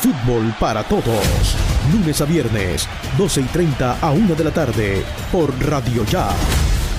Fútbol 0.00 0.54
para 0.58 0.82
todos. 0.82 1.54
Lunes 1.92 2.22
a 2.22 2.24
viernes, 2.24 2.88
12 3.18 3.42
y 3.42 3.44
30 3.44 4.00
a 4.00 4.10
1 4.12 4.34
de 4.34 4.44
la 4.44 4.50
tarde, 4.50 5.04
por 5.30 5.52
Radio 5.62 6.06
Ya. 6.06 6.30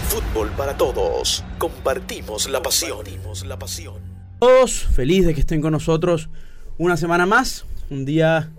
Fútbol 0.08 0.52
para 0.52 0.78
todos. 0.78 1.44
Compartimos 1.58 2.48
la 2.48 2.62
pasión. 2.62 3.00
la 3.48 3.58
pasión. 3.58 3.96
Todos 4.38 4.86
feliz 4.94 5.26
de 5.26 5.34
que 5.34 5.40
estén 5.40 5.62
con 5.62 5.72
nosotros 5.72 6.30
una 6.78 6.96
semana 6.96 7.26
más. 7.26 7.66
Un 7.90 8.06
día, 8.06 8.52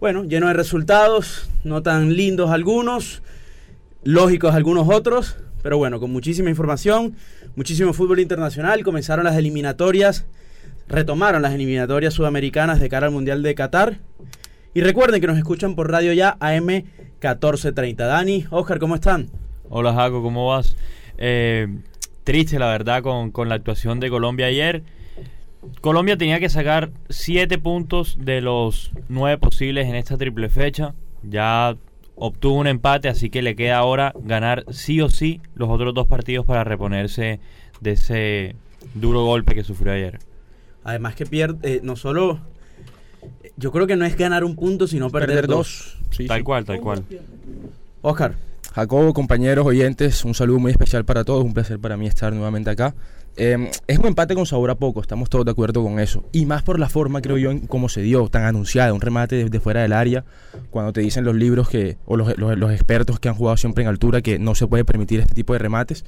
bueno, 0.00 0.24
lleno 0.24 0.46
de 0.46 0.54
resultados, 0.54 1.50
no 1.62 1.82
tan 1.82 2.16
lindos 2.16 2.50
algunos, 2.50 3.22
lógicos 4.04 4.54
algunos 4.54 4.88
otros, 4.88 5.36
pero 5.62 5.76
bueno, 5.76 6.00
con 6.00 6.10
muchísima 6.10 6.48
información, 6.48 7.14
muchísimo 7.56 7.92
fútbol 7.92 8.20
internacional. 8.20 8.84
Comenzaron 8.84 9.26
las 9.26 9.36
eliminatorias 9.36 10.24
retomaron 10.92 11.40
las 11.40 11.54
eliminatorias 11.54 12.12
sudamericanas 12.12 12.78
de 12.78 12.88
cara 12.90 13.06
al 13.06 13.12
Mundial 13.12 13.42
de 13.42 13.54
Qatar. 13.54 13.98
Y 14.74 14.82
recuerden 14.82 15.20
que 15.20 15.26
nos 15.26 15.38
escuchan 15.38 15.74
por 15.74 15.90
radio 15.90 16.12
ya 16.12 16.36
AM 16.38 16.66
1430. 16.66 18.06
Dani, 18.06 18.44
Oscar, 18.50 18.78
¿cómo 18.78 18.94
están? 18.94 19.30
Hola 19.70 19.94
Jaco, 19.94 20.22
¿cómo 20.22 20.48
vas? 20.48 20.76
Eh, 21.16 21.66
triste 22.24 22.58
la 22.58 22.68
verdad 22.68 23.02
con, 23.02 23.30
con, 23.30 23.48
la 23.48 23.54
actuación 23.54 24.00
de 24.00 24.10
Colombia 24.10 24.46
ayer. 24.46 24.82
Colombia 25.80 26.18
tenía 26.18 26.40
que 26.40 26.50
sacar 26.50 26.90
7 27.08 27.56
puntos 27.58 28.18
de 28.20 28.42
los 28.42 28.92
9 29.08 29.38
posibles 29.38 29.88
en 29.88 29.94
esta 29.94 30.18
triple 30.18 30.50
fecha. 30.50 30.94
Ya 31.22 31.74
obtuvo 32.16 32.56
un 32.56 32.66
empate, 32.66 33.08
así 33.08 33.30
que 33.30 33.40
le 33.40 33.56
queda 33.56 33.78
ahora 33.78 34.12
ganar 34.22 34.64
sí 34.70 35.00
o 35.00 35.08
sí 35.08 35.40
los 35.54 35.70
otros 35.70 35.94
dos 35.94 36.06
partidos 36.06 36.44
para 36.44 36.64
reponerse 36.64 37.40
de 37.80 37.92
ese 37.92 38.56
duro 38.94 39.24
golpe 39.24 39.54
que 39.54 39.64
sufrió 39.64 39.92
ayer. 39.92 40.31
Además 40.84 41.14
que 41.14 41.26
pierde, 41.26 41.76
eh, 41.76 41.80
no 41.82 41.96
solo, 41.96 42.40
yo 43.56 43.72
creo 43.72 43.86
que 43.86 43.96
no 43.96 44.04
es 44.04 44.16
ganar 44.16 44.44
un 44.44 44.56
punto, 44.56 44.86
sino 44.86 45.10
perder, 45.10 45.46
dos. 45.46 45.98
tal 46.26 46.44
cual, 46.44 46.64
tal 46.64 46.80
cual. 46.80 47.04
Oscar. 48.02 48.36
Jacobo, 48.74 49.12
compañeros, 49.12 49.66
oyentes, 49.66 50.24
un 50.24 50.34
saludo 50.34 50.58
muy 50.58 50.72
especial 50.72 51.04
para 51.04 51.24
todos, 51.24 51.44
un 51.44 51.52
placer 51.52 51.78
para 51.78 51.98
mí 51.98 52.06
estar 52.06 52.32
nuevamente 52.32 52.70
acá. 52.70 52.94
Em, 53.36 53.68
es 53.86 53.98
un 53.98 54.06
empate 54.06 54.34
con 54.34 54.44
sabor 54.44 54.70
a 54.70 54.74
poco, 54.74 55.00
estamos 55.00 55.30
todos 55.30 55.44
de 55.44 55.50
acuerdo 55.50 55.82
con 55.82 55.98
eso. 56.00 56.24
Y 56.32 56.46
más 56.46 56.62
por 56.62 56.78
la 56.78 56.88
forma, 56.88 57.20
creo 57.20 57.36
yo, 57.38 57.50
en 57.50 57.66
cómo 57.66 57.88
se 57.88 58.00
dio, 58.00 58.28
tan 58.28 58.44
anunciada, 58.44 58.92
un 58.92 59.00
remate 59.00 59.36
desde 59.36 59.60
fuera 59.60 59.82
del 59.82 59.92
área, 59.92 60.24
cuando 60.70 60.92
te 60.92 61.02
dicen 61.02 61.24
los 61.24 61.34
libros 61.34 61.68
que, 61.68 61.98
o 62.06 62.16
los, 62.16 62.36
los 62.38 62.72
expertos 62.72 63.20
que 63.20 63.28
han 63.28 63.34
jugado 63.34 63.56
siempre 63.56 63.84
en 63.84 63.88
altura, 63.88 64.22
que 64.22 64.38
no 64.38 64.54
se 64.54 64.66
puede 64.66 64.84
permitir 64.84 65.20
este 65.20 65.34
tipo 65.34 65.52
de 65.52 65.58
remates. 65.58 66.04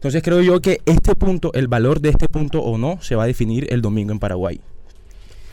Entonces 0.00 0.22
creo 0.22 0.40
yo 0.40 0.62
que 0.62 0.80
este 0.86 1.14
punto, 1.14 1.52
el 1.52 1.68
valor 1.68 2.00
de 2.00 2.08
este 2.08 2.26
punto 2.26 2.62
o 2.62 2.78
no, 2.78 3.02
se 3.02 3.16
va 3.16 3.24
a 3.24 3.26
definir 3.26 3.66
el 3.68 3.82
domingo 3.82 4.12
en 4.12 4.18
Paraguay. 4.18 4.58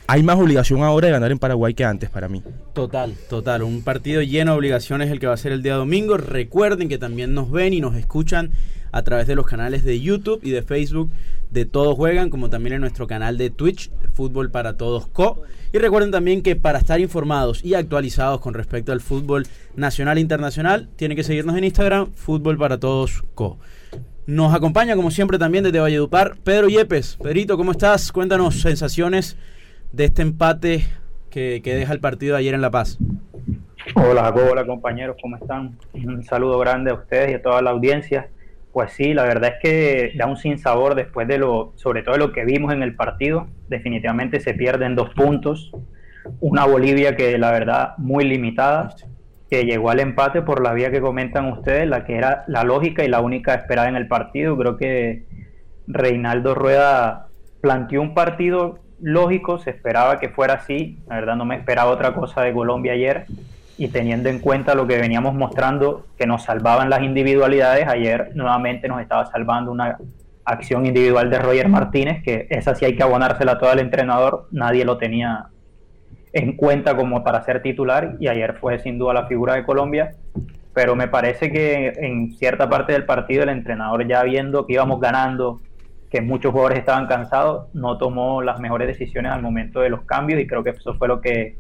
Hay 0.07 0.23
más 0.23 0.39
obligación 0.39 0.83
ahora 0.83 1.07
de 1.07 1.11
ganar 1.11 1.33
en 1.33 1.37
Paraguay 1.37 1.73
que 1.73 1.83
antes 1.83 2.09
para 2.09 2.29
mí. 2.29 2.41
Total, 2.71 3.13
total. 3.29 3.63
Un 3.63 3.81
partido 3.81 4.21
lleno 4.21 4.51
de 4.53 4.57
obligaciones 4.57 5.11
el 5.11 5.19
que 5.19 5.27
va 5.27 5.33
a 5.33 5.37
ser 5.37 5.51
el 5.51 5.63
día 5.63 5.75
domingo. 5.75 6.15
Recuerden 6.15 6.87
que 6.87 6.97
también 6.97 7.33
nos 7.33 7.51
ven 7.51 7.73
y 7.73 7.81
nos 7.81 7.97
escuchan 7.97 8.51
a 8.93 9.01
través 9.01 9.27
de 9.27 9.35
los 9.35 9.45
canales 9.45 9.83
de 9.83 9.99
YouTube 9.99 10.39
y 10.43 10.51
de 10.51 10.61
Facebook 10.61 11.11
de 11.51 11.65
Todos 11.65 11.97
Juegan, 11.97 12.29
como 12.29 12.49
también 12.49 12.75
en 12.75 12.79
nuestro 12.79 13.05
canal 13.05 13.37
de 13.37 13.49
Twitch, 13.49 13.91
Fútbol 14.13 14.49
para 14.49 14.77
Todos 14.77 15.07
Co. 15.07 15.41
Y 15.73 15.77
recuerden 15.77 16.11
también 16.11 16.41
que 16.41 16.55
para 16.55 16.79
estar 16.79 17.01
informados 17.01 17.65
y 17.65 17.73
actualizados 17.73 18.39
con 18.39 18.53
respecto 18.53 18.93
al 18.93 19.01
fútbol 19.01 19.45
nacional 19.75 20.17
e 20.17 20.21
internacional, 20.21 20.87
tienen 20.95 21.17
que 21.17 21.25
seguirnos 21.25 21.57
en 21.57 21.65
Instagram, 21.65 22.13
Fútbol 22.13 22.57
para 22.57 22.79
Todos 22.79 23.25
Co. 23.35 23.57
Nos 24.27 24.53
acompaña, 24.53 24.97
como 24.97 25.09
siempre, 25.09 25.39
también 25.39 25.63
desde 25.63 25.79
Valledupar, 25.79 26.35
Pedro 26.43 26.67
Yepes. 26.67 27.15
Pedrito, 27.15 27.55
¿cómo 27.55 27.71
estás? 27.71 28.11
Cuéntanos 28.11 28.59
sensaciones 28.59 29.37
de 29.93 30.03
este 30.03 30.21
empate 30.21 30.83
que, 31.29 31.61
deja 31.63 31.93
el 31.93 32.01
partido 32.01 32.35
ayer 32.35 32.53
en 32.53 32.59
La 32.59 32.69
Paz. 32.69 32.97
Hola, 33.95 34.35
hola 34.35 34.65
compañeros, 34.65 35.15
¿cómo 35.21 35.37
están? 35.37 35.77
Un 35.93 36.25
saludo 36.25 36.59
grande 36.59 36.91
a 36.91 36.95
ustedes 36.95 37.31
y 37.31 37.33
a 37.35 37.41
toda 37.41 37.61
la 37.61 37.69
audiencia. 37.69 38.27
Pues 38.73 38.91
sí, 38.91 39.13
la 39.13 39.23
verdad 39.23 39.53
es 39.53 39.61
que 39.61 40.11
da 40.17 40.25
un 40.25 40.35
sinsabor 40.35 40.95
después 40.95 41.25
de 41.29 41.37
lo, 41.37 41.71
sobre 41.77 42.03
todo 42.03 42.15
de 42.15 42.19
lo 42.19 42.33
que 42.33 42.43
vimos 42.43 42.73
en 42.73 42.83
el 42.83 42.97
partido. 42.97 43.47
Definitivamente 43.69 44.41
se 44.41 44.53
pierden 44.53 44.95
dos 44.95 45.09
puntos. 45.11 45.71
Una 46.41 46.65
Bolivia 46.65 47.15
que 47.15 47.37
la 47.37 47.53
verdad 47.53 47.93
muy 47.97 48.25
limitada 48.25 48.93
que 49.49 49.63
llegó 49.63 49.89
al 49.89 49.99
empate 49.99 50.41
por 50.41 50.61
la 50.61 50.73
vía 50.73 50.91
que 50.91 51.01
comentan 51.01 51.51
ustedes, 51.51 51.87
la 51.87 52.05
que 52.05 52.17
era 52.17 52.43
la 52.47 52.63
lógica 52.63 53.03
y 53.03 53.07
la 53.07 53.21
única 53.21 53.53
esperada 53.53 53.87
en 53.87 53.95
el 53.95 54.07
partido. 54.07 54.57
Creo 54.57 54.77
que 54.77 55.23
Reinaldo 55.87 56.53
Rueda 56.53 57.27
planteó 57.61 58.01
un 58.01 58.13
partido 58.13 58.79
lógico, 59.01 59.59
se 59.59 59.69
esperaba 59.69 60.19
que 60.19 60.29
fuera 60.29 60.55
así, 60.55 60.99
la 61.07 61.15
verdad 61.15 61.35
no 61.35 61.45
me 61.45 61.55
esperaba 61.55 61.91
otra 61.91 62.13
cosa 62.13 62.41
de 62.41 62.53
Colombia 62.53 62.93
ayer. 62.93 63.25
Y 63.77 63.89
teniendo 63.89 64.27
en 64.29 64.39
cuenta 64.39 64.73
lo 64.73 64.87
que 64.87 64.97
veníamos 64.97 65.35
mostrando, 65.35 66.07
que 66.17 66.25
nos 66.25 66.43
salvaban 66.43 66.89
las 66.89 67.03
individualidades, 67.03 67.87
ayer 67.87 68.31
nuevamente 68.33 68.87
nos 68.87 69.01
estaba 69.01 69.27
salvando 69.27 69.71
una 69.71 69.97
acción 70.45 70.85
individual 70.85 71.29
de 71.29 71.37
Roger 71.37 71.69
Martínez, 71.69 72.23
que 72.23 72.47
esa 72.49 72.73
sí 72.73 72.85
hay 72.85 72.95
que 72.95 73.03
abonársela 73.03 73.59
todo 73.59 73.69
al 73.69 73.79
entrenador, 73.79 74.47
nadie 74.51 74.83
lo 74.83 74.97
tenía 74.97 75.49
en 76.37 76.55
cuenta 76.55 76.95
como 76.95 77.23
para 77.23 77.41
ser 77.43 77.63
titular 77.63 78.15
y 78.19 78.27
ayer 78.27 78.57
fue 78.59 78.77
sin 78.77 78.99
duda 78.99 79.13
la 79.15 79.25
figura 79.25 79.55
de 79.55 79.65
Colombia, 79.65 80.11
pero 80.71 80.95
me 80.95 81.07
parece 81.07 81.51
que 81.51 81.93
en 81.97 82.31
cierta 82.33 82.69
parte 82.69 82.93
del 82.93 83.05
partido 83.05 83.41
el 83.41 83.49
entrenador 83.49 84.07
ya 84.07 84.21
viendo 84.21 84.67
que 84.67 84.73
íbamos 84.73 85.01
ganando, 85.01 85.59
que 86.11 86.21
muchos 86.21 86.51
jugadores 86.51 86.77
estaban 86.77 87.07
cansados, 87.07 87.73
no 87.73 87.97
tomó 87.97 88.43
las 88.43 88.59
mejores 88.59 88.87
decisiones 88.87 89.31
al 89.31 89.41
momento 89.41 89.79
de 89.79 89.89
los 89.89 90.03
cambios 90.03 90.39
y 90.39 90.45
creo 90.45 90.63
que 90.63 90.69
eso 90.69 90.93
fue 90.93 91.07
lo 91.07 91.21
que 91.21 91.57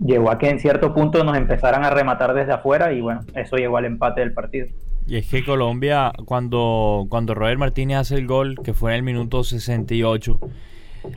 llevó 0.00 0.30
a 0.30 0.38
que 0.38 0.48
en 0.48 0.60
cierto 0.60 0.94
punto 0.94 1.22
nos 1.22 1.36
empezaran 1.36 1.84
a 1.84 1.90
rematar 1.90 2.32
desde 2.32 2.52
afuera 2.52 2.94
y 2.94 3.02
bueno, 3.02 3.20
eso 3.34 3.56
llevó 3.56 3.76
al 3.76 3.84
empate 3.84 4.22
del 4.22 4.32
partido. 4.32 4.68
Y 5.06 5.18
es 5.18 5.30
que 5.30 5.44
Colombia, 5.44 6.10
cuando, 6.24 7.04
cuando 7.10 7.34
Robert 7.34 7.58
Martínez 7.58 7.98
hace 7.98 8.14
el 8.14 8.26
gol, 8.26 8.56
que 8.64 8.72
fue 8.72 8.92
en 8.92 8.96
el 8.96 9.02
minuto 9.02 9.44
68, 9.44 10.40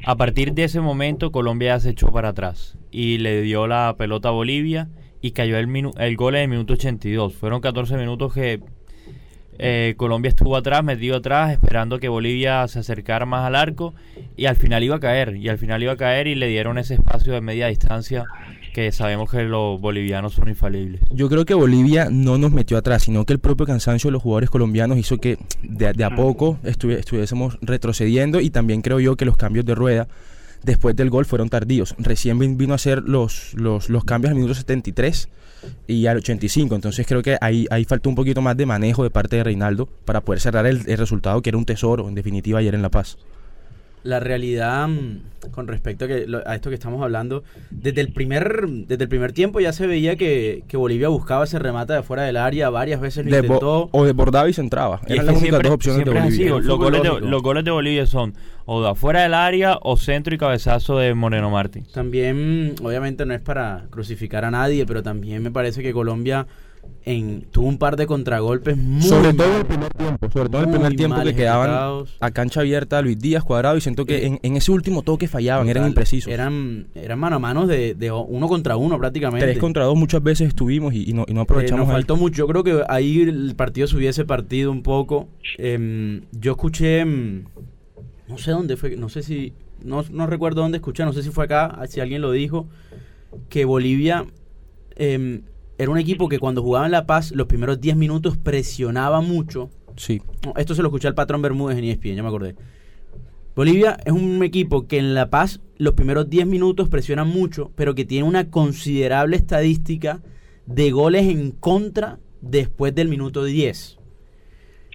a 0.05 0.15
partir 0.15 0.53
de 0.53 0.63
ese 0.63 0.81
momento 0.81 1.31
Colombia 1.31 1.79
se 1.79 1.91
echó 1.91 2.11
para 2.11 2.29
atrás 2.29 2.77
y 2.91 3.17
le 3.19 3.41
dio 3.41 3.67
la 3.67 3.95
pelota 3.97 4.29
a 4.29 4.31
Bolivia 4.31 4.89
y 5.21 5.31
cayó 5.31 5.57
el, 5.57 5.91
el 5.97 6.15
gol 6.15 6.35
en 6.35 6.43
el 6.43 6.47
minuto 6.49 6.73
82. 6.73 7.35
Fueron 7.35 7.61
14 7.61 7.97
minutos 7.97 8.33
que 8.33 8.61
eh, 9.61 9.95
Colombia 9.97 10.29
estuvo 10.29 10.55
atrás, 10.55 10.83
metido 10.85 11.17
atrás, 11.17 11.51
esperando 11.51 11.99
que 11.99 12.07
Bolivia 12.07 12.65
se 12.69 12.79
acercara 12.79 13.25
más 13.25 13.45
al 13.45 13.55
arco 13.55 13.93
y 14.37 14.45
al 14.45 14.55
final 14.55 14.83
iba 14.83 14.95
a 14.95 14.99
caer, 15.01 15.35
y 15.35 15.49
al 15.49 15.57
final 15.57 15.83
iba 15.83 15.91
a 15.91 15.97
caer 15.97 16.27
y 16.27 16.35
le 16.35 16.47
dieron 16.47 16.77
ese 16.77 16.93
espacio 16.93 17.33
de 17.33 17.41
media 17.41 17.67
distancia 17.67 18.23
que 18.73 18.91
sabemos 18.91 19.29
que 19.29 19.43
los 19.43 19.79
bolivianos 19.79 20.33
son 20.33 20.49
infalibles. 20.49 21.01
Yo 21.11 21.29
creo 21.29 21.45
que 21.45 21.53
Bolivia 21.53 22.09
no 22.11 22.37
nos 22.37 22.51
metió 22.51 22.77
atrás, 22.77 23.03
sino 23.03 23.25
que 23.25 23.33
el 23.33 23.39
propio 23.39 23.65
cansancio 23.65 24.09
de 24.09 24.13
los 24.13 24.23
jugadores 24.23 24.49
colombianos 24.49 24.97
hizo 24.97 25.17
que 25.17 25.37
de, 25.63 26.03
a 26.03 26.15
poco 26.15 26.57
estuviésemos 26.63 27.57
retrocediendo 27.61 28.41
y 28.41 28.49
también 28.49 28.81
creo 28.81 28.99
yo 28.99 29.15
que 29.15 29.25
los 29.25 29.37
cambios 29.37 29.65
de 29.65 29.75
rueda 29.75 30.07
después 30.63 30.95
del 30.95 31.09
gol 31.09 31.25
fueron 31.25 31.49
tardíos. 31.49 31.95
Recién 31.97 32.39
vino 32.57 32.73
a 32.73 32.75
hacer 32.75 33.03
los, 33.03 33.53
los, 33.53 33.89
los 33.89 34.03
cambios 34.03 34.31
al 34.31 34.35
minuto 34.35 34.53
73 34.53 35.29
y 35.87 36.05
al 36.07 36.17
85. 36.17 36.75
Entonces 36.75 37.05
creo 37.07 37.21
que 37.21 37.37
ahí, 37.41 37.65
ahí 37.69 37.85
faltó 37.85 38.09
un 38.09 38.15
poquito 38.15 38.41
más 38.41 38.57
de 38.57 38.65
manejo 38.65 39.03
de 39.03 39.09
parte 39.09 39.37
de 39.37 39.43
Reinaldo 39.43 39.87
para 40.05 40.21
poder 40.21 40.39
cerrar 40.39 40.65
el, 40.65 40.83
el 40.87 40.97
resultado 40.97 41.41
que 41.41 41.49
era 41.49 41.57
un 41.57 41.65
tesoro, 41.65 42.07
en 42.07 42.15
definitiva, 42.15 42.59
ayer 42.59 42.75
en 42.75 42.81
La 42.81 42.89
Paz 42.89 43.17
la 44.03 44.19
realidad 44.19 44.87
mm, 44.87 45.49
con 45.51 45.67
respecto 45.67 46.05
a, 46.05 46.07
que, 46.07 46.25
a, 46.45 46.55
esto 46.55 46.69
que 46.69 46.75
estamos 46.75 47.01
hablando, 47.01 47.43
desde 47.69 48.01
el 48.01 48.11
primer, 48.11 48.67
desde 48.67 49.03
el 49.03 49.09
primer 49.09 49.31
tiempo 49.33 49.59
ya 49.59 49.73
se 49.73 49.87
veía 49.87 50.15
que, 50.15 50.63
Bolivia 50.73 51.09
buscaba 51.09 51.43
ese 51.43 51.59
remate 51.59 51.93
de 51.93 52.03
fuera 52.03 52.23
del 52.23 52.37
área, 52.37 52.69
varias 52.69 53.01
veces 53.01 53.25
lo 53.25 53.35
intentó. 53.35 53.89
O 53.91 54.05
desbordaba 54.05 54.49
y 54.49 54.53
se 54.53 54.61
entraba. 54.61 55.01
Eran 55.07 55.25
las 55.25 55.37
únicas 55.37 55.61
dos 55.61 55.71
opciones 55.73 56.05
de 56.05 56.11
Bolivia. 56.11 56.49
Los, 56.49 56.77
goles 56.77 57.03
de, 57.03 57.21
los, 57.21 57.41
goles 57.41 57.65
de, 57.65 57.71
Bolivia 57.71 58.05
son 58.05 58.33
o 58.65 58.81
de 58.81 58.89
afuera 58.89 59.23
del 59.23 59.33
área 59.33 59.77
o 59.81 59.97
centro 59.97 60.33
y 60.33 60.37
cabezazo 60.37 60.97
de 60.97 61.13
Moreno 61.13 61.49
Martín. 61.49 61.85
También, 61.93 62.75
obviamente 62.81 63.25
no 63.25 63.33
es 63.33 63.41
para 63.41 63.85
crucificar 63.89 64.45
a 64.45 64.51
nadie, 64.51 64.85
pero 64.85 65.03
también 65.03 65.43
me 65.43 65.51
parece 65.51 65.81
que 65.81 65.91
Colombia 65.91 66.47
en, 67.03 67.41
tuvo 67.51 67.67
un 67.67 67.77
par 67.77 67.95
de 67.95 68.05
contragolpes 68.05 68.77
muy 68.77 69.01
sobre 69.01 69.33
todo 69.33 69.47
en 69.47 69.57
el 69.57 69.65
primer 69.65 69.93
tiempo 69.93 70.31
sobre 70.31 70.49
todo 70.49 70.63
en 70.63 70.69
el 70.69 70.73
primer 70.73 70.95
tiempo 70.95 71.23
que 71.23 71.35
quedaban 71.35 72.05
a 72.19 72.31
cancha 72.31 72.61
abierta 72.61 73.01
Luis 73.01 73.19
Díaz 73.19 73.43
cuadrado 73.43 73.77
y 73.77 73.81
siento 73.81 74.05
que 74.05 74.39
en, 74.41 74.55
ese 74.55 74.71
último 74.71 75.01
toque 75.01 75.27
fallaban 75.27 75.69
eran 75.69 75.87
imprecisos. 75.87 76.31
Eran 76.31 76.87
eran 76.95 77.19
mano 77.19 77.37
a 77.37 77.39
mano 77.39 77.67
de, 77.67 77.95
uno 78.11 78.47
contra 78.47 78.77
uno 78.77 78.97
prácticamente. 78.97 79.45
Tres 79.45 79.57
contra 79.57 79.85
dos 79.85 79.97
muchas 79.97 80.21
veces 80.23 80.49
estuvimos 80.49 80.93
y, 80.93 81.13
no, 81.13 81.25
no, 81.27 81.41
aprovechamos 81.41 81.83
eh, 81.83 81.87
nos 81.87 81.93
faltó 81.93 82.15
mucho. 82.15 82.37
Yo 82.37 82.47
creo 82.47 82.63
que 82.63 82.83
ahí 82.87 83.21
el 83.21 83.55
partido 83.55 83.87
se 83.87 83.95
hubiese 83.95 84.25
partido 84.25 84.71
un 84.71 84.83
poco. 84.83 85.27
Em, 85.57 86.21
yo 86.31 86.51
escuché 86.51 86.99
em, 86.99 87.45
no 88.27 88.37
sé 88.37 88.51
dónde 88.51 88.77
fue 88.77 88.95
no 88.95 89.09
sé 89.09 89.23
si 89.23 89.53
no, 89.83 90.03
no 90.11 90.27
recuerdo 90.27 90.61
dónde 90.61 90.77
escuché 90.77 91.03
no 91.03 91.13
sé 91.13 91.23
si 91.23 91.29
fue 91.29 91.45
acá 91.45 91.79
si 91.87 91.99
alguien 91.99 92.21
lo 92.21 92.31
dijo 92.31 92.67
que 93.49 93.65
Bolivia 93.65 94.25
eh, 94.95 95.41
era 95.79 95.89
un 95.89 95.97
equipo 95.97 96.27
que 96.27 96.39
cuando 96.39 96.61
jugaba 96.61 96.85
en 96.85 96.91
La 96.91 97.05
Paz, 97.05 97.31
los 97.31 97.47
primeros 97.47 97.79
10 97.79 97.95
minutos 97.95 98.37
presionaba 98.37 99.21
mucho. 99.21 99.69
Sí. 99.95 100.21
Esto 100.57 100.75
se 100.75 100.81
lo 100.81 100.89
escuché 100.89 101.07
al 101.07 101.15
patrón 101.15 101.41
Bermúdez 101.41 101.77
en 101.77 101.85
ESPN, 101.85 102.15
ya 102.15 102.21
me 102.21 102.27
acordé. 102.27 102.55
Bolivia 103.55 103.97
es 104.05 104.11
un 104.11 104.43
equipo 104.43 104.87
que 104.87 104.97
en 104.97 105.13
La 105.13 105.29
Paz 105.29 105.61
los 105.77 105.93
primeros 105.93 106.29
10 106.29 106.47
minutos 106.47 106.89
presiona 106.89 107.23
mucho, 107.23 107.71
pero 107.75 107.95
que 107.95 108.03
tiene 108.03 108.27
una 108.27 108.49
considerable 108.51 109.37
estadística 109.37 110.21
de 110.65 110.91
goles 110.91 111.27
en 111.27 111.51
contra 111.51 112.19
después 112.41 112.93
del 112.93 113.07
minuto 113.07 113.45
10. 113.45 113.97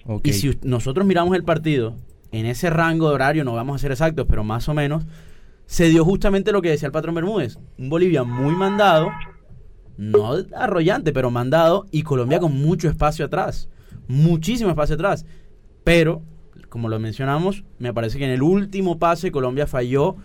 Ok. 0.07 0.27
Y 0.27 0.33
si 0.35 0.59
nosotros 0.63 1.07
miramos 1.07 1.35
el 1.35 1.45
partido 1.45 1.97
en 2.31 2.45
ese 2.45 2.69
rango 2.69 3.09
de 3.09 3.15
horario, 3.15 3.45
no 3.45 3.55
vamos 3.55 3.77
a 3.77 3.79
ser 3.79 3.93
exactos, 3.93 4.27
pero 4.29 4.45
más 4.45 4.69
o 4.69 4.75
menos, 4.75 5.07
se 5.65 5.89
dio 5.89 6.05
justamente 6.05 6.53
lo 6.53 6.61
que 6.61 6.69
decía 6.69 6.87
el 6.87 6.93
patrón 6.93 7.15
Bermúdez. 7.15 7.59
Un 7.79 7.89
Bolivia 7.89 8.23
muy 8.23 8.55
mandado, 8.55 9.09
no 9.97 10.35
arrollante, 10.57 11.13
pero 11.13 11.31
mandado, 11.31 11.87
y 11.91 12.03
Colombia 12.03 12.41
con 12.41 12.53
mucho 12.53 12.89
espacio 12.89 13.27
atrás. 13.27 13.69
Muchísimo 14.09 14.71
espacio 14.71 14.95
atrás. 14.97 15.27
Pero, 15.85 16.23
como 16.69 16.89
lo 16.89 16.99
mencionamos, 16.99 17.65
me 17.79 17.93
parece 17.93 18.19
que 18.19 18.25
en 18.25 18.31
el 18.31 18.43
último 18.43 18.99
pase 18.99 19.31
Colombia 19.31 19.67
falló 19.67 20.17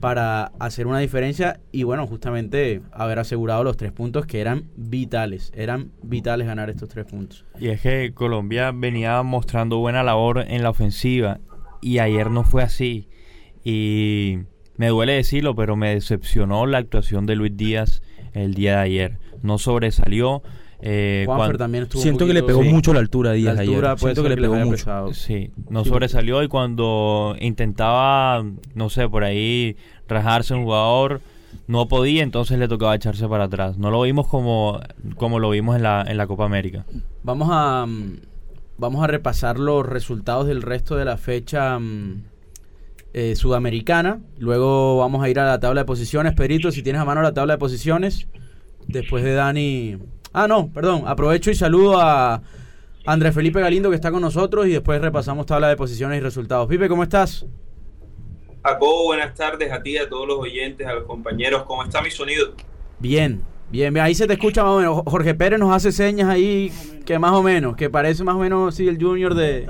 para 0.00 0.52
hacer 0.58 0.86
una 0.86 0.98
diferencia 0.98 1.60
y 1.72 1.82
bueno, 1.82 2.06
justamente 2.06 2.80
haber 2.90 3.18
asegurado 3.18 3.62
los 3.62 3.76
tres 3.76 3.92
puntos 3.92 4.26
que 4.26 4.40
eran 4.40 4.64
vitales, 4.76 5.52
eran 5.54 5.92
vitales 6.02 6.46
ganar 6.46 6.70
estos 6.70 6.88
tres 6.88 7.04
puntos. 7.04 7.44
Y 7.58 7.68
es 7.68 7.82
que 7.82 8.12
Colombia 8.14 8.72
venía 8.74 9.22
mostrando 9.22 9.78
buena 9.78 10.02
labor 10.02 10.44
en 10.48 10.62
la 10.62 10.70
ofensiva 10.70 11.40
y 11.82 11.98
ayer 11.98 12.30
no 12.30 12.44
fue 12.44 12.62
así. 12.62 13.08
Y 13.62 14.38
me 14.76 14.88
duele 14.88 15.12
decirlo, 15.12 15.54
pero 15.54 15.76
me 15.76 15.90
decepcionó 15.90 16.64
la 16.64 16.78
actuación 16.78 17.26
de 17.26 17.36
Luis 17.36 17.56
Díaz 17.56 18.02
el 18.34 18.54
día 18.54 18.76
de 18.76 18.82
ayer. 18.82 19.18
No 19.42 19.58
sobresalió. 19.58 20.42
eh, 20.82 21.24
Juanfer 21.26 21.48
cuan- 21.48 21.58
también 21.58 21.82
estuvo 21.84 22.00
un 22.00 22.02
Siento 22.04 22.26
que 22.26 22.32
le 22.32 22.42
pegó 22.42 22.62
Sí. 22.62 22.68
mucho 22.70 22.94
la 22.94 23.00
altura 23.00 23.30
a 23.30 23.32
Díaz 23.34 23.54
La 23.54 23.60
altura 23.60 23.88
ayer. 23.92 23.98
Siento 24.00 24.22
que 24.22 24.28
le 24.30 24.36
pegó 24.38 24.54
mucho. 24.56 24.70
pesado. 24.70 25.12
Sí, 25.12 25.50
no 25.68 25.82
Sí. 25.84 25.90
sobresalió 25.90 26.42
y 26.42 26.48
cuando 26.48 27.36
intentaba, 27.38 28.42
no 28.74 28.88
sé, 28.88 29.06
por 29.06 29.22
ahí 29.24 29.76
rajarse 30.08 30.54
un 30.54 30.64
jugador, 30.64 31.20
no 31.66 31.86
podía, 31.86 32.22
entonces 32.22 32.58
le 32.58 32.66
tocaba 32.66 32.94
echarse 32.94 33.28
para 33.28 33.44
atrás. 33.44 33.76
No 33.76 33.90
lo 33.90 34.00
vimos 34.02 34.26
como, 34.26 34.80
como 35.16 35.38
lo 35.38 35.50
vimos 35.50 35.76
en 35.76 35.82
la, 35.82 36.02
en 36.08 36.16
la 36.16 36.26
Copa 36.26 36.46
América. 36.46 36.86
Vamos 37.24 37.48
a 37.52 37.84
mm, 37.86 38.16
vamos 38.78 39.04
a 39.04 39.06
repasar 39.06 39.58
los 39.58 39.84
resultados 39.86 40.46
del 40.46 40.62
resto 40.62 40.96
de 40.96 41.04
la 41.04 41.18
fecha 41.18 41.78
mm, 41.78 42.22
eh, 43.12 43.34
sudamericana. 43.36 44.20
Luego 44.38 44.98
vamos 44.98 45.22
a 45.22 45.28
ir 45.28 45.38
a 45.40 45.46
la 45.46 45.60
tabla 45.60 45.82
de 45.82 45.84
posiciones. 45.84 46.34
Pedrito, 46.34 46.70
si 46.70 46.82
tienes 46.82 47.02
a 47.02 47.04
mano 47.04 47.22
la 47.22 47.34
tabla 47.34 47.54
de 47.54 47.58
posiciones. 47.58 48.28
Después 48.86 49.24
de 49.24 49.34
Dani. 49.34 49.98
Ah, 50.32 50.48
no, 50.48 50.70
perdón. 50.72 51.04
Aprovecho 51.06 51.50
y 51.50 51.54
saludo 51.54 52.00
a 52.00 52.42
Andrés 53.06 53.34
Felipe 53.34 53.60
Galindo 53.60 53.90
que 53.90 53.96
está 53.96 54.10
con 54.10 54.22
nosotros 54.22 54.66
y 54.66 54.70
después 54.70 55.00
repasamos 55.00 55.46
tabla 55.46 55.68
de 55.68 55.76
posiciones 55.76 56.18
y 56.18 56.20
resultados. 56.20 56.68
Pipe, 56.68 56.88
¿cómo 56.88 57.02
estás? 57.02 57.46
Jacobo, 58.62 59.04
buenas 59.04 59.34
tardes 59.34 59.72
a 59.72 59.82
ti, 59.82 59.96
a 59.96 60.08
todos 60.08 60.28
los 60.28 60.38
oyentes, 60.38 60.86
a 60.86 60.92
los 60.92 61.04
compañeros. 61.04 61.62
¿Cómo 61.64 61.82
está 61.82 62.02
mi 62.02 62.10
sonido? 62.10 62.52
Bien, 62.98 63.42
bien, 63.70 63.94
bien. 63.94 64.04
Ahí 64.04 64.14
se 64.14 64.26
te 64.26 64.34
escucha 64.34 64.62
más 64.62 64.72
o 64.72 64.78
menos. 64.78 65.02
Jorge 65.06 65.34
Pérez 65.34 65.58
nos 65.58 65.74
hace 65.74 65.92
señas 65.92 66.28
ahí 66.28 66.70
que 67.06 67.18
más 67.18 67.32
o 67.32 67.42
menos, 67.42 67.74
que 67.74 67.88
parece 67.88 68.22
más 68.22 68.34
o 68.36 68.38
menos 68.38 68.74
sí, 68.74 68.86
el 68.86 69.02
junior 69.02 69.34
de... 69.34 69.66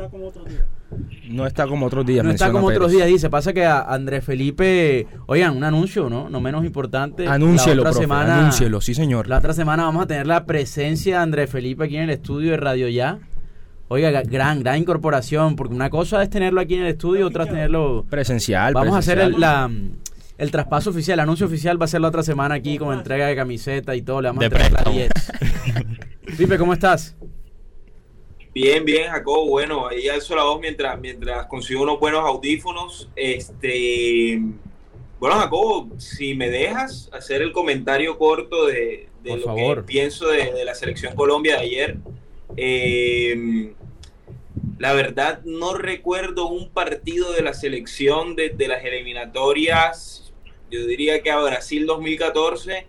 No 1.29 1.47
está 1.47 1.67
como 1.67 1.87
otros 1.87 2.05
días. 2.05 2.25
No 2.25 2.31
está 2.33 2.51
como 2.51 2.67
otros 2.67 2.89
Pérez. 2.89 2.97
días, 2.97 3.09
dice. 3.09 3.31
Pasa 3.31 3.53
que 3.53 3.65
a 3.65 3.81
Andrés 3.83 4.25
Felipe, 4.25 5.07
oigan, 5.27 5.57
un 5.57 5.63
anuncio, 5.65 6.11
¿no? 6.11 6.29
No 6.29 6.41
menos 6.41 6.65
importante. 6.65 7.27
Anúncielo, 7.29 7.77
la 7.85 7.91
otra 7.91 7.91
profe, 7.93 8.05
semana, 8.05 8.39
anúncielo, 8.41 8.81
sí 8.81 8.95
señor. 8.95 9.29
La 9.29 9.39
otra 9.39 9.53
semana 9.53 9.85
vamos 9.85 10.03
a 10.03 10.07
tener 10.07 10.27
la 10.27 10.45
presencia 10.47 11.17
de 11.19 11.23
Andrés 11.23 11.49
Felipe 11.51 11.85
aquí 11.85 11.97
en 11.97 12.03
el 12.05 12.11
estudio 12.11 12.51
de 12.53 12.57
Radio 12.57 12.89
Ya. 12.89 13.19
Oiga, 13.89 14.11
ga- 14.11 14.29
gran, 14.29 14.61
gran 14.61 14.79
incorporación, 14.79 15.57
porque 15.57 15.75
una 15.75 15.91
cosa 15.91 16.23
es 16.23 16.31
tenerlo 16.31 16.61
aquí 16.61 16.75
en 16.75 16.83
el 16.83 16.89
estudio, 16.89 17.27
otra 17.27 17.43
es 17.45 17.51
tenerlo... 17.51 18.05
Presencial. 18.09 18.73
Vamos 18.75 18.95
a 18.95 18.99
hacer 18.99 19.19
el, 19.19 19.41
la, 19.41 19.69
el 20.39 20.51
traspaso 20.53 20.91
oficial, 20.91 21.15
el 21.19 21.21
anuncio 21.25 21.47
oficial 21.47 21.81
va 21.81 21.87
a 21.87 21.89
ser 21.89 22.01
la 22.01 22.07
otra 22.09 22.23
semana 22.23 22.55
aquí 22.55 22.79
con 22.79 22.97
entrega 22.97 23.27
de 23.27 23.35
camiseta 23.35 23.97
y 23.97 24.03
todo. 24.03 24.21
Le 24.23 24.29
vamos 24.29 24.41
De 24.41 24.47
a 24.47 24.49
entregar 24.49 24.73
la 24.73 24.79
préstamo. 24.85 24.97
10. 26.27 26.37
Pipe, 26.39 26.57
¿cómo 26.59 26.73
estás? 26.73 27.17
Bien, 28.63 28.85
bien, 28.85 29.11
Jacobo. 29.11 29.47
Bueno, 29.47 29.89
ahí 29.89 30.07
alzo 30.11 30.37
la 30.37 30.45
voz 30.45 30.61
mientras, 30.61 31.01
mientras 31.01 31.47
consigo 31.47 31.83
unos 31.83 31.99
buenos 31.99 32.21
audífonos. 32.21 33.09
Este, 33.17 34.39
bueno, 35.19 35.37
Jacobo, 35.37 35.89
si 35.97 36.35
me 36.35 36.51
dejas 36.51 37.09
hacer 37.11 37.41
el 37.41 37.53
comentario 37.53 38.19
corto 38.19 38.67
de, 38.67 39.09
de 39.23 39.37
lo 39.39 39.45
favor. 39.45 39.79
que 39.79 39.85
pienso 39.85 40.29
de, 40.29 40.53
de 40.53 40.65
la 40.67 40.75
selección 40.75 41.15
Colombia 41.15 41.57
de 41.57 41.63
ayer. 41.63 41.97
Eh, 42.59 43.73
la 44.77 44.93
verdad, 44.93 45.41
no 45.45 45.73
recuerdo 45.73 46.49
un 46.49 46.69
partido 46.69 47.33
de 47.33 47.41
la 47.41 47.55
selección 47.55 48.37
desde 48.37 48.69
las 48.69 48.85
eliminatorias, 48.85 50.35
yo 50.71 50.85
diría 50.85 51.23
que 51.23 51.31
a 51.31 51.39
Brasil 51.41 51.87
2014, 51.87 52.87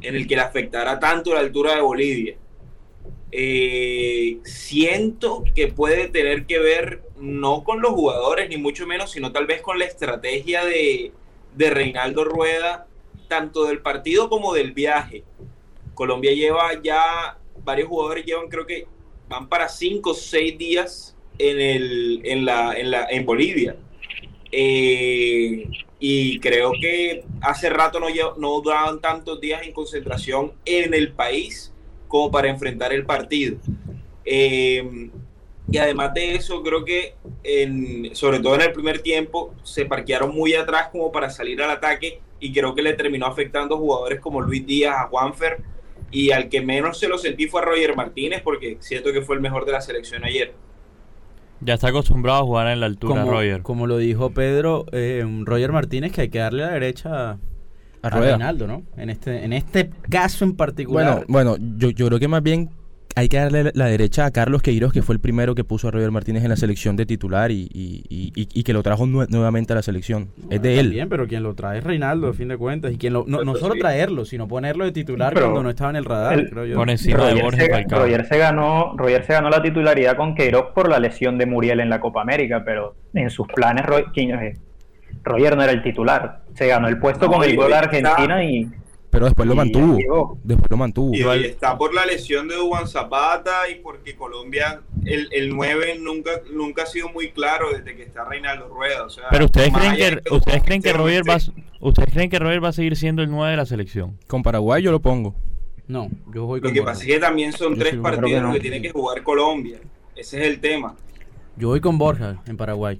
en 0.00 0.16
el 0.16 0.26
que 0.26 0.34
le 0.34 0.42
afectara 0.42 0.98
tanto 0.98 1.32
la 1.32 1.40
altura 1.40 1.76
de 1.76 1.80
Bolivia. 1.80 2.36
Eh, 3.34 4.40
siento 4.44 5.42
que 5.54 5.68
puede 5.68 6.08
tener 6.08 6.44
que 6.44 6.58
ver 6.58 7.02
no 7.18 7.64
con 7.64 7.80
los 7.80 7.92
jugadores, 7.92 8.50
ni 8.50 8.58
mucho 8.58 8.86
menos, 8.86 9.12
sino 9.12 9.32
tal 9.32 9.46
vez 9.46 9.62
con 9.62 9.78
la 9.78 9.86
estrategia 9.86 10.64
de, 10.66 11.12
de 11.54 11.70
Reinaldo 11.70 12.24
Rueda, 12.24 12.86
tanto 13.28 13.64
del 13.64 13.80
partido 13.80 14.28
como 14.28 14.52
del 14.52 14.72
viaje. 14.72 15.24
Colombia 15.94 16.32
lleva 16.32 16.82
ya, 16.82 17.38
varios 17.64 17.88
jugadores 17.88 18.26
llevan, 18.26 18.48
creo 18.48 18.66
que 18.66 18.86
van 19.28 19.48
para 19.48 19.68
cinco 19.68 20.10
o 20.10 20.14
seis 20.14 20.58
días 20.58 21.16
en, 21.38 21.58
el, 21.58 22.20
en, 22.24 22.44
la, 22.44 22.78
en, 22.78 22.90
la, 22.90 23.06
en 23.08 23.24
Bolivia. 23.24 23.76
Eh, 24.50 25.70
y 25.98 26.38
creo 26.40 26.72
que 26.78 27.24
hace 27.40 27.70
rato 27.70 27.98
no, 27.98 28.08
no 28.36 28.60
duraban 28.60 29.00
tantos 29.00 29.40
días 29.40 29.62
en 29.62 29.72
concentración 29.72 30.52
en 30.66 30.92
el 30.92 31.12
país 31.12 31.72
como 32.12 32.30
para 32.30 32.50
enfrentar 32.50 32.92
el 32.92 33.06
partido. 33.06 33.56
Eh, 34.22 35.08
y 35.70 35.78
además 35.78 36.12
de 36.12 36.34
eso, 36.34 36.62
creo 36.62 36.84
que 36.84 37.14
en, 37.42 38.14
sobre 38.14 38.38
todo 38.40 38.54
en 38.56 38.60
el 38.60 38.72
primer 38.72 38.98
tiempo 38.98 39.54
se 39.62 39.86
parquearon 39.86 40.34
muy 40.34 40.52
atrás 40.52 40.88
como 40.92 41.10
para 41.10 41.30
salir 41.30 41.62
al 41.62 41.70
ataque 41.70 42.20
y 42.38 42.52
creo 42.52 42.74
que 42.74 42.82
le 42.82 42.92
terminó 42.92 43.24
afectando 43.24 43.76
a 43.76 43.78
jugadores 43.78 44.20
como 44.20 44.42
Luis 44.42 44.66
Díaz, 44.66 44.94
a 44.98 45.08
Juanfer 45.08 45.62
y 46.10 46.32
al 46.32 46.50
que 46.50 46.60
menos 46.60 46.98
se 46.98 47.08
lo 47.08 47.16
sentí 47.16 47.46
fue 47.46 47.62
a 47.62 47.64
Roger 47.64 47.96
Martínez 47.96 48.42
porque 48.42 48.76
siento 48.80 49.10
que 49.10 49.22
fue 49.22 49.36
el 49.36 49.40
mejor 49.40 49.64
de 49.64 49.72
la 49.72 49.80
selección 49.80 50.22
ayer. 50.22 50.52
Ya 51.60 51.74
está 51.74 51.88
acostumbrado 51.88 52.40
a 52.40 52.44
jugar 52.44 52.66
en 52.66 52.80
la 52.80 52.86
altura, 52.86 53.22
Como, 53.22 53.32
Roger. 53.32 53.62
como 53.62 53.86
lo 53.86 53.96
dijo 53.96 54.32
Pedro, 54.34 54.84
eh, 54.92 55.24
Roger 55.44 55.72
Martínez, 55.72 56.12
que 56.12 56.20
hay 56.20 56.28
que 56.28 56.40
darle 56.40 56.64
la 56.64 56.72
derecha 56.72 57.38
A. 58.02 58.10
Reinaldo, 58.10 58.66
¿no? 58.66 58.82
En 58.96 59.10
este, 59.10 59.44
en 59.44 59.52
este 59.52 59.90
caso 60.10 60.44
en 60.44 60.56
particular. 60.56 61.24
Bueno, 61.28 61.56
bueno, 61.56 61.76
yo, 61.78 61.90
yo 61.90 62.06
creo 62.08 62.18
que 62.18 62.28
más 62.28 62.42
bien 62.42 62.70
hay 63.14 63.28
que 63.28 63.36
darle 63.36 63.72
la 63.74 63.86
derecha 63.86 64.24
a 64.24 64.30
Carlos 64.30 64.62
Queiroz, 64.62 64.90
que 64.90 65.02
fue 65.02 65.14
el 65.14 65.20
primero 65.20 65.54
que 65.54 65.64
puso 65.64 65.86
a 65.86 65.90
Roger 65.90 66.10
Martínez 66.10 66.44
en 66.44 66.48
la 66.48 66.56
selección 66.56 66.96
de 66.96 67.04
titular 67.04 67.50
y, 67.50 67.68
y- 67.70 68.02
y- 68.08 68.32
y- 68.54 68.62
que 68.62 68.72
lo 68.72 68.82
trajo 68.82 69.04
nue- 69.04 69.28
nuevamente 69.28 69.74
a 69.74 69.76
la 69.76 69.82
selección. 69.82 70.30
es 70.48 70.62
de 70.62 70.80
él. 70.80 70.88
Bien, 70.90 71.10
pero 71.10 71.28
quien 71.28 71.42
lo 71.42 71.54
trae 71.54 71.78
es 71.78 71.84
Reinaldo, 71.84 72.28
a 72.28 72.32
fin 72.32 72.48
de 72.48 72.56
cuentas. 72.56 72.90
Y 72.90 72.96
quien 72.96 73.12
lo, 73.12 73.24
no, 73.28 73.44
no 73.44 73.54
solo 73.56 73.74
sí. 73.74 73.80
traerlo, 73.80 74.24
sino 74.24 74.48
ponerlo 74.48 74.86
de 74.86 74.92
titular 74.92 75.34
Pero 75.34 75.46
cuando 75.48 75.62
no 75.62 75.68
estaba 75.70 75.90
en 75.90 75.96
el 75.96 76.06
radar, 76.06 76.38
el- 76.38 76.48
creo 76.48 76.64
yo. 76.64 76.76
Por 76.76 76.88
encima 76.88 77.18
de 77.26 77.30
Roger 77.32 77.42
Borja 77.44 77.60
se, 77.62 77.70
Falcao. 77.70 77.98
Roger 78.00 78.26
se 78.26 78.38
ganó, 78.38 78.94
Roger 78.96 79.24
se 79.26 79.32
ganó 79.34 79.50
la 79.50 79.60
titularidad 79.62 80.16
con 80.16 80.34
Queiroz 80.34 80.68
por 80.74 80.88
la 80.88 80.98
lesión 80.98 81.36
de 81.36 81.44
Muriel 81.44 81.80
en 81.80 81.90
la 81.90 82.00
Copa 82.00 82.22
América, 82.22 82.62
pero 82.64 82.96
en 83.12 83.28
sus 83.28 83.46
planes 83.46 83.84
Ro- 83.84 84.06
¿quién 84.14 84.30
es? 84.38 84.58
Roger 85.22 85.56
no 85.56 85.62
era 85.62 85.72
el 85.72 85.82
titular. 85.82 86.42
Se 86.54 86.66
ganó 86.66 86.88
el 86.88 86.98
puesto 86.98 87.26
No, 87.26 87.32
con 87.32 87.44
el 87.44 87.56
gol 87.56 87.66
está- 87.72 87.78
Argentina 87.80 88.44
y, 88.44 88.70
Pero 89.10 89.26
después 89.26 89.46
lo 89.48 89.54
mantuvo. 89.54 89.96
llegó. 89.96 90.38
Después 90.42 90.70
lo 90.70 90.76
mantuvo. 90.76 91.14
Y 91.14 91.44
está 91.44 91.76
por 91.76 91.92
la 91.94 92.04
lesión 92.06 92.48
de 92.48 92.56
Duan 92.56 92.88
Zapata 92.88 93.68
y 93.70 93.76
porque 93.76 94.16
Colombia, 94.16 94.80
el, 95.04 95.28
el 95.32 95.50
9 95.54 95.98
nunca, 96.00 96.30
nunca 96.52 96.84
ha 96.84 96.86
sido 96.86 97.08
muy 97.10 97.30
claro 97.30 97.66
desde 97.72 97.94
que 97.96 98.02
está 98.02 98.24
Reinaldo 98.24 98.68
Rueda. 98.68 99.04
O 99.04 99.10
sea, 99.10 99.24
Pero 99.30 99.44
ustedes 99.46 99.72
creen 99.72 99.96
que, 99.96 100.10
de 100.10 100.22
ustedes 100.36 100.62
creen 100.62 100.82
que 100.82 100.92
Roger 100.92 101.22
va, 101.28 101.36
ustedes 101.80 102.10
creen 102.12 102.30
que 102.30 102.38
Roger 102.38 102.64
va 102.64 102.68
a 102.68 102.72
seguir 102.72 102.96
siendo 102.96 103.22
el 103.22 103.30
9 103.30 103.50
de 103.50 103.56
la 103.58 103.66
selección. 103.66 104.18
Con 104.26 104.42
Paraguay 104.42 104.82
yo 104.82 104.90
lo 104.90 105.00
pongo. 105.00 105.34
No, 105.88 106.08
yo 106.32 106.46
voy 106.46 106.60
Lo 106.60 106.66
con 106.68 106.72
que 106.74 106.80
Borja. 106.80 106.92
pasa 106.92 107.04
es 107.04 107.10
que 107.12 107.18
también 107.18 107.52
son 107.52 107.74
Yo 107.74 107.80
tres 107.80 107.96
partidos 107.96 108.30
que 108.30 108.40
no. 108.40 108.52
que 108.54 108.60
tiene 108.60 108.80
que 108.80 108.90
jugar 108.92 109.22
Colombia. 109.22 109.78
Ese 110.16 110.40
es 110.40 110.46
el 110.48 110.60
tema. 110.60 110.94
Yo 111.56 111.68
voy 111.68 111.80
con 111.80 111.98
Borja 111.98 112.40
en 112.46 112.56
Paraguay. 112.56 112.98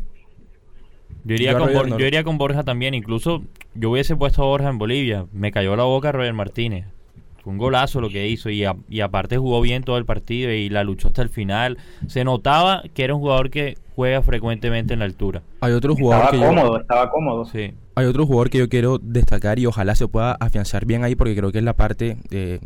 Yo 1.25 1.35
iría, 1.35 1.53
Yo 1.53 1.59
con, 1.59 1.67
Roger 1.69 1.83
Bor- 1.83 1.89
no. 1.91 1.99
yo 1.99 2.07
iría 2.07 2.25
con 2.25 2.39
Borja 2.39 2.63
también. 2.65 2.95
Incluso 2.95 3.43
yo 3.75 3.91
hubiese 3.91 4.17
puesto 4.17 4.43
a 4.43 4.47
Borja 4.47 4.69
en 4.69 4.79
Bolivia. 4.79 5.27
Me 5.33 5.53
cayó 5.53 5.77
la 5.77 5.85
boca 5.85 6.11
Roger 6.13 6.33
Martínez. 6.35 6.87
Fue 7.43 7.53
un 7.53 7.59
golazo 7.59 8.01
lo 8.01 8.09
que 8.09 8.29
hizo. 8.29 8.51
Y, 8.51 8.65
a- 8.65 8.77
y 8.89 9.01
aparte 9.01 9.37
jugó 9.39 9.61
bien 9.61 9.83
todo 9.83 9.99
el 9.99 10.05
partido 10.05 10.51
y 10.53 10.69
la 10.69 10.85
luchó 10.85 11.09
hasta 11.09 11.23
el 11.23 11.29
final. 11.29 11.79
Se 12.07 12.25
notaba 12.25 12.83
que 12.95 13.05
era 13.05 13.15
un 13.15 13.21
jugador 13.21 13.51
que 13.51 13.77
juega 13.95 14.23
frecuentemente 14.23 14.93
en 14.95 15.01
la 15.01 15.05
altura. 15.07 15.43
Hay 15.61 15.73
otro 15.73 15.95
jugador 15.95 16.25
estaba 16.27 16.39
que 16.49 16.55
yo, 16.55 16.61
cómodo, 16.63 16.81
estaba 16.81 17.11
cómodo. 17.11 17.45
Sí. 17.45 17.73
hay 17.95 18.07
otro 18.07 18.27
jugador 18.27 18.49
que 18.51 18.59
yo 18.59 18.69
quiero 18.69 18.99
destacar 18.99 19.59
y 19.59 19.67
ojalá 19.67 19.95
se 19.95 20.09
pueda 20.09 20.33
afianzar 20.41 20.87
bien 20.87 21.05
ahí 21.05 21.15
porque 21.15 21.37
creo 21.37 21.53
que 21.53 21.59
es 21.59 21.65
la 21.65 21.75
parte 21.75 22.17
de, 22.31 22.61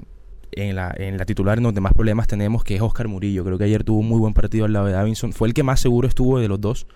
en 0.52 0.76
la 0.76 0.94
en 0.96 1.16
la 1.18 1.24
titular 1.24 1.58
en 1.58 1.64
donde 1.64 1.80
más 1.80 1.92
problemas 1.94 2.26
tenemos 2.28 2.62
que 2.62 2.76
es 2.76 2.80
Oscar 2.80 3.08
Murillo. 3.08 3.44
Creo 3.44 3.58
que 3.58 3.64
ayer 3.64 3.82
tuvo 3.82 3.98
un 4.00 4.08
muy 4.08 4.18
buen 4.20 4.34
partido 4.34 4.66
al 4.66 4.72
lado 4.72 4.86
de 4.86 4.92
Davinson. 4.92 5.32
Fue 5.32 5.48
el 5.48 5.54
que 5.54 5.62
más 5.62 5.80
seguro 5.80 6.06
estuvo 6.06 6.38
de 6.38 6.48
los 6.48 6.60
dos. 6.60 6.86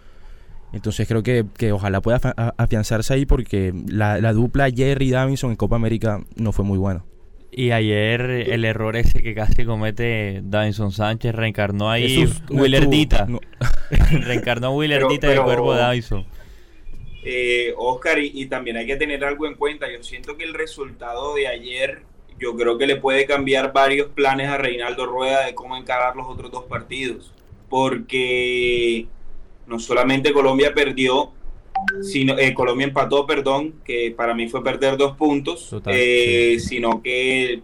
Entonces 0.73 1.09
creo 1.09 1.23
que, 1.23 1.45
que 1.57 1.73
ojalá 1.73 2.00
pueda 2.00 2.21
afianzarse 2.57 3.15
ahí 3.15 3.27
porque 3.27 3.73
la, 3.89 4.19
la 4.19 4.33
dupla 4.33 4.71
Jerry 4.71 5.11
Davinson 5.11 5.50
en 5.50 5.57
Copa 5.57 5.77
América 5.77 6.21
no 6.37 6.53
fue 6.53 6.65
muy 6.65 6.79
buena. 6.79 7.05
Y 7.53 7.73
ayer 7.73 8.21
el 8.21 8.65
error 8.65 8.95
ese 8.97 9.23
que 9.23 9.35
casi 9.35 9.65
comete 9.65 10.41
Davinson 10.45 10.93
Sánchez 10.93 11.35
reencarnó 11.35 11.91
ahí 11.91 12.29
no 12.49 12.62
Willardita. 12.62 13.27
reencarnó 14.11 14.69
a 14.69 14.71
Willardita 14.71 15.29
del 15.29 15.43
cuerpo 15.43 15.75
de 15.75 15.81
Davinson. 15.81 16.27
Eh, 17.25 17.75
Oscar, 17.77 18.19
y, 18.21 18.31
y 18.35 18.47
también 18.47 18.77
hay 18.77 18.87
que 18.87 18.97
tener 18.97 19.25
algo 19.25 19.47
en 19.47 19.55
cuenta. 19.55 19.91
Yo 19.93 20.03
siento 20.05 20.37
que 20.37 20.45
el 20.45 20.55
resultado 20.55 21.35
de 21.35 21.49
ayer, 21.49 22.03
yo 22.39 22.57
creo 22.57 22.79
que 22.79 22.87
le 22.87 22.97
puede 22.97 23.27
cambiar 23.27 23.73
varios 23.73 24.09
planes 24.11 24.49
a 24.49 24.57
Reinaldo 24.57 25.07
Rueda 25.07 25.45
de 25.45 25.55
cómo 25.55 25.77
encarar 25.77 26.15
los 26.15 26.29
otros 26.29 26.53
dos 26.53 26.65
partidos. 26.65 27.35
Porque 27.69 29.09
no 29.71 29.79
solamente 29.79 30.33
Colombia 30.33 30.75
perdió, 30.75 31.31
sino 32.03 32.37
eh, 32.37 32.53
Colombia 32.53 32.89
empató, 32.89 33.27
perdón, 33.27 33.77
que 33.85 34.12
para 34.15 34.35
mí 34.35 34.49
fue 34.49 34.62
perder 34.62 34.97
dos 34.97 35.17
puntos, 35.17 35.71
Total, 35.71 35.95
eh, 35.97 36.59
sino 36.59 37.00
que 37.00 37.62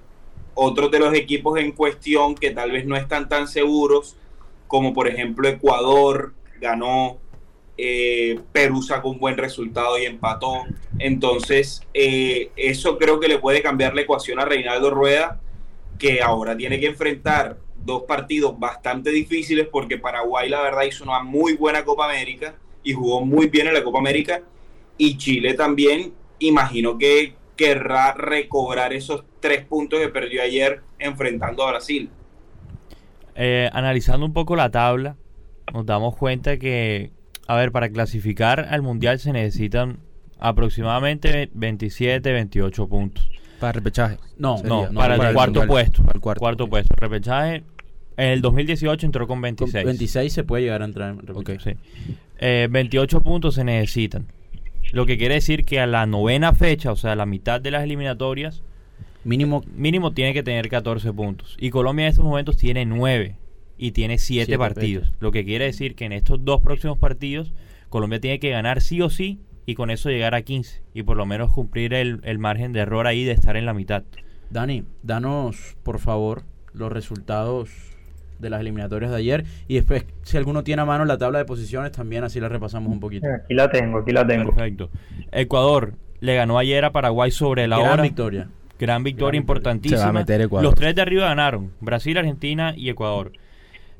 otros 0.55 0.91
de 0.91 1.01
los 1.01 1.13
equipos 1.15 1.59
en 1.59 1.73
cuestión 1.73 2.35
que 2.35 2.53
tal 2.53 2.71
vez 2.71 2.87
no 2.87 2.97
están 2.97 3.29
tan 3.29 3.49
seguros, 3.49 4.17
como 4.69 4.95
por 4.95 5.09
ejemplo 5.09 5.49
Ecuador 5.49 6.33
ganó, 6.61 7.19
eh, 7.77 8.41
Perú 8.53 8.83
sacó 8.83 9.11
un 9.11 9.19
buen 9.19 9.37
resultado 9.37 9.99
y 9.99 10.07
empató. 10.07 10.65
Entonces, 10.99 11.83
eh, 11.93 12.51
eso 12.57 12.97
creo 12.99 13.21
que 13.21 13.29
le 13.29 13.39
puede 13.39 13.63
cambiar 13.63 13.95
la 13.95 14.03
ecuación 14.03 14.39
a 14.41 14.45
Reinaldo 14.45 14.91
Rueda, 14.91 15.41
que 15.99 16.23
ahora 16.23 16.57
tiene 16.57 16.81
que 16.81 16.87
enfrentar 16.87 17.59
dos 17.87 18.03
partidos 18.03 18.59
bastante 18.59 19.11
difíciles 19.11 19.69
porque 19.71 19.97
Paraguay 19.99 20.49
la 20.49 20.61
verdad 20.61 20.83
hizo 20.83 21.05
una 21.05 21.23
muy 21.23 21.55
buena 21.55 21.85
Copa 21.85 22.05
América 22.07 22.57
y 22.83 22.93
jugó 22.93 23.25
muy 23.25 23.47
bien 23.49 23.69
en 23.69 23.75
la 23.75 23.83
Copa 23.85 23.99
América 23.99 24.43
y 24.99 25.17
Chile 25.17 25.55
también 25.55 26.13
imagino 26.39 26.99
que 26.99 27.35
querrá 27.57 28.13
recobrar 28.13 28.93
esos 28.93 29.25
tres 29.41 29.65
puntos 29.65 30.01
que 30.01 30.09
perdió 30.09 30.43
ayer 30.43 30.83
enfrentando 30.99 31.63
a 31.65 31.71
Brasil. 31.71 32.11
Eh, 33.35 33.69
analizando 33.73 34.27
un 34.27 34.33
poco 34.33 34.57
la 34.57 34.71
tabla, 34.71 35.17
nos 35.73 35.85
damos 35.87 36.17
cuenta 36.17 36.59
que, 36.59 37.13
a 37.47 37.57
ver, 37.57 37.73
para 37.73 37.89
clasificar 37.91 38.67
al 38.71 38.83
Mundial 38.83 39.19
se 39.19 39.33
necesitan 39.33 39.99
aproximadamente 40.39 41.51
27, 41.55 42.33
28 42.33 42.89
puntos. 42.89 43.31
Para 43.59 43.73
repechaje. 43.73 44.19
No, 44.37 44.59
Sería, 44.59 44.69
No, 44.69 44.91
no, 44.91 45.01
para, 45.01 45.17
para 45.17 45.31
el 45.31 45.31
el 45.31 45.35
cuarto 45.35 45.61
Mundial, 45.61 45.69
puesto. 45.69 46.03
para 46.03 46.13
el 46.17 46.21
cuarto. 46.39 46.69
puesto. 46.69 46.95
Repechaje, 46.97 47.65
en 48.17 48.29
el 48.29 48.41
2018 48.43 49.07
entró 49.07 49.27
con 49.27 49.37
Con 49.37 49.43
26. 49.43 49.85
26 49.85 50.33
se 50.33 50.45
puede 50.45 50.65
llegar 50.65 50.83
a 50.83 50.87
entrar 50.87 51.11
en 51.11 51.37
Ok. 51.37 51.51
Sí. 51.63 51.73
Eh, 52.39 52.69
28 52.71 53.21
puntos 53.21 53.55
se 53.55 53.65
necesitan. 53.65 54.27
Lo 54.93 55.05
que 55.07 55.19
quiere 55.19 55.35
decir 55.35 55.65
que 55.65 55.81
a 55.81 55.87
la 55.87 56.07
novena 56.07 56.55
fecha, 56.55 56.93
o 56.93 56.97
sea, 56.97 57.13
a 57.13 57.17
la 57.17 57.27
mitad 57.27 57.61
de 57.61 57.71
las 57.71 57.83
eliminatorias, 57.85 58.63
Mínimo 59.27 59.65
mínimo 59.75 60.13
tiene 60.13 60.33
que 60.33 60.45
tener 60.45 60.69
14 60.69 61.13
puntos. 61.13 61.57
Y 61.59 61.71
Colombia 61.71 62.05
en 62.05 62.11
estos 62.11 62.25
momentos 62.25 62.57
tiene 62.57 62.87
9 62.87 63.35
y 63.77 63.91
tiene 63.91 64.19
7 64.19 64.45
Siete 64.47 64.57
partidos. 64.57 65.07
fechas. 65.07 65.21
Lo 65.21 65.33
que 65.33 65.45
quiere 65.45 65.65
decir 65.65 65.97
que 65.97 66.05
en 66.05 66.13
estos 66.13 66.45
dos 66.45 66.61
próximos 66.61 66.97
partidos, 66.97 67.53
Colombia 67.89 68.21
tiene 68.21 68.39
que 68.39 68.51
ganar 68.51 68.81
sí 68.81 69.03
o 69.03 69.11
sí 69.11 69.41
y 69.67 69.75
con 69.75 69.91
eso 69.91 70.11
llegar 70.11 70.37
a 70.37 70.43
15 70.43 70.81
y 70.95 71.03
por 71.03 71.17
lo 71.17 71.27
menos 71.27 71.51
cumplir 71.51 71.93
el, 71.93 72.21
el 72.23 72.39
margen 72.39 72.73
de 72.73 72.79
error 72.79 73.09
ahí 73.09 73.25
de 73.25 73.33
estar 73.33 73.57
en 73.57 73.67
la 73.67 73.75
mitad. 73.75 74.05
Dani, 74.51 74.85
danos 75.03 75.77
por 75.83 75.99
favor 75.99 76.45
los 76.73 76.93
resultados 76.93 77.69
de 78.39 78.51
las 78.51 78.61
eliminatorias 78.61 79.11
de 79.11 79.17
ayer 79.17 79.45
y 79.69 79.75
después 79.77 80.05
si 80.23 80.37
alguno 80.37 80.63
tiene 80.65 80.83
a 80.83 80.85
mano 80.85 81.05
la 81.05 81.19
tabla 81.19 81.39
de 81.39 81.45
posiciones 81.45 81.93
también 81.93 82.25
así 82.25 82.41
la 82.41 82.49
repasamos 82.49 82.93
un 82.93 83.01
poquito. 83.01 83.27
Aquí 83.45 83.55
la 83.55 83.71
tengo, 83.71 83.99
aquí 83.99 84.13
la 84.13 84.27
tengo. 84.27 84.53
Perfecto. 84.53 84.91
Ecuador 85.33 85.95
le 86.21 86.35
ganó 86.35 86.59
ayer 86.59 86.85
a 86.85 86.93
Paraguay 86.93 87.31
sobre 87.31 87.67
la 87.69 87.79
Gran 87.79 87.93
hora. 87.93 88.03
victoria. 88.03 88.49
Gran 88.79 89.03
victoria 89.03 89.39
victoria. 89.39 89.39
importantísima. 89.41 89.99
Se 89.99 90.05
va 90.05 90.11
a 90.11 90.13
meter 90.13 90.41
Ecuador. 90.43 90.65
Los 90.65 90.75
tres 90.75 90.95
de 90.95 91.03
arriba 91.03 91.27
ganaron. 91.29 91.73
Brasil, 91.81 92.17
Argentina 92.19 92.75
y 92.77 92.91
Ecuador. 92.91 93.33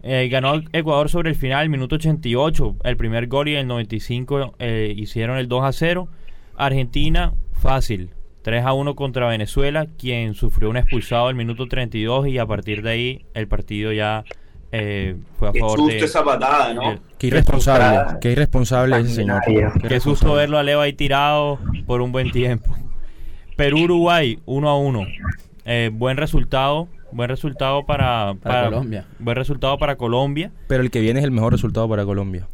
Eh, 0.03 0.29
ganó 0.29 0.61
Ecuador 0.73 1.09
sobre 1.09 1.31
el 1.31 1.37
final, 1.37 1.69
minuto 1.71 1.97
88. 1.97 2.77
El 2.85 2.97
primer 2.97 3.27
gol 3.27 3.49
y 3.49 3.55
el 3.57 3.67
95 3.67 4.55
eh, 4.59 4.93
hicieron 4.97 5.39
el 5.39 5.49
2 5.49 5.65
a 5.65 5.73
0. 5.73 6.09
Argentina, 6.57 7.33
fácil. 7.53 8.11
3 8.47 8.65
a 8.65 8.75
1 8.75 8.95
contra 8.95 9.27
Venezuela, 9.27 9.87
quien 9.99 10.35
sufrió 10.35 10.71
un 10.71 10.77
expulsado 10.77 11.29
el 11.31 11.35
minuto 11.35 11.67
32 11.67 12.29
y 12.29 12.39
a 12.39 12.47
partir 12.47 12.81
de 12.83 12.91
ahí 12.91 13.27
el 13.35 13.49
partido 13.49 13.91
ya 13.91 14.23
eh, 14.71 15.17
fue 15.37 15.49
a 15.49 15.53
Qué 15.53 15.59
favor 15.59 15.77
susto 15.81 15.95
de... 15.95 16.05
esa 16.05 16.23
patada, 16.25 16.73
¿no? 16.73 16.91
de- 16.93 16.99
Qué 17.19 17.27
irresponsable. 17.27 18.19
Qué 18.21 18.31
irresponsable 18.31 19.01
ese 19.01 19.15
señor. 19.17 19.41
Qué 19.45 19.89
Qué 19.89 19.99
susto 19.99 20.35
verlo 20.35 20.59
a 20.59 20.63
Leo 20.63 20.81
ahí 20.81 20.93
tirado 20.93 21.59
por 21.89 22.01
un 22.01 22.13
buen 22.13 22.31
tiempo. 22.31 22.73
Perú-Uruguay, 23.57 24.39
1 24.47 24.69
a 24.69 24.79
1. 24.79 25.07
Eh, 25.65 25.91
buen 25.93 26.17
resultado. 26.17 26.87
Buen 27.11 27.29
resultado 27.29 27.85
para, 27.85 28.35
Para 28.41 28.67
Colombia. 28.67 29.07
Buen 29.19 29.37
resultado 29.37 29.77
para 29.77 29.97
Colombia. 29.97 30.53
Pero 30.69 30.85
el 30.85 30.93
que 30.93 31.01
viene 31.01 31.19
es 31.19 31.25
el 31.25 31.33
mejor 31.33 31.51
resultado 31.51 31.89
para 31.89 32.05
Colombia. 32.05 32.47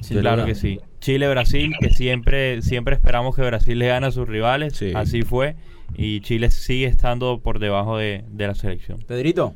Sí, 0.00 0.14
Yo 0.14 0.20
claro 0.20 0.38
la- 0.42 0.46
que 0.46 0.54
sí. 0.54 0.80
Chile-Brasil, 1.00 1.72
que 1.80 1.90
siempre, 1.90 2.60
siempre 2.62 2.94
esperamos 2.94 3.34
que 3.36 3.42
Brasil 3.42 3.78
le 3.78 3.88
gane 3.88 4.06
a 4.06 4.10
sus 4.10 4.28
rivales. 4.28 4.74
Sí. 4.76 4.92
Así 4.94 5.22
fue. 5.22 5.56
Y 5.96 6.20
Chile 6.20 6.50
sigue 6.50 6.86
estando 6.86 7.38
por 7.38 7.58
debajo 7.58 7.96
de, 7.98 8.24
de 8.30 8.46
la 8.46 8.54
selección. 8.54 8.98
Pedrito, 9.06 9.54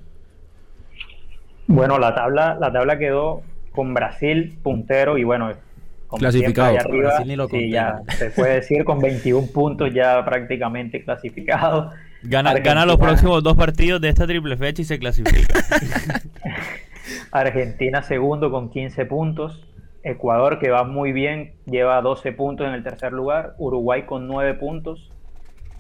Bueno, 1.67 1.99
la 1.99 2.15
tabla, 2.15 2.57
la 2.61 2.73
tabla 2.73 2.99
quedó 2.99 3.43
con 3.73 3.95
Brasil 3.95 4.57
puntero 4.63 5.17
y 5.19 5.25
bueno, 5.25 5.53
como 6.09 6.19
Clasificado. 6.21 6.79
arriba, 6.79 7.09
Brasil 7.11 7.27
ni 7.29 7.37
lo 7.37 7.49
sí, 7.49 7.71
ya 7.71 8.01
se 8.19 8.31
puede 8.31 8.55
decir 8.55 8.85
con 8.85 8.99
21 9.01 9.49
puntos 9.53 9.93
ya 9.93 10.25
prácticamente 10.25 11.03
clasificado. 11.05 11.91
Gana, 12.23 12.51
Argentina- 12.51 12.75
gana 12.75 12.87
los 12.87 12.97
próximos 12.99 13.43
dos 13.43 13.57
partidos 13.57 14.01
de 14.01 14.09
esta 14.11 14.27
triple 14.27 14.57
fecha 14.57 14.83
y 14.83 14.85
se 14.85 14.99
clasifica. 14.99 15.55
Argentina 17.33 18.03
segundo 18.03 18.51
con 18.51 18.71
15 18.71 19.05
puntos. 19.07 19.63
Ecuador 20.05 20.59
que 20.59 20.71
va 20.71 20.85
muy 20.85 21.13
bien, 21.13 21.55
lleva 21.65 22.03
12 22.03 22.33
puntos 22.33 22.67
en 22.67 22.75
el 22.75 22.83
tercer 22.83 23.15
lugar. 23.15 23.55
Uruguay 23.57 24.03
con 24.03 24.29
9 24.29 24.53
puntos. 24.55 25.11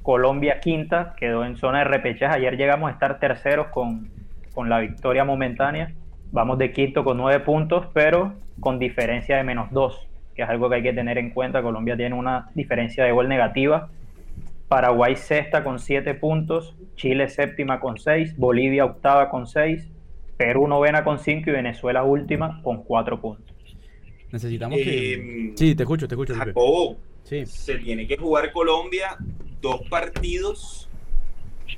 Colombia 0.02 0.61
quinta, 0.61 1.14
quedó 1.19 1.45
en 1.45 1.57
zona 1.57 1.81
de 1.81 1.85
repechaje. 1.85 2.35
Ayer 2.35 2.57
llegamos 2.57 2.88
a 2.88 2.95
estar 2.95 3.21
terceros 3.21 3.66
con, 3.69 4.09
con 4.54 4.71
la 4.71 4.81
victoria 4.81 5.25
momentánea. 5.25 5.93
Vamos 6.33 6.57
de 6.57 6.73
quinto 6.73 7.04
con 7.04 7.19
9 7.19 7.40
puntos, 7.40 7.87
pero 7.93 8.33
con 8.61 8.78
diferencia 8.78 9.37
de 9.37 9.45
menos 9.45 9.71
2, 9.73 10.09
que 10.35 10.43
es 10.43 10.49
algo 10.49 10.71
que 10.71 10.76
hay 10.76 10.83
que 10.83 10.95
tener 10.95 11.19
en 11.19 11.28
cuenta. 11.28 11.62
Colombia 11.62 11.95
tiene 11.95 12.14
una 12.14 12.49
diferencia 12.54 13.04
de 13.04 13.12
gol 13.12 13.28
negativa. 13.28 13.90
Paraguay 14.69 15.16
sexta 15.16 15.62
con 15.62 15.78
7 15.78 16.14
puntos, 16.14 16.75
Chile 16.97 17.28
séptima 17.28 17.78
con 17.78 17.99
6, 17.99 18.38
Bolivia 18.38 18.87
octava 18.87 19.28
con 19.28 19.47
6, 19.47 19.93
Perú 20.38 20.66
novena 20.66 21.04
con 21.04 21.19
5 21.19 21.50
y 21.50 21.52
Venezuela 21.52 22.04
última 22.04 22.62
con 22.62 22.83
4 22.83 23.21
puntos. 23.21 23.53
Necesitamos 24.35 24.76
que... 24.79 25.14
Eh, 25.14 25.53
Sí, 25.57 25.75
te 25.75 25.85
escucho, 25.85 26.07
te 26.09 26.14
escucho. 26.14 26.35
Jacobo, 26.35 26.99
Sí. 27.23 27.47
se 27.47 27.76
tiene 27.79 28.07
que 28.07 28.17
jugar 28.19 28.53
Colombia 28.53 29.17
dos 29.62 29.81
partidos 29.88 30.88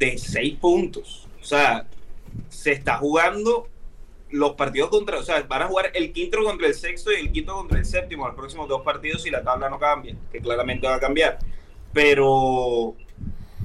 de 0.00 0.18
seis 0.18 0.54
puntos. 0.58 1.28
O 1.40 1.44
sea, 1.44 1.86
se 2.48 2.72
está 2.72 2.96
jugando 2.96 3.68
los 4.30 4.54
partidos 4.54 4.90
contra, 4.90 5.18
o 5.18 5.22
sea, 5.22 5.40
van 5.42 5.62
a 5.62 5.66
jugar 5.68 5.92
el 5.94 6.12
quinto 6.12 6.42
contra 6.42 6.66
el 6.66 6.74
sexto 6.74 7.12
y 7.12 7.16
el 7.20 7.30
quinto 7.32 7.54
contra 7.54 7.78
el 7.78 7.84
séptimo 7.84 8.26
los 8.26 8.34
próximos 8.34 8.68
dos 8.68 8.82
partidos 8.82 9.22
si 9.22 9.30
la 9.30 9.42
tabla 9.44 9.70
no 9.70 9.78
cambia, 9.78 10.16
que 10.32 10.40
claramente 10.40 10.86
va 10.88 10.96
a 10.96 11.00
cambiar. 11.00 11.38
Pero, 11.92 12.96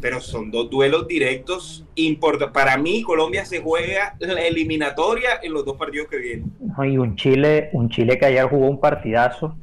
pero 0.01 0.19
son 0.19 0.51
dos 0.51 0.69
duelos 0.69 1.07
directos 1.07 1.85
importantes. 1.95 2.53
Para 2.53 2.77
mí, 2.77 3.03
Colombia 3.03 3.45
se 3.45 3.61
juega 3.61 4.15
la 4.19 4.41
eliminatoria 4.41 5.39
en 5.41 5.53
los 5.53 5.63
dos 5.63 5.77
partidos 5.77 6.07
que 6.07 6.17
vienen. 6.17 6.51
No, 6.59 6.83
y 6.83 6.97
un 6.97 7.15
Chile, 7.15 7.69
un 7.73 7.89
Chile 7.89 8.17
que 8.17 8.25
ayer 8.25 8.45
jugó 8.45 8.67
un 8.67 8.79
partidazo, 8.79 9.55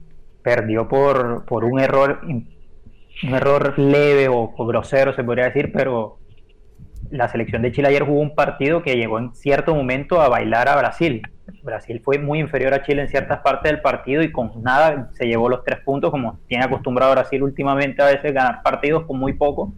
perdió 0.43 0.89
por, 0.89 1.45
por 1.45 1.65
un 1.65 1.81
error 1.81 2.21
un 3.25 3.35
error 3.35 3.77
leve 3.79 4.29
o, 4.29 4.55
o 4.57 4.67
grosero 4.67 5.13
se 5.13 5.25
podría 5.25 5.47
decir, 5.47 5.73
pero 5.73 6.19
la 7.11 7.29
selección 7.29 7.63
de 7.63 7.73
Chile 7.73 7.89
ayer 7.89 8.05
jugó 8.05 8.21
un 8.21 8.35
partido 8.35 8.83
que 8.83 8.97
llegó 8.97 9.19
en 9.19 9.35
cierto 9.35 9.75
momento 9.75 10.21
a 10.21 10.29
bailar 10.29 10.69
a 10.69 10.77
Brasil. 10.77 11.23
Brasil 11.63 12.01
fue 12.05 12.19
muy 12.19 12.41
inferior 12.41 12.75
a 12.75 12.83
Chile 12.83 13.03
en 13.03 13.09
ciertas 13.09 13.41
partes 13.41 13.73
del 13.73 13.81
partido 13.81 14.23
y 14.23 14.31
con 14.31 14.63
nada 14.63 15.11
se 15.15 15.27
llevó 15.27 15.49
los 15.49 15.65
tres 15.65 15.81
puntos, 15.81 16.11
como 16.11 16.39
tiene 16.47 16.65
acostumbrado 16.65 17.13
Brasil 17.13 17.43
últimamente 17.43 18.03
a 18.03 18.07
veces 18.07 18.33
ganar 18.33 18.63
partidos 18.63 19.05
con 19.07 19.19
muy 19.19 19.33
poco. 19.33 19.73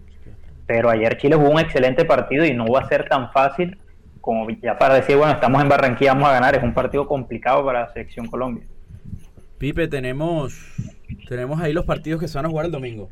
Pero 0.70 0.88
ayer 0.88 1.18
Chile 1.18 1.34
jugó 1.34 1.50
un 1.50 1.58
excelente 1.58 2.04
partido 2.04 2.44
y 2.44 2.54
no 2.54 2.64
va 2.64 2.82
a 2.82 2.88
ser 2.88 3.08
tan 3.08 3.32
fácil 3.32 3.76
como 4.20 4.48
ya 4.50 4.78
para 4.78 4.94
decir, 4.94 5.16
bueno, 5.16 5.32
estamos 5.32 5.60
en 5.60 5.68
Barranquilla, 5.68 6.14
vamos 6.14 6.28
a 6.28 6.34
ganar. 6.34 6.54
Es 6.54 6.62
un 6.62 6.72
partido 6.72 7.08
complicado 7.08 7.64
para 7.64 7.80
la 7.80 7.92
selección 7.92 8.28
Colombia. 8.28 8.64
Pipe, 9.58 9.88
tenemos, 9.88 10.54
tenemos 11.28 11.60
ahí 11.60 11.72
los 11.72 11.84
partidos 11.84 12.20
que 12.20 12.28
se 12.28 12.38
van 12.38 12.46
a 12.46 12.50
jugar 12.50 12.66
el 12.66 12.70
domingo. 12.70 13.10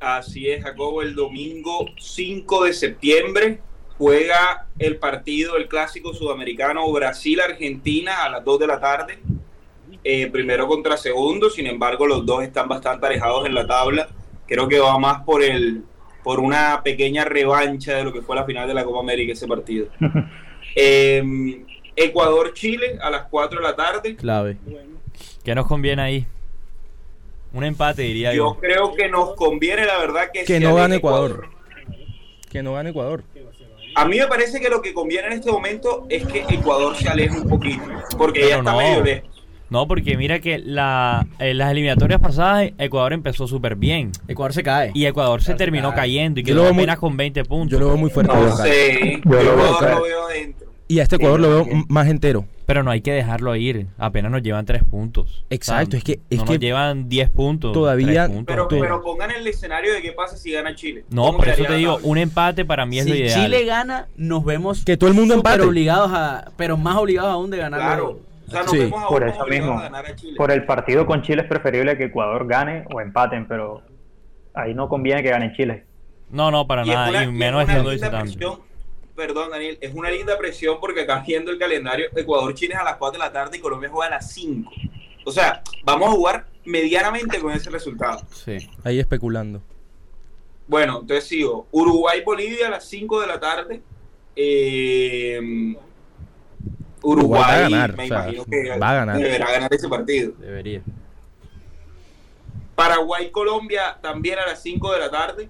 Así 0.00 0.48
es, 0.48 0.64
Jacobo, 0.64 1.02
el 1.02 1.14
domingo 1.14 1.84
5 1.98 2.64
de 2.64 2.72
septiembre 2.72 3.60
juega 3.98 4.66
el 4.78 4.96
partido, 4.96 5.58
el 5.58 5.68
clásico 5.68 6.14
sudamericano 6.14 6.90
Brasil-Argentina 6.90 8.24
a 8.24 8.30
las 8.30 8.42
2 8.42 8.60
de 8.60 8.66
la 8.66 8.80
tarde. 8.80 9.18
eh, 10.02 10.30
primero 10.30 10.66
contra 10.66 10.96
segundo, 10.96 11.50
sin 11.50 11.66
embargo 11.66 12.06
los 12.06 12.24
dos 12.24 12.42
están 12.42 12.68
bastante 12.68 13.06
alejados 13.06 13.44
en 13.44 13.54
la 13.54 13.66
tabla. 13.66 14.08
Creo 14.46 14.66
que 14.66 14.80
va 14.80 14.98
más 14.98 15.24
por 15.24 15.42
el 15.42 15.84
por 16.24 16.40
una 16.40 16.82
pequeña 16.82 17.24
revancha 17.24 17.94
de 17.96 18.02
lo 18.04 18.12
que 18.12 18.22
fue 18.22 18.34
la 18.34 18.44
final 18.44 18.66
de 18.66 18.74
la 18.74 18.84
Copa 18.84 18.98
América 19.00 19.32
ese 19.32 19.46
partido. 19.46 19.86
Eh, 20.76 21.22
Ecuador-Chile 21.94 22.98
a 23.00 23.08
las 23.10 23.26
4 23.30 23.60
de 23.60 23.64
la 23.64 23.76
tarde. 23.76 24.16
Clave. 24.16 24.56
¿Qué 25.44 25.54
nos 25.54 25.66
conviene 25.68 26.02
ahí? 26.02 26.26
Un 27.52 27.62
empate, 27.62 28.02
diría 28.02 28.32
Yo 28.34 28.54
yo. 28.54 28.60
creo 28.60 28.92
que 28.94 29.08
nos 29.08 29.34
conviene, 29.36 29.86
la 29.86 29.98
verdad, 29.98 30.30
que, 30.32 30.42
Que 30.44 30.58
no 30.58 30.74
gane 30.74 30.96
Ecuador. 30.96 31.48
Que 32.50 32.62
no 32.64 32.72
gane 32.72 32.90
Ecuador. 32.90 33.22
A 33.94 34.04
mí 34.06 34.18
me 34.18 34.26
parece 34.26 34.58
que 34.60 34.68
lo 34.68 34.82
que 34.82 34.92
conviene 34.92 35.28
en 35.28 35.32
este 35.34 35.52
momento 35.52 36.06
es 36.08 36.26
que 36.26 36.40
Ecuador 36.48 36.96
se 36.96 37.08
aleje 37.08 37.38
un 37.38 37.48
poquito, 37.48 37.84
porque 38.18 38.40
ya 38.40 38.46
Pero 38.46 38.58
está 38.58 38.72
no. 38.72 38.78
medio 38.78 39.04
lejos. 39.04 39.33
No, 39.70 39.88
porque 39.88 40.16
mira 40.16 40.38
que 40.40 40.58
la, 40.58 41.26
en 41.38 41.58
las 41.58 41.70
eliminatorias 41.72 42.20
pasadas 42.20 42.70
Ecuador 42.78 43.12
empezó 43.12 43.48
súper 43.48 43.76
bien. 43.76 44.12
Ecuador 44.28 44.52
se 44.52 44.62
cae. 44.62 44.90
Y 44.94 45.06
Ecuador 45.06 45.42
se 45.42 45.54
terminó 45.54 45.90
cae. 45.90 46.00
cayendo 46.00 46.40
y 46.40 46.42
Yo 46.42 46.46
quedó 46.48 46.56
lo 46.56 46.62
veo 46.64 46.74
muy- 46.74 46.82
apenas 46.84 46.98
con 46.98 47.16
20 47.16 47.44
puntos. 47.44 47.72
Yo 47.72 47.78
lo 47.80 47.88
veo 47.88 47.96
muy 47.96 48.10
fuerte. 48.10 48.32
No 48.34 48.56
sé, 48.56 49.20
Yo 49.24 49.30
yo 49.30 49.42
lo 49.42 49.56
veo 49.56 49.80
lo 49.80 50.02
veo 50.02 50.26
adentro. 50.26 50.64
Y 50.86 51.00
a 51.00 51.02
este 51.04 51.16
Ecuador 51.16 51.40
lo 51.40 51.48
veo 51.48 51.64
Sí. 51.64 51.70
más 51.88 52.08
entero. 52.08 52.44
Pero 52.66 52.82
no 52.82 52.90
hay 52.90 53.00
que 53.00 53.12
dejarlo 53.12 53.56
ir. 53.56 53.88
Apenas 53.98 54.30
nos 54.30 54.42
llevan 54.42 54.64
3 54.66 54.84
puntos. 54.84 55.44
Exacto, 55.50 55.96
es 55.96 56.04
que- 56.04 56.20
es 56.30 56.38
no 56.38 56.44
que 56.44 56.52
nos 56.54 56.60
llevan 56.60 57.08
10 57.08 57.30
puntos. 57.30 57.72
todavía- 57.72 58.24
3 58.26 58.36
puntos. 58.36 58.44
Pero, 58.46 58.68
Todo. 58.68 58.80
pero 58.80 59.02
pongan 59.02 59.30
el 59.32 59.46
escenario 59.46 59.92
de 59.94 60.02
qué 60.02 60.12
pasa 60.12 60.36
si 60.36 60.52
gana 60.52 60.74
Chile. 60.74 61.04
no, 61.10 61.22
¿Cómo 61.26 61.38
por 61.38 61.48
eso 61.48 61.64
te 61.64 61.74
digo, 61.76 61.98
un 62.02 62.18
empate 62.18 62.64
para 62.64 62.84
mí 62.86 62.98
es 62.98 63.06
lo 63.08 63.14
si 63.14 63.20
ideal. 63.22 63.42
Chile 63.44 63.64
gana, 63.64 64.08
nos 64.16 64.44
vemos 64.44 64.84
Que 64.84 64.96
todo 64.96 65.08
el 65.10 65.16
mundo 65.16 65.34
empate. 65.34 65.62
obligados 65.62 66.10
a, 66.12 66.52
pero 66.56 66.76
más 66.76 66.96
obligados 66.96 67.30
aún 67.32 67.50
de 67.50 67.56
ganar. 67.58 67.80
Claro. 67.80 68.20
O 68.46 68.50
sea, 68.50 68.62
nos 68.62 68.70
Sí. 68.72 68.78
vemos 68.78 69.04
Por 69.04 69.26
eso 69.26 69.46
mismo. 69.46 69.78
a 69.78 69.82
ganar 69.82 70.06
a 70.06 70.14
Chile. 70.16 70.34
Por 70.36 70.50
el 70.50 70.64
partido 70.66 71.06
con 71.06 71.22
Chile 71.22 71.42
es 71.42 71.48
preferible 71.48 71.96
que 71.96 72.04
Ecuador 72.04 72.46
gane 72.46 72.84
o 72.92 73.00
empaten, 73.00 73.46
pero 73.48 73.82
ahí 74.54 74.74
no 74.74 74.88
conviene 74.88 75.22
que 75.22 75.30
gane 75.30 75.52
Chile. 75.56 75.84
No, 76.30 76.50
no, 76.50 76.66
para 76.66 76.84
Y 76.84 76.90
es 76.90 76.94
nada. 76.94 77.10
una- 77.10 77.18
y 77.22 77.24
y 77.24 77.28
es 77.28 77.32
menos 77.32 77.62
una 77.64 77.72
estando 77.72 77.90
linda 77.92 78.20
presión. 78.20 78.58
Perdón, 79.14 79.50
Daniel, 79.50 79.78
es 79.80 79.94
una 79.94 80.10
linda 80.10 80.36
presión 80.36 80.78
porque 80.80 81.02
acá 81.02 81.22
viendo 81.24 81.50
el 81.52 81.58
calendario, 81.58 82.06
Ecuador-Chile 82.16 82.74
es 82.74 82.80
a 82.80 82.84
las 82.84 82.96
4 82.96 83.12
de 83.20 83.24
la 83.26 83.32
tarde 83.32 83.56
y 83.58 83.60
Colombia 83.60 83.88
juega 83.88 84.08
a 84.08 84.16
las 84.16 84.32
5. 84.32 84.72
O 85.24 85.30
sea, 85.30 85.62
vamos 85.84 86.08
a 86.08 86.12
jugar 86.12 86.46
medianamente 86.64 87.38
con 87.40 87.52
ese 87.52 87.70
resultado. 87.70 88.20
Sí. 88.32 88.56
Ahí 88.82 88.98
especulando. 88.98 89.62
Bueno, 90.66 91.00
entonces 91.02 91.28
sigo. 91.28 91.66
Uruguay-Bolivia 91.70 92.66
a 92.66 92.70
las 92.70 92.84
5 92.88 93.20
de 93.20 93.26
la 93.28 93.38
tarde. 93.38 93.82
Eh, 94.34 95.76
Uruguay, 97.04 97.40
Uruguay 97.40 97.40
va 97.42 97.56
a 97.56 97.60
ganar, 97.60 97.96
me 97.96 98.04
o 98.04 98.06
sea, 98.08 98.16
imagino 98.22 98.44
que 98.46 98.78
va 98.78 98.90
a 98.90 98.94
ganar. 98.94 99.16
deberá 99.18 99.50
ganar 99.52 99.74
ese 99.74 99.88
partido. 99.88 100.32
Debería. 100.38 100.82
Paraguay-Colombia 102.74 103.98
también 104.02 104.38
a 104.38 104.46
las 104.46 104.62
5 104.62 104.92
de 104.92 104.98
la 104.98 105.10
tarde. 105.10 105.48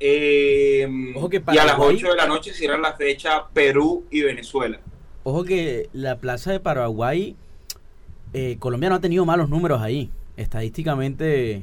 Eh, 0.00 0.88
Ojo 1.14 1.28
que 1.28 1.36
y 1.52 1.58
a 1.58 1.64
las 1.64 1.74
Paraguay- 1.74 1.96
8 1.96 2.08
de 2.10 2.16
la 2.16 2.26
noche 2.26 2.52
cierran 2.52 2.82
la 2.82 2.94
fecha 2.94 3.46
Perú 3.52 4.04
y 4.10 4.22
Venezuela. 4.22 4.80
Ojo 5.22 5.44
que 5.44 5.88
la 5.92 6.16
plaza 6.16 6.50
de 6.52 6.60
Paraguay, 6.60 7.36
eh, 8.32 8.56
Colombia 8.58 8.88
no 8.88 8.94
ha 8.96 9.00
tenido 9.00 9.24
malos 9.26 9.48
números 9.50 9.82
ahí. 9.82 10.10
Estadísticamente, 10.36 11.62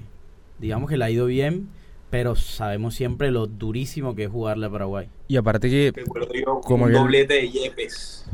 digamos 0.60 0.90
que 0.90 0.98
le 0.98 1.06
ha 1.06 1.10
ido 1.10 1.26
bien, 1.26 1.68
pero 2.12 2.36
sabemos 2.36 2.94
siempre 2.94 3.32
lo 3.32 3.48
durísimo 3.48 4.16
que 4.16 4.26
es 4.26 4.30
jugarle 4.30 4.68
a 4.68 4.70
Paraguay. 4.70 5.10
Y 5.28 5.36
aparte 5.38 5.70
que 5.70 5.92
yo 6.46 6.62
Como 6.62 6.86
un 6.86 6.94
doblete 6.94 7.34
de 7.34 7.50
Yepes. 7.50 8.26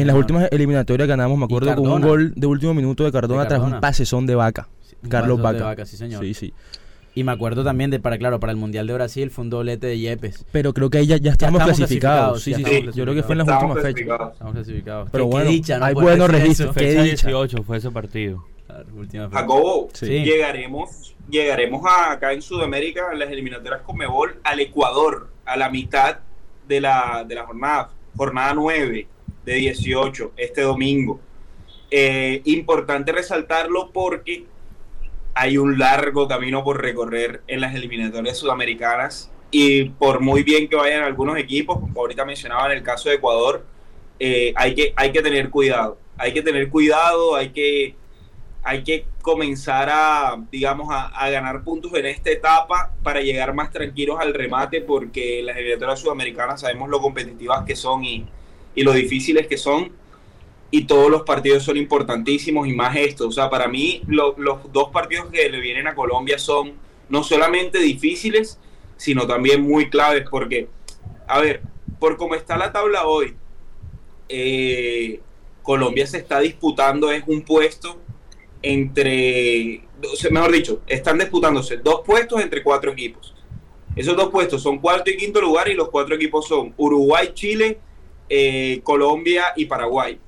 En 0.00 0.06
las 0.06 0.16
últimas 0.16 0.48
eliminatorias 0.50 1.08
ganamos, 1.08 1.38
me 1.38 1.44
acuerdo, 1.44 1.74
con 1.74 1.90
un 1.90 2.00
gol 2.02 2.32
de 2.36 2.46
último 2.46 2.74
minuto 2.74 3.04
de 3.04 3.12
Cardona, 3.12 3.42
De 3.42 3.48
tras 3.48 3.60
un 3.62 3.80
pasezón 3.80 4.26
de 4.26 4.34
vaca. 4.34 4.68
Carlos 5.08 5.38
paseo 5.40 5.52
de 5.52 5.58
Vaca. 5.60 5.64
Vaca, 5.70 5.86
sí, 5.86 5.96
señor. 5.96 6.22
Sí, 6.24 6.34
sí. 6.34 6.54
Y 7.16 7.22
me 7.22 7.30
acuerdo 7.32 7.62
también 7.62 7.90
de, 7.90 8.00
para 8.00 8.18
claro, 8.18 8.40
para 8.40 8.50
el 8.52 8.56
Mundial 8.58 8.86
de 8.88 8.94
Brasil 8.94 9.30
fue 9.30 9.44
un 9.44 9.50
doblete 9.50 9.86
de 9.86 9.98
Yepes. 9.98 10.46
Pero 10.50 10.72
creo 10.72 10.90
que 10.90 10.98
ahí 10.98 11.06
ya, 11.06 11.16
ya 11.18 11.30
estamos, 11.32 11.60
estamos 11.60 11.76
clasificados. 11.78 12.42
clasificados, 12.42 12.42
Sí, 12.42 12.54
sí, 12.54 12.90
sí. 12.92 12.98
Yo 12.98 13.04
creo 13.04 13.14
que 13.14 13.22
fue 13.22 13.34
en 13.34 13.38
las 13.38 13.46
Estamos 13.48 13.76
últimas 13.76 13.94
fechas. 13.94 14.30
Estamos 14.32 14.52
clasificados. 14.54 15.08
Pero 15.12 15.24
Qué- 15.24 15.30
qué 15.30 15.34
bueno, 15.36 15.50
dicha, 15.50 15.78
¿no? 15.78 15.84
hay 15.84 15.94
buenos 15.94 16.28
registros. 16.30 16.74
Fecha 16.74 17.02
dicha. 17.02 17.28
18 17.28 17.62
fue 17.62 17.76
ese 17.76 17.90
partido. 17.92 18.44
Claro, 18.66 18.86
última 18.96 19.28
fecha. 19.28 19.40
Jacobo. 19.40 19.88
Sí. 19.92 20.06
llegaremos, 20.24 21.14
llegaremos 21.30 21.82
a- 21.86 22.12
acá 22.12 22.32
en 22.32 22.42
Sudamérica, 22.42 23.02
en 23.12 23.18
las 23.20 23.30
eliminatorias 23.30 23.82
con 23.82 23.96
Mebol, 23.96 24.40
al 24.42 24.58
Ecuador, 24.60 25.28
a 25.44 25.56
la 25.56 25.70
mitad 25.70 26.18
de 26.66 26.80
la, 26.80 27.24
de 27.28 27.34
la 27.34 27.44
jornada, 27.46 27.90
jornada 28.16 28.54
9 28.54 29.06
de 29.44 29.54
18, 29.54 30.32
este 30.36 30.62
domingo. 30.62 31.20
Eh, 31.90 32.42
importante 32.44 33.12
resaltarlo 33.12 33.90
porque 33.92 34.46
hay 35.34 35.58
un 35.58 35.78
largo 35.78 36.26
camino 36.26 36.64
por 36.64 36.80
recorrer 36.80 37.42
en 37.46 37.60
las 37.60 37.74
eliminatorias 37.74 38.38
sudamericanas 38.38 39.30
y 39.50 39.90
por 39.90 40.20
muy 40.20 40.42
bien 40.42 40.68
que 40.68 40.76
vayan 40.76 41.04
algunos 41.04 41.36
equipos, 41.38 41.78
como 41.78 42.00
ahorita 42.00 42.24
mencionaba 42.24 42.66
en 42.66 42.78
el 42.78 42.82
caso 42.82 43.08
de 43.08 43.16
Ecuador, 43.16 43.64
eh, 44.18 44.52
hay, 44.56 44.74
que, 44.74 44.92
hay 44.96 45.12
que 45.12 45.22
tener 45.22 45.50
cuidado. 45.50 45.98
Hay 46.16 46.32
que 46.32 46.42
tener 46.42 46.68
cuidado, 46.70 47.34
hay 47.34 47.50
que, 47.50 47.96
hay 48.62 48.82
que 48.82 49.06
comenzar 49.20 49.88
a, 49.90 50.36
digamos, 50.50 50.88
a, 50.90 51.06
a 51.06 51.30
ganar 51.30 51.62
puntos 51.64 51.92
en 51.94 52.06
esta 52.06 52.30
etapa 52.30 52.92
para 53.02 53.20
llegar 53.20 53.54
más 53.54 53.70
tranquilos 53.70 54.18
al 54.20 54.32
remate, 54.34 54.80
porque 54.80 55.42
las 55.42 55.56
eliminatorias 55.56 56.00
sudamericanas 56.00 56.60
sabemos 56.60 56.88
lo 56.88 57.00
competitivas 57.00 57.64
que 57.64 57.76
son 57.76 58.04
y, 58.04 58.26
y 58.74 58.82
lo 58.82 58.92
difíciles 58.92 59.46
que 59.46 59.56
son. 59.56 59.92
Y 60.70 60.84
todos 60.86 61.10
los 61.10 61.22
partidos 61.22 61.62
son 61.62 61.76
importantísimos 61.76 62.66
y 62.66 62.72
más 62.72 62.96
estos. 62.96 63.28
O 63.28 63.32
sea, 63.32 63.48
para 63.48 63.68
mí 63.68 64.02
lo- 64.08 64.34
los 64.38 64.72
dos 64.72 64.90
partidos 64.90 65.30
que 65.30 65.48
le 65.48 65.60
vienen 65.60 65.86
a 65.86 65.94
Colombia 65.94 66.38
son 66.38 66.72
no 67.08 67.22
solamente 67.22 67.78
difíciles, 67.78 68.58
sino 68.96 69.26
también 69.26 69.62
muy 69.62 69.88
claves, 69.90 70.24
porque, 70.30 70.68
a 71.28 71.40
ver, 71.40 71.62
por 72.00 72.16
cómo 72.16 72.34
está 72.34 72.56
la 72.56 72.72
tabla 72.72 73.06
hoy, 73.06 73.34
eh, 74.28 75.20
Colombia 75.62 76.06
se 76.06 76.18
está 76.18 76.40
disputando 76.40 77.10
es 77.12 77.22
un 77.26 77.42
puesto 77.42 77.98
entre, 78.62 79.82
mejor 80.30 80.52
dicho, 80.52 80.80
están 80.86 81.18
disputándose 81.18 81.76
dos 81.76 82.00
puestos 82.04 82.40
entre 82.40 82.62
cuatro 82.62 82.92
equipos. 82.92 83.34
Esos 83.94 84.16
dos 84.16 84.30
puestos 84.30 84.62
son 84.62 84.78
cuarto 84.78 85.10
y 85.10 85.16
quinto 85.16 85.40
lugar 85.40 85.68
y 85.68 85.74
los 85.74 85.88
cuatro 85.90 86.14
equipos 86.16 86.48
son 86.48 86.74
Uruguay, 86.76 87.30
Chile, 87.34 87.78
eh, 88.28 88.80
Colombia 88.84 89.44
y 89.56 89.66
Paraguay. 89.66 90.18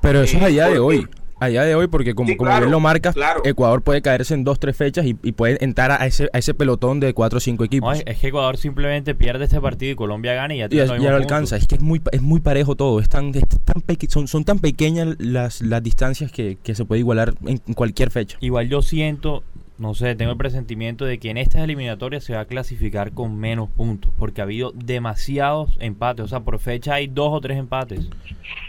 Pero 0.00 0.22
eso 0.22 0.36
es 0.36 0.42
a 0.42 0.46
día 0.48 0.64
de 0.68 0.78
porque- 0.78 0.98
hoy. 0.98 1.08
A 1.40 1.46
día 1.46 1.62
de 1.62 1.76
hoy, 1.76 1.86
porque 1.86 2.16
como, 2.16 2.30
Sí, 2.30 2.36
como 2.36 2.48
claro, 2.50 2.62
bien 2.66 2.72
lo 2.72 2.80
marcas, 2.80 3.14
claro. 3.14 3.42
Ecuador 3.44 3.80
puede 3.82 4.02
caerse 4.02 4.34
en 4.34 4.42
dos, 4.42 4.58
tres 4.58 4.76
fechas 4.76 5.06
y, 5.06 5.16
y 5.22 5.30
puede 5.30 5.64
entrar 5.64 5.92
a 5.92 6.04
ese, 6.04 6.28
a 6.32 6.38
ese 6.38 6.52
pelotón 6.52 6.98
de 6.98 7.14
cuatro 7.14 7.36
o 7.36 7.40
cinco 7.40 7.62
No, 7.62 7.66
equipos. 7.66 7.96
es, 7.98 8.02
es 8.06 8.18
que 8.18 8.26
Ecuador 8.26 8.56
simplemente 8.56 9.14
pierde 9.14 9.44
este 9.44 9.60
partido 9.60 9.92
y 9.92 9.94
Colombia 9.94 10.34
gana 10.34 10.52
y 10.56 10.58
ya 10.58 10.64
y 10.64 10.68
tiene 10.70 10.86
ya, 10.88 10.94
los 10.94 11.02
ya 11.04 11.10
lo 11.10 11.16
alcanza. 11.16 11.56
Es 11.56 11.68
que 11.68 11.76
es 11.76 11.80
muy, 11.80 12.02
es 12.10 12.22
muy 12.22 12.40
parejo 12.40 12.74
todo. 12.74 12.98
Es 12.98 13.08
tan, 13.08 13.28
es 13.36 13.44
tan 13.64 13.82
peque- 13.82 14.08
son, 14.10 14.26
son 14.26 14.44
tan 14.44 14.58
pequeñas 14.58 15.14
las, 15.20 15.60
las 15.60 15.80
distancias 15.80 16.32
que, 16.32 16.58
que 16.60 16.74
se 16.74 16.84
puede 16.84 16.98
igualar 17.02 17.34
en 17.46 17.58
cualquier 17.74 18.10
fecha. 18.10 18.36
Igual 18.40 18.68
yo 18.68 18.82
siento, 18.82 19.44
no 19.78 19.94
sé, 19.94 20.14
tengo 20.16 20.32
el 20.32 20.36
presentimiento 20.36 21.04
de 21.04 21.18
que 21.18 21.30
en 21.30 21.38
estas 21.38 21.62
eliminatorias 21.62 22.24
se 22.24 22.34
va 22.34 22.40
a 22.40 22.44
clasificar 22.46 23.12
con 23.12 23.38
menos 23.38 23.68
puntos, 23.70 24.12
porque 24.18 24.40
ha 24.40 24.44
habido 24.44 24.72
demasiados 24.72 25.76
empates, 25.80 26.24
o 26.24 26.28
sea, 26.28 26.40
por 26.40 26.58
fecha 26.58 26.94
hay 26.94 27.06
dos 27.06 27.30
o 27.32 27.40
tres 27.40 27.58
empates. 27.58 28.08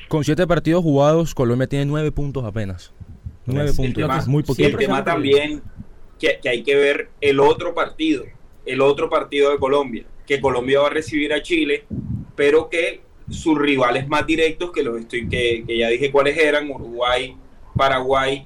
Con 0.07 0.23
siete 0.23 0.45
partidos 0.47 0.83
jugados, 0.83 1.33
Colombia 1.33 1.67
tiene 1.67 1.85
nueve 1.85 2.11
puntos 2.11 2.43
apenas. 2.45 2.93
Nueve 3.45 3.71
El 3.71 3.75
puntos. 3.75 3.93
tema- 4.03 4.17
es 4.19 4.27
muy 4.27 4.41
el 4.41 4.45
poquito. 4.45 4.77
tema 4.77 5.03
también 5.03 5.61
que, 6.19 6.39
que 6.41 6.49
hay 6.49 6.61
que 6.63 6.75
ver 6.75 7.09
el 7.21 7.39
otro 7.39 7.73
partido, 7.73 8.23
el 8.65 8.81
otro 8.81 9.09
partido 9.09 9.51
de 9.51 9.57
Colombia, 9.57 10.03
que 10.27 10.39
Colombia 10.39 10.81
va 10.81 10.87
a 10.87 10.91
recibir 10.91 11.33
a 11.33 11.41
Chile, 11.41 11.85
pero 12.35 12.69
que 12.69 13.01
sus 13.29 13.57
rivales 13.57 14.07
más 14.07 14.27
directos, 14.27 14.71
que 14.71 14.83
los 14.83 14.99
estoy, 14.99 15.27
que, 15.27 15.63
que 15.65 15.77
ya 15.79 15.87
dije 15.89 16.11
cuáles 16.11 16.37
eran, 16.37 16.69
Uruguay, 16.69 17.35
Paraguay 17.75 18.45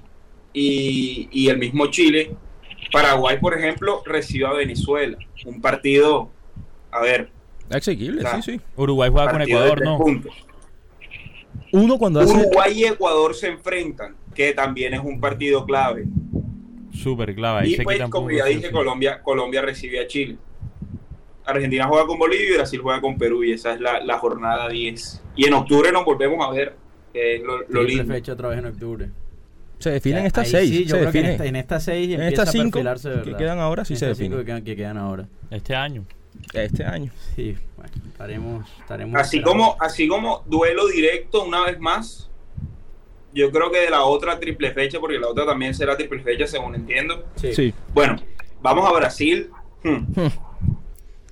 y, 0.54 1.28
y 1.32 1.50
el 1.50 1.58
mismo 1.58 1.88
Chile. 1.88 2.32
Paraguay, 2.94 3.40
por 3.40 3.54
ejemplo, 3.58 4.02
recibe 4.06 4.46
a 4.46 4.54
Venezuela. 4.54 5.18
Un 5.46 5.60
partido, 5.60 6.30
a 6.92 7.02
ver, 7.02 7.30
Asequible, 7.70 8.22
Claro. 8.22 8.42
sí, 8.42 8.52
sí. 8.54 8.62
Uruguay 8.76 9.10
juega 9.12 9.32
con 9.32 9.42
Ecuador, 9.42 9.82
¿no? 9.84 9.98
puntos. 9.98 10.34
Uno 11.72 11.98
cuando 11.98 12.20
hace... 12.20 12.32
Uruguay 12.38 12.72
y 12.76 12.86
Ecuador 12.86 13.34
se 13.34 13.48
enfrentan, 13.48 14.16
que 14.36 14.54
también 14.54 14.94
es 14.94 15.00
un 15.04 15.20
partido 15.20 15.66
clave. 15.66 16.06
Súper 16.94 17.34
clave. 17.34 17.62
ahí 17.62 17.74
Y 17.74 17.76
se 17.78 17.84
pues, 17.84 18.00
como 18.10 18.30
ya 18.30 18.46
dije. 18.46 18.70
Colombia, 18.72 19.22
Colombia 19.24 19.62
recibe 19.64 20.00
a 20.00 20.06
Chile. 20.08 20.38
Argentina 21.46 21.88
juega 21.88 22.06
con 22.06 22.20
Bolivia 22.20 22.48
y 22.52 22.54
Brasil 22.54 22.80
juega 22.80 23.02
con 23.02 23.18
Perú 23.18 23.44
y 23.44 23.54
esa 23.54 23.74
es 23.74 23.82
la, 23.82 24.00
la 24.04 24.20
jornada 24.20 24.70
10. 24.70 25.24
Y 25.36 25.46
en 25.46 25.54
octubre 25.54 25.92
nos 25.92 26.06
volvemos 26.06 26.46
a 26.48 26.52
ver, 26.52 26.76
que 27.12 27.38
es 27.38 27.42
lo, 27.42 27.58
lo 27.58 27.66
Triple 27.66 27.84
lindo. 27.86 28.14
fecha 28.14 28.34
otra 28.34 28.50
vez 28.50 28.60
en 28.60 28.66
octubre. 28.68 29.10
Se 29.84 29.92
definen 29.92 30.22
Ya, 30.24 30.28
estas 30.28 30.50
seis. 30.50 30.70
Sí, 30.70 30.86
yo 30.86 30.96
se 30.96 31.02
creo 31.02 31.12
que 31.12 31.18
en 31.20 31.24
define. 31.26 31.32
esta, 31.34 31.46
en 31.46 31.56
estas 31.56 31.84
seis 31.84 32.14
En 32.14 32.22
estas 32.24 32.50
a 32.50 32.52
cinco 32.52 32.80
de 32.80 33.22
que 33.24 33.36
quedan 33.36 33.60
ahora 33.60 33.86
sí 33.86 33.94
En 33.94 34.00
se 34.00 34.06
estas 34.06 34.18
cinco 34.18 34.38
define. 34.38 34.38
que 34.38 34.46
quedan, 34.46 34.64
que 34.64 34.76
quedan 34.76 34.98
ahora. 34.98 35.28
Este 35.52 35.76
año. 35.76 36.06
Este 36.54 36.84
año. 36.84 37.12
Sí, 37.36 37.56
bueno, 37.78 37.92
estaremos, 38.08 38.70
estaremos 38.80 39.22
Así 39.22 39.38
esperando. 39.38 39.64
como, 39.66 39.78
así 39.82 40.08
como 40.08 40.44
duelo 40.48 40.88
directo 40.88 41.44
una 41.44 41.64
vez 41.66 41.80
más, 41.80 42.30
yo 43.34 43.52
creo 43.52 43.72
que 43.72 43.80
de 43.80 43.90
la 43.90 44.04
otra 44.04 44.40
triple 44.40 44.72
fecha, 44.72 45.00
porque 45.00 45.20
la 45.20 45.28
otra 45.28 45.46
también 45.46 45.74
será 45.74 45.96
triple 45.98 46.22
fecha, 46.24 46.48
según 46.48 46.76
entiendo. 46.76 47.26
Sí. 47.36 47.54
Sí. 47.54 47.74
Bueno, 47.94 48.16
vamos 48.62 48.88
a 48.90 48.94
Brasil. 48.94 49.50
Hmm. 49.84 50.06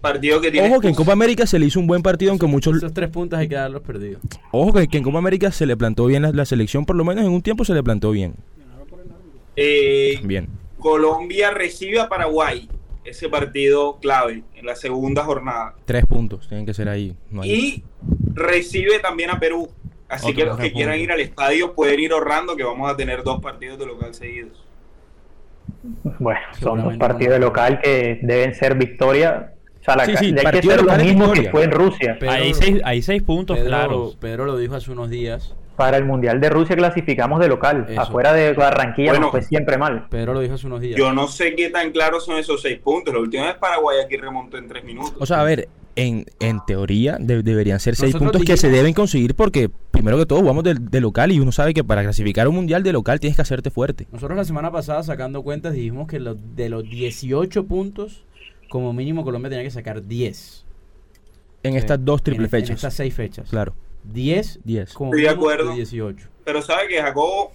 Partido 0.02 0.42
que 0.42 0.52
tiene. 0.52 0.68
Ojo 0.70 0.80
que 0.82 0.88
en 0.88 0.96
Copa 0.96 1.14
América 1.14 1.46
se 1.46 1.60
le 1.60 1.68
hizo 1.68 1.80
un 1.80 1.86
buen 1.88 2.02
partido, 2.02 2.32
aunque 2.32 2.48
muchos... 2.48 2.76
Esos 2.78 2.94
tres 2.94 3.10
puntos 3.10 3.38
hay 3.40 3.48
que 3.48 3.56
darlos 3.56 3.82
perdidos. 3.84 4.20
Ojo 4.52 4.74
que, 4.74 4.88
que 4.88 4.98
en 4.98 5.04
Copa 5.04 5.20
América 5.20 5.52
se 5.52 5.66
le 5.68 5.78
plantó 5.78 6.06
bien 6.08 6.24
la, 6.24 6.32
la 6.32 6.46
selección, 6.46 6.86
por 6.86 6.96
lo 6.96 7.06
menos 7.06 7.24
en 7.24 7.32
un 7.32 7.42
tiempo 7.42 7.64
se 7.66 7.74
le 7.74 7.84
plantó 7.84 8.12
bien. 8.12 8.34
Eh, 9.56 10.20
Bien. 10.24 10.48
Colombia 10.80 11.52
recibe 11.52 12.00
a 12.00 12.10
Paraguay. 12.10 12.68
Ese 13.04 13.30
partido 13.30 13.98
clave 14.00 14.44
en 14.56 14.66
la 14.66 14.76
segunda 14.76 15.24
jornada. 15.24 15.74
Tres 15.86 16.06
puntos 16.06 16.48
tienen 16.48 16.66
que 16.66 16.74
ser 16.74 16.88
ahí. 16.88 17.16
no 17.30 17.42
hay- 17.42 17.52
Y 17.52 17.84
recibe 18.34 19.00
también 19.00 19.30
a 19.32 19.40
Perú. 19.40 19.70
Así 20.08 20.28
Otro 20.28 20.36
que 20.38 20.46
los 20.46 20.58
que 20.58 20.72
quieran 20.74 21.00
ir 21.00 21.12
al 21.12 21.20
estadio 21.20 21.74
pueden 21.74 22.00
ir 22.00 22.12
ahorrando 22.12 22.56
que 22.56 22.64
vamos 22.64 22.92
a 22.92 22.96
tener 22.98 23.24
dos 23.24 23.42
partidos 23.42 23.80
de 23.80 23.86
local 23.86 24.14
seguidos. 24.14 24.64
Bueno, 26.20 26.42
son 26.60 26.84
dos 26.84 26.98
partidos 26.98 27.34
de 27.34 27.40
local 27.40 27.80
que 27.82 28.20
deben 28.22 28.54
ser 28.54 28.76
victoria. 28.76 29.54
O 29.82 29.84
sea, 29.84 29.96
la, 29.96 30.06
Sí, 30.06 30.14
sí, 30.18 30.26
hay 30.38 30.60
que 30.62 30.76
lo 30.78 30.96
mismo 30.98 31.32
que 31.34 31.50
fue 31.50 31.64
en 31.64 31.72
Rusia. 31.72 32.18
Pedro- 32.20 32.32
hay, 32.34 32.54
seis, 32.54 32.82
hay 32.84 33.02
seis 33.02 33.24
puntos 33.24 33.58
Pedro, 33.58 33.70
claros. 33.70 34.16
Pedro 34.18 34.46
lo 34.46 34.58
dijo 34.58 34.76
hace 34.76 34.92
unos 34.92 35.10
días. 35.10 35.56
Para 35.76 35.98
el 35.98 36.06
Mundial 36.06 36.40
de 36.40 36.50
Rusia 36.50 36.76
clasificamos 36.76 37.40
de 37.40 37.48
local. 37.48 37.88
Eso. 37.90 38.00
Afuera 38.02 38.34
de 38.34 38.54
Barranquilla 38.54 39.12
Bueno. 39.12 39.26
nos 39.28 39.32
fue 39.32 39.42
siempre 39.42 39.78
mal. 39.80 40.06
Pedro 40.10 40.34
lo 40.36 40.42
dijo 40.42 40.54
hace 40.54 40.68
unos 40.68 40.82
días. 40.82 40.98
Yo 41.00 41.12
no 41.14 41.28
sé 41.28 41.56
qué 41.56 41.70
tan 41.70 41.92
claros 41.92 42.26
son 42.26 42.38
esos 42.38 42.62
seis 42.62 42.78
puntos. 42.78 43.12
La 43.14 43.20
última 43.20 43.46
vez 43.46 43.56
Paraguay 43.56 43.98
aquí 44.06 44.18
remontó 44.18 44.58
en 44.58 44.68
tres 44.68 44.84
minutos. 44.84 45.14
O 45.18 45.26
sea, 45.26 45.42
a 45.42 45.44
ver, 45.44 45.70
en, 45.96 46.26
en 46.40 46.60
teoría 46.68 47.18
de- 47.20 47.42
deberían 47.42 47.80
ser 47.80 47.96
seis 47.96 48.14
Nosotros 48.14 48.34
puntos 48.34 48.46
que 48.48 48.58
se 48.58 48.70
deben 48.70 48.94
conseguir 48.94 49.34
porque, 49.34 49.72
primero 49.90 50.18
que 50.20 50.28
todo, 50.28 50.40
jugamos 50.42 50.64
de, 50.64 50.76
de 50.76 51.02
local 51.02 51.32
y 51.32 51.40
uno 51.40 51.52
sabe 51.52 51.74
que 51.74 51.84
para 51.84 52.04
clasificar 52.04 52.48
un 52.48 52.56
mundial 52.56 52.84
de 52.84 52.94
local 52.94 53.20
tienes 53.20 53.36
que 53.36 53.42
hacerte 53.42 53.72
fuerte. 53.72 54.08
Nosotros 54.12 54.38
la 54.38 54.46
semana 54.46 54.72
pasada 54.72 55.02
sacando 55.02 55.42
cuentas 55.42 55.74
dijimos 55.74 56.08
que 56.08 56.20
lo- 56.20 56.36
de 56.36 56.70
los 56.70 56.84
18 56.84 57.66
puntos, 57.66 58.24
como 58.72 58.94
mínimo 58.94 59.24
Colombia 59.26 59.50
tenía 59.50 59.66
que 59.66 59.72
sacar 59.72 60.08
10. 60.08 60.66
En 61.64 61.74
Sí. 61.74 61.78
estas 61.78 62.04
dos 62.04 62.22
En, 62.22 62.24
triple 62.24 62.46
en 62.46 62.50
fechas. 62.50 62.76
estas 62.78 62.94
6 62.96 63.14
fechas. 63.14 63.50
Claro, 63.50 63.76
10, 64.06 64.62
10. 64.64 64.94
como 64.94 65.12
Estoy 65.12 65.24
de 65.24 65.30
acuerdo. 65.30 65.74
18. 65.76 66.28
Pero 66.46 66.62
sabe 66.62 66.88
que 66.88 67.02
Jacobo, 67.02 67.52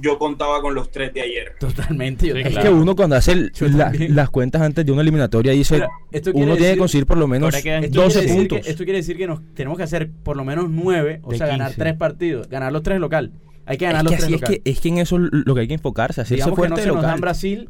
yo 0.00 0.18
contaba 0.18 0.62
con 0.62 0.74
los 0.76 0.90
tres 0.92 1.12
de 1.12 1.22
ayer. 1.22 1.56
Totalmente. 1.58 2.28
yo 2.28 2.34
Sí, 2.34 2.40
Es 2.42 2.44
también. 2.54 2.62
que 2.62 2.70
uno 2.80 2.94
cuando 2.94 3.16
hace 3.16 3.32
el- 3.32 3.52
la- 3.76 3.92
las 4.08 4.30
cuentas 4.30 4.62
antes 4.62 4.86
de 4.86 4.92
una 4.92 5.02
eliminatoria 5.02 5.50
dice, 5.52 5.74
Mira, 5.74 5.88
esto 6.12 6.30
uno 6.30 6.38
tiene 6.44 6.54
decir- 6.60 6.72
que 6.74 6.78
conseguir 6.78 7.06
por 7.06 7.18
lo 7.18 7.26
menos 7.26 7.46
Ahora 7.52 7.62
quedan 7.62 7.84
Esto 7.84 8.00
12 8.02 8.12
quiere, 8.20 8.26
decir 8.32 8.48
puntos. 8.48 8.64
que, 8.66 8.70
esto 8.70 8.84
quiere 8.84 8.98
decir 9.00 9.16
que 9.18 9.26
nos 9.26 9.40
tenemos 9.54 9.76
que 9.76 9.82
hacer 9.84 10.08
por 10.22 10.36
lo 10.36 10.44
menos 10.44 10.70
9, 10.70 11.18
o 11.24 11.32
De 11.32 11.38
sea, 11.38 11.48
ganar 11.48 11.66
15. 11.70 11.80
3 11.82 11.96
partidos, 11.96 12.48
ganar 12.48 12.72
los 12.72 12.82
3 12.84 13.00
local. 13.00 13.32
Hay 13.66 13.76
que 13.76 13.84
ganar 13.84 14.00
es 14.00 14.04
los 14.04 14.10
que 14.12 14.16
3 14.16 14.24
así 14.24 14.34
es 14.34 14.40
local. 14.40 14.60
que, 14.64 14.70
es 14.70 14.80
que 14.80 14.88
en 14.88 14.98
eso 14.98 15.18
lo 15.18 15.54
que 15.54 15.60
hay 15.60 15.68
que 15.68 15.74
enfocarse, 15.74 16.20
hacerse 16.20 16.36
Digamos 16.36 16.54
que 16.54 16.56
fuerte 16.60 16.70
no 16.70 16.76
de 16.76 16.82
se 16.82 16.86
nos 16.88 16.96
local. 16.96 17.10
dan 17.10 17.20
Brasil 17.20 17.68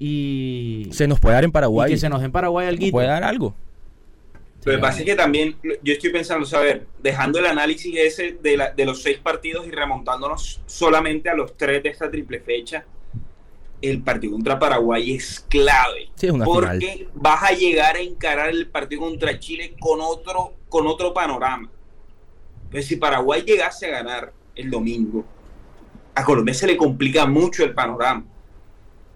y, 0.00 0.88
Se 0.92 1.06
nos 1.06 1.20
puede 1.20 1.34
dar 1.34 1.44
en 1.44 1.50
y 1.50 1.52
Paraguay. 1.52 1.90
que 1.90 1.98
se 1.98 2.08
nos 2.08 2.22
den 2.22 2.32
Paraguay 2.32 2.66
al 2.66 2.78
puede 2.90 3.06
dar 3.06 3.22
algo. 3.22 3.54
Lo 4.64 4.72
que 4.72 4.78
pasa 4.78 4.98
es 5.00 5.04
que 5.04 5.14
también 5.14 5.56
yo 5.82 5.92
estoy 5.92 6.10
pensando, 6.10 6.44
saber, 6.44 6.86
dejando 7.02 7.38
el 7.38 7.46
análisis 7.46 7.94
ese 7.96 8.32
de, 8.42 8.56
la- 8.56 8.70
de 8.70 8.84
los 8.84 9.02
seis 9.02 9.18
partidos 9.18 9.66
y 9.66 9.70
remontándonos 9.70 10.60
solamente 10.66 11.28
a 11.30 11.34
los 11.34 11.56
tres 11.56 11.82
de 11.82 11.90
esta 11.90 12.10
triple 12.10 12.40
fecha, 12.40 12.84
el 13.80 14.02
partido 14.02 14.32
contra 14.34 14.58
Paraguay 14.58 15.12
es 15.12 15.40
clave. 15.48 16.08
Sí, 16.14 16.26
es 16.26 16.32
una 16.32 16.44
porque 16.44 16.78
final. 16.90 17.08
vas 17.14 17.42
a 17.42 17.52
llegar 17.54 17.96
a 17.96 18.00
encarar 18.00 18.50
el 18.50 18.68
partido 18.68 19.02
contra 19.02 19.38
Chile 19.38 19.74
con 19.80 20.00
otro, 20.02 20.54
con 20.68 20.86
otro 20.86 21.14
panorama. 21.14 21.70
Entonces, 22.64 22.86
si 22.86 22.96
Paraguay 22.96 23.42
llegase 23.42 23.86
a 23.86 23.90
ganar 23.90 24.32
el 24.54 24.70
domingo, 24.70 25.24
a 26.14 26.22
Colombia 26.24 26.52
se 26.54 26.66
le 26.66 26.76
complica 26.76 27.24
mucho 27.26 27.64
el 27.64 27.72
panorama. 27.72 28.24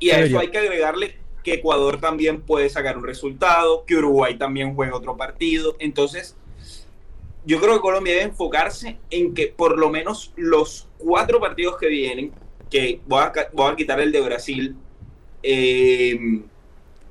Y 0.05 0.11
a 0.11 0.21
eso 0.21 0.39
hay 0.39 0.49
que 0.49 0.59
agregarle 0.59 1.17
que 1.43 1.55
Ecuador 1.55 1.99
también 1.99 2.43
puede 2.43 2.69
sacar 2.69 2.99
un 2.99 3.05
resultado, 3.05 3.87
que 3.87 3.97
Uruguay 3.97 4.37
también 4.37 4.75
juega 4.75 4.95
otro 4.95 5.17
partido. 5.17 5.77
Entonces, 5.79 6.37
yo 7.47 7.59
creo 7.59 7.77
que 7.77 7.81
Colombia 7.81 8.13
debe 8.13 8.27
enfocarse 8.27 8.99
en 9.09 9.33
que 9.33 9.47
por 9.47 9.79
lo 9.79 9.89
menos 9.89 10.35
los 10.37 10.89
cuatro 10.99 11.41
partidos 11.41 11.79
que 11.79 11.89
vienen, 11.89 12.33
que 12.71 13.01
voy 13.07 13.23
a, 13.23 13.33
voy 13.55 13.73
a 13.73 13.77
quitar 13.77 13.99
el 13.99 14.13
de 14.13 14.21
Brasil, 14.21 14.77
eh, 15.43 16.43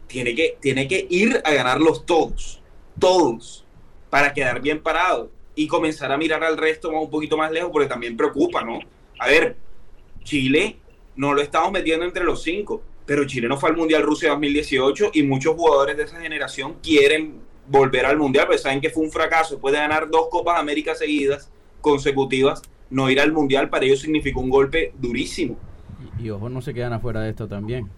tiene, 0.05 0.35
que, 0.35 0.57
tiene 0.61 0.87
que 0.87 1.07
ir 1.09 1.41
a 1.43 1.51
ganarlos 1.51 2.05
todos, 2.05 2.61
todos, 2.99 3.65
para 4.11 4.35
quedar 4.35 4.61
bien 4.61 4.83
parado 4.83 5.31
y 5.55 5.65
comenzar 5.65 6.11
a 6.11 6.17
mirar 6.17 6.43
al 6.43 6.57
resto 6.57 6.91
un 6.91 7.09
poquito 7.09 7.37
más 7.37 7.51
lejos, 7.51 7.71
porque 7.71 7.89
también 7.89 8.15
preocupa, 8.15 8.63
¿no? 8.63 8.77
A 9.17 9.25
ver, 9.25 9.55
Chile 10.23 10.77
no 11.15 11.33
lo 11.33 11.41
estamos 11.41 11.71
metiendo 11.71 12.05
entre 12.05 12.23
los 12.23 12.41
cinco, 12.43 12.81
pero 13.05 13.25
Chile 13.25 13.47
no 13.47 13.57
fue 13.57 13.69
al 13.69 13.77
Mundial 13.77 14.03
Rusia 14.03 14.29
2018 14.31 15.11
y 15.13 15.23
muchos 15.23 15.55
jugadores 15.55 15.97
de 15.97 16.03
esa 16.03 16.19
generación 16.21 16.75
quieren 16.81 17.35
volver 17.67 18.05
al 18.05 18.17
Mundial, 18.17 18.45
porque 18.47 18.59
saben 18.59 18.81
que 18.81 18.89
fue 18.89 19.03
un 19.03 19.11
fracaso. 19.11 19.59
Puede 19.59 19.77
ganar 19.77 20.09
dos 20.09 20.27
Copas 20.29 20.59
América 20.59 20.95
seguidas, 20.95 21.49
consecutivas, 21.81 22.61
no 22.89 23.09
ir 23.09 23.19
al 23.19 23.31
Mundial 23.31 23.69
para 23.69 23.85
ellos 23.85 23.99
significó 24.01 24.39
un 24.41 24.49
golpe 24.49 24.93
durísimo. 24.99 25.57
Y, 26.19 26.25
y 26.25 26.29
ojo, 26.29 26.49
no 26.49 26.61
se 26.61 26.73
quedan 26.73 26.93
afuera 26.93 27.21
de 27.21 27.29
esto 27.29 27.47
también. 27.47 27.89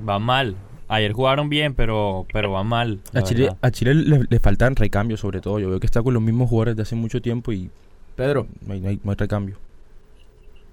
Van 0.00 0.22
mal. 0.22 0.56
Ayer 0.88 1.12
jugaron 1.12 1.48
bien, 1.48 1.74
pero, 1.74 2.26
pero 2.32 2.52
van 2.52 2.66
mal. 2.68 3.00
A 3.12 3.22
Chile, 3.22 3.44
verdad. 3.44 3.58
a 3.60 3.70
Chile 3.70 3.94
le, 3.94 4.20
le 4.28 4.40
faltan 4.40 4.76
recambios 4.76 5.20
sobre 5.20 5.40
todo. 5.40 5.58
Yo 5.58 5.68
veo 5.70 5.80
que 5.80 5.86
está 5.86 6.02
con 6.02 6.14
los 6.14 6.22
mismos 6.22 6.48
jugadores 6.48 6.76
de 6.76 6.82
hace 6.82 6.94
mucho 6.94 7.20
tiempo 7.20 7.52
y 7.52 7.70
Pedro, 8.14 8.46
no 8.64 8.72
hay, 8.74 8.80
no 8.80 8.88
hay- 8.90 9.00
no 9.02 9.10
hay 9.10 9.16
recambio. 9.16 9.56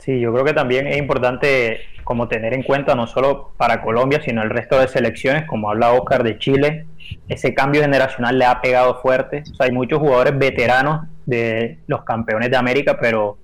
Sí, 0.03 0.19
yo 0.19 0.33
creo 0.33 0.43
que 0.43 0.51
también 0.51 0.85
es 0.85 0.97
importante 0.97 1.79
como 2.03 2.27
tener 2.27 2.53
en 2.53 2.63
cuenta 2.63 2.93
no 2.93 3.07
solo 3.07 3.53
para 3.55 3.81
Colombia, 3.81 4.21
sino 4.21 4.43
el 4.43 4.49
resto 4.49 4.77
de 4.77 4.89
selecciones, 4.89 5.45
como 5.45 5.69
habla 5.69 5.93
Oscar 5.93 6.23
de 6.23 6.37
Chile, 6.37 6.87
ese 7.29 7.53
cambio 7.53 7.81
generacional 7.81 8.37
le 8.37 8.43
ha 8.43 8.59
pegado 8.59 8.95
fuerte. 8.95 9.43
O 9.49 9.55
sea, 9.55 9.67
hay 9.67 9.71
muchos 9.71 9.99
jugadores 9.99 10.37
veteranos 10.37 11.07
de 11.25 11.79
los 11.87 12.03
campeones 12.03 12.51
de 12.51 12.57
América, 12.57 12.97
pero 12.99 13.37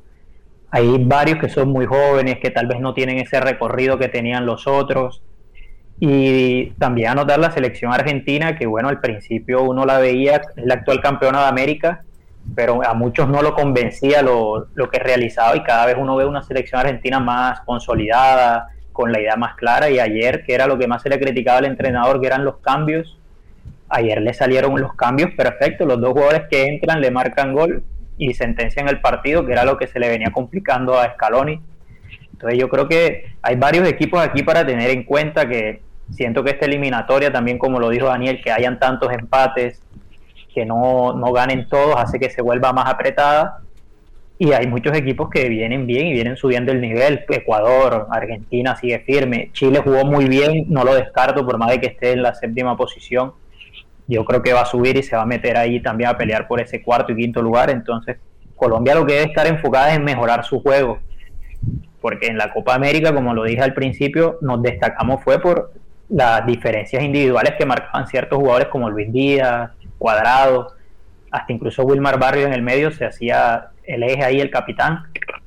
hay 0.70 1.02
varios 1.02 1.40
que 1.40 1.48
son 1.48 1.70
muy 1.70 1.86
jóvenes, 1.86 2.40
que 2.40 2.52
tal 2.52 2.68
vez 2.68 2.82
no 2.82 2.94
tienen 2.94 3.20
ese 3.20 3.40
recorrido 3.40 3.98
que 3.98 4.10
tenían 4.10 4.46
los 4.46 4.68
otros. 4.68 5.24
Y 6.02 6.72
también 6.72 7.12
anotar 7.12 7.40
la 7.40 7.52
selección 7.52 7.94
argentina, 7.94 8.58
que 8.58 8.66
bueno, 8.66 8.90
al 8.90 9.00
principio 9.00 9.64
uno 9.64 9.86
la 9.86 10.00
veía, 10.00 10.36
es 10.36 10.66
la 10.66 10.74
actual 10.74 11.00
campeona 11.00 11.44
de 11.44 11.48
América, 11.48 12.04
pero 12.56 12.84
a 12.86 12.94
muchos 12.94 13.28
no 13.28 13.42
lo 13.42 13.54
convencía 13.54 14.22
lo, 14.22 14.68
lo 14.74 14.90
que 14.90 15.00
realizaba 15.00 15.56
y 15.56 15.64
cada 15.64 15.86
vez 15.86 15.96
uno 15.98 16.16
ve 16.16 16.26
una 16.26 16.42
selección 16.42 16.82
argentina 16.82 17.20
más 17.20 17.62
consolidada, 17.62 18.70
con 19.00 19.14
la 19.14 19.22
idea 19.22 19.38
más 19.38 19.56
clara 19.56 19.90
y 19.90 19.98
ayer, 19.98 20.44
que 20.44 20.54
era 20.54 20.68
lo 20.68 20.78
que 20.78 20.86
más 20.86 21.02
se 21.02 21.08
le 21.08 21.18
criticaba 21.18 21.60
al 21.60 21.66
entrenador, 21.66 22.20
que 22.20 22.28
eran 22.28 22.44
los 22.44 22.58
cambios, 22.58 23.18
ayer 23.88 24.22
le 24.22 24.34
salieron 24.34 24.78
los 24.80 24.94
cambios 24.94 25.32
perfectos, 25.38 25.88
los 25.88 26.02
dos 26.02 26.12
jugadores 26.12 26.44
que 26.52 26.66
entran 26.66 27.00
le 27.00 27.10
marcan 27.10 27.54
gol 27.54 27.82
y 28.18 28.34
sentencian 28.34 28.90
el 28.90 29.00
partido, 29.00 29.46
que 29.46 29.54
era 29.54 29.64
lo 29.64 29.78
que 29.78 29.88
se 29.88 30.02
le 30.02 30.10
venía 30.10 30.32
complicando 30.32 31.00
a 31.00 31.14
Scaloni. 31.14 31.62
Entonces 32.34 32.60
yo 32.60 32.68
creo 32.68 32.90
que 32.90 33.36
hay 33.42 33.56
varios 33.56 33.88
equipos 33.88 34.22
aquí 34.22 34.44
para 34.44 34.66
tener 34.66 34.90
en 34.90 35.04
cuenta 35.04 35.48
que 35.48 35.82
siento 36.12 36.44
que 36.44 36.52
esta 36.52 36.66
eliminatoria 36.66 37.32
también, 37.32 37.58
como 37.58 37.80
lo 37.80 37.90
dijo 37.90 38.08
Daniel, 38.08 38.42
que 38.44 38.52
hayan 38.52 38.80
tantos 38.80 39.14
empates, 39.14 39.82
que 40.60 40.66
no, 40.66 41.14
no 41.14 41.32
ganen 41.32 41.70
todos, 41.70 41.96
hace 41.96 42.20
que 42.20 42.30
se 42.30 42.42
vuelva 42.42 42.74
más 42.74 42.90
apretada. 42.90 43.62
Y 44.38 44.52
hay 44.52 44.68
muchos 44.68 44.96
equipos 44.98 45.30
que 45.30 45.48
vienen 45.48 45.86
bien 45.88 46.08
y 46.08 46.14
vienen 46.14 46.36
subiendo 46.36 46.74
el 46.74 46.82
nivel. 46.82 47.26
Ecuador, 47.30 48.08
Argentina 48.12 48.76
sigue 48.76 49.00
firme. 49.00 49.52
Chile 49.54 49.80
jugó 49.82 50.04
muy 50.04 50.28
bien, 50.28 50.66
no 50.68 50.84
lo 50.84 50.96
descarto 50.96 51.46
por 51.46 51.58
más 51.58 51.70
de 51.70 51.80
que 51.80 51.88
esté 51.88 52.12
en 52.12 52.24
la 52.24 52.34
séptima 52.36 52.76
posición. 52.76 53.34
Yo 54.08 54.26
creo 54.26 54.42
que 54.42 54.52
va 54.52 54.62
a 54.62 54.66
subir 54.66 54.98
y 54.98 55.04
se 55.04 55.16
va 55.16 55.22
a 55.22 55.26
meter 55.26 55.56
ahí 55.56 55.82
también 55.82 56.10
a 56.10 56.18
pelear 56.18 56.46
por 56.48 56.60
ese 56.60 56.82
cuarto 56.82 57.14
y 57.14 57.16
quinto 57.16 57.42
lugar. 57.42 57.70
Entonces, 57.70 58.18
Colombia 58.56 58.96
lo 58.96 59.06
que 59.06 59.14
debe 59.14 59.26
estar 59.26 59.48
enfocada 59.48 59.92
es 59.92 59.98
en 59.98 60.04
mejorar 60.04 60.44
su 60.44 60.62
juego. 60.62 61.00
Porque 62.02 62.28
en 62.28 62.38
la 62.38 62.52
Copa 62.52 62.76
América, 62.76 63.14
como 63.14 63.34
lo 63.34 63.44
dije 63.44 63.62
al 63.62 63.74
principio, 63.74 64.38
nos 64.42 64.62
destacamos 64.62 65.24
fue 65.24 65.40
por 65.40 65.72
las 66.10 66.46
diferencias 66.46 67.04
individuales 67.04 67.54
que 67.58 67.66
marcaban 67.66 68.08
ciertos 68.08 68.40
jugadores 68.40 68.68
como 68.70 68.90
Luis 68.90 69.12
Díaz, 69.12 69.72
Cuadrado, 70.00 70.74
hasta 71.30 71.54
incluso 71.54 71.84
Wilmar 71.84 72.20
Barrio 72.20 72.48
en 72.48 72.54
el 72.54 72.64
medio 72.64 72.92
se 72.92 73.06
hacía 73.06 73.68
el 73.84 74.02
eje 74.04 74.24
ahí, 74.24 74.40
el 74.40 74.50
capitán, 74.50 75.04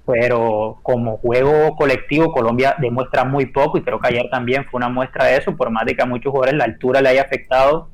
pero 0.06 0.78
como 0.82 1.16
juego 1.16 1.76
colectivo 1.76 2.32
Colombia 2.32 2.76
demuestra 2.78 3.24
muy 3.24 3.46
poco 3.46 3.78
y 3.78 3.82
creo 3.82 4.00
que 4.00 4.08
ayer 4.08 4.28
también 4.30 4.64
fue 4.64 4.78
una 4.78 4.88
muestra 4.88 5.24
de 5.26 5.36
eso, 5.36 5.56
por 5.56 5.70
más 5.70 5.84
de 5.86 5.96
que 5.96 6.02
a 6.02 6.06
muchos 6.06 6.30
jugadores 6.30 6.56
la 6.56 6.64
altura 6.64 7.00
le 7.00 7.08
haya 7.08 7.22
afectado, 7.22 7.88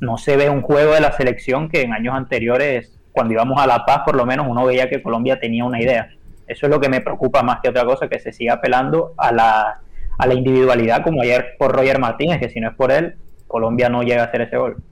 no 0.00 0.18
se 0.18 0.36
ve 0.36 0.50
un 0.50 0.62
juego 0.62 0.94
de 0.94 1.00
la 1.00 1.12
selección 1.12 1.68
que 1.68 1.82
en 1.82 1.92
años 1.92 2.14
anteriores, 2.14 2.98
cuando 3.12 3.34
íbamos 3.34 3.60
a 3.60 3.66
La 3.66 3.84
Paz 3.84 4.02
por 4.04 4.16
lo 4.16 4.26
menos, 4.26 4.46
uno 4.48 4.66
veía 4.66 4.88
que 4.88 5.02
Colombia 5.02 5.38
tenía 5.38 5.64
una 5.64 5.80
idea. 5.80 6.10
Eso 6.46 6.66
es 6.66 6.70
lo 6.70 6.80
que 6.80 6.88
me 6.88 7.00
preocupa 7.00 7.42
más 7.42 7.60
que 7.60 7.68
otra 7.68 7.84
cosa, 7.84 8.08
que 8.08 8.18
se 8.18 8.32
siga 8.32 8.54
apelando 8.54 9.14
a 9.16 9.32
la, 9.32 9.80
a 10.18 10.26
la 10.26 10.34
individualidad 10.34 11.02
como 11.02 11.22
ayer 11.22 11.54
por 11.58 11.72
Roger 11.72 11.98
Martínez, 11.98 12.40
que 12.40 12.48
si 12.48 12.60
no 12.60 12.70
es 12.70 12.74
por 12.74 12.90
él, 12.90 13.14
Colombia 13.46 13.88
no 13.88 14.02
llega 14.02 14.22
a 14.22 14.26
hacer 14.26 14.42
ese 14.42 14.56
gol. 14.56 14.82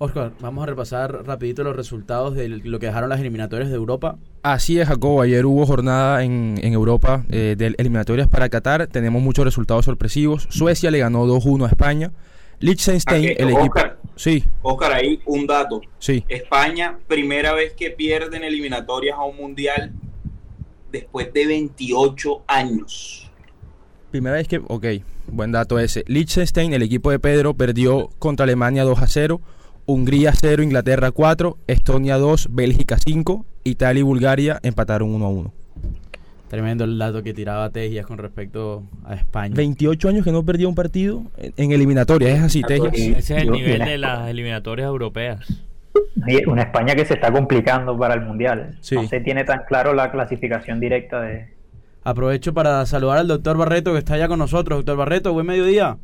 Oscar, 0.00 0.32
vamos 0.40 0.62
a 0.62 0.66
repasar 0.66 1.24
rapidito 1.26 1.64
los 1.64 1.74
resultados 1.74 2.34
de 2.36 2.48
lo 2.48 2.78
que 2.78 2.86
dejaron 2.86 3.08
las 3.10 3.18
eliminatorias 3.20 3.68
de 3.68 3.74
Europa. 3.74 4.16
Así 4.42 4.78
es, 4.78 4.86
Jacobo. 4.86 5.22
Ayer 5.22 5.44
hubo 5.44 5.66
jornada 5.66 6.22
en, 6.22 6.54
en 6.62 6.72
Europa 6.72 7.24
eh, 7.30 7.56
de 7.58 7.74
eliminatorias 7.78 8.28
para 8.28 8.48
Qatar. 8.48 8.86
Tenemos 8.86 9.20
muchos 9.20 9.44
resultados 9.44 9.84
sorpresivos. 9.86 10.46
Suecia 10.50 10.92
le 10.92 11.00
ganó 11.00 11.26
2-1 11.26 11.64
a 11.64 11.68
España. 11.68 12.12
Liechtenstein, 12.60 13.24
Ah, 13.24 13.26
que- 13.36 13.42
el 13.42 13.48
equipo... 13.50 13.62
Oscar. 13.76 13.98
Sí, 14.14 14.44
Oscar, 14.62 14.92
ahí 14.92 15.20
un 15.26 15.46
dato. 15.46 15.80
sí. 15.98 16.24
España, 16.28 16.98
primera 17.08 17.52
vez 17.54 17.72
que 17.74 17.90
pierden 17.90 18.42
eliminatorias 18.44 19.16
a 19.16 19.22
un 19.24 19.36
mundial 19.36 19.92
después 20.92 21.32
de 21.32 21.46
28 21.46 22.42
años. 22.48 23.30
Primera 24.12 24.36
vez 24.36 24.48
que... 24.48 24.60
Ok, 24.66 24.86
buen 25.28 25.52
dato 25.52 25.78
ese. 25.78 26.04
Liechtenstein, 26.06 26.72
el 26.72 26.82
equipo 26.82 27.10
de 27.10 27.18
Pedro, 27.18 27.54
perdió 27.54 28.10
contra 28.18 28.44
Alemania 28.44 28.82
2 28.84 29.00
a 29.02 29.06
0. 29.06 29.40
Hungría 29.92 30.32
0, 30.38 30.62
Inglaterra 30.62 31.12
4, 31.12 31.56
Estonia 31.66 32.18
2, 32.18 32.48
Bélgica 32.50 32.98
5, 33.02 33.46
Italia 33.64 34.00
y 34.00 34.02
Bulgaria 34.02 34.60
empataron 34.62 35.14
1 35.14 35.24
a 35.24 35.28
1. 35.30 35.52
Tremendo 36.48 36.84
el 36.84 36.98
dato 36.98 37.22
que 37.22 37.32
tiraba 37.32 37.70
Tejias 37.70 38.04
con 38.04 38.18
respecto 38.18 38.82
a 39.02 39.14
España. 39.14 39.54
28 39.56 40.10
años 40.10 40.24
que 40.26 40.30
no 40.30 40.44
perdía 40.44 40.68
un 40.68 40.74
partido 40.74 41.22
en, 41.38 41.72
eliminatorias, 41.72 42.36
es 42.36 42.44
así, 42.44 42.60
Tejas. 42.62 42.90
Y- 42.98 43.12
Ese 43.12 43.38
es 43.38 43.42
el 43.44 43.50
nivel 43.50 43.78
de 43.82 43.96
las 43.96 44.28
eliminatorias 44.28 44.88
europeas. 44.88 45.64
Y 46.26 46.44
Una 46.46 46.64
España 46.64 46.94
que 46.94 47.06
se 47.06 47.14
está 47.14 47.32
complicando 47.32 47.98
para 47.98 48.12
el 48.12 48.20
Mundial. 48.20 48.76
Sí. 48.82 48.94
No 48.96 49.08
se 49.08 49.20
tiene 49.20 49.44
tan 49.44 49.62
claro 49.66 49.94
la 49.94 50.12
clasificación 50.12 50.80
directa 50.80 51.22
de... 51.22 51.48
Aprovecho 52.04 52.52
para 52.52 52.84
saludar 52.84 53.16
al 53.16 53.28
doctor 53.28 53.56
Barreto 53.56 53.94
que 53.94 54.00
está 54.00 54.14
allá 54.14 54.28
con 54.28 54.38
nosotros. 54.38 54.80
Doctor 54.80 54.98
Barreto, 54.98 55.32
buen 55.32 55.46
mediodía. 55.46 55.96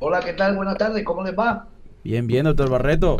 Hola, 0.00 0.20
¿qué 0.20 0.34
tal? 0.34 0.54
Buenas 0.54 0.76
tardes, 0.76 1.02
¿cómo 1.02 1.24
les 1.24 1.34
va? 1.34 1.66
Bien, 2.04 2.26
bien, 2.26 2.44
doctor 2.44 2.70
Barreto. 2.70 3.16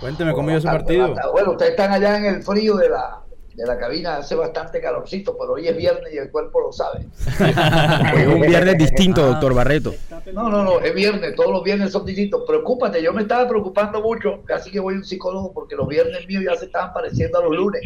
Cuénteme 0.00 0.32
cómo 0.32 0.50
iba 0.50 0.58
ese 0.58 0.66
Buenas 0.68 0.82
partido. 0.84 1.14
Bueno, 1.32 1.50
ustedes 1.52 1.72
están 1.72 1.92
allá 1.92 2.16
en 2.18 2.24
el 2.26 2.42
frío 2.42 2.76
de 2.76 2.88
la, 2.88 3.20
de 3.54 3.66
la 3.66 3.78
cabina, 3.78 4.16
hace 4.16 4.34
bastante 4.34 4.80
calorcito, 4.80 5.36
pero 5.38 5.52
hoy 5.54 5.68
es 5.68 5.76
viernes 5.76 6.12
y 6.12 6.18
el 6.18 6.30
cuerpo 6.30 6.60
lo 6.60 6.72
sabe. 6.72 7.06
Es 8.20 8.26
un 8.28 8.40
viernes 8.40 8.78
distinto, 8.78 9.22
Ah. 9.22 9.26
doctor 9.28 9.54
Barreto. 9.54 9.94
No, 10.32 10.48
no, 10.48 10.62
no, 10.62 10.80
es 10.80 10.94
viernes, 10.94 11.34
todos 11.34 11.50
los 11.52 11.62
viernes 11.62 11.92
son 11.92 12.04
distintos. 12.06 12.42
Preocúpate, 12.46 13.02
yo 13.02 13.12
me 13.12 13.22
estaba 13.22 13.48
preocupando 13.48 14.00
mucho, 14.00 14.40
casi 14.44 14.70
que 14.70 14.80
voy 14.80 14.94
a 14.94 14.96
un 14.98 15.04
psicólogo 15.04 15.52
porque 15.52 15.76
los 15.76 15.86
viernes 15.88 16.26
míos 16.26 16.42
ya 16.44 16.56
se 16.56 16.66
estaban 16.66 16.92
pareciendo 16.92 17.38
a 17.40 17.42
los 17.44 17.52
lunes. 17.54 17.82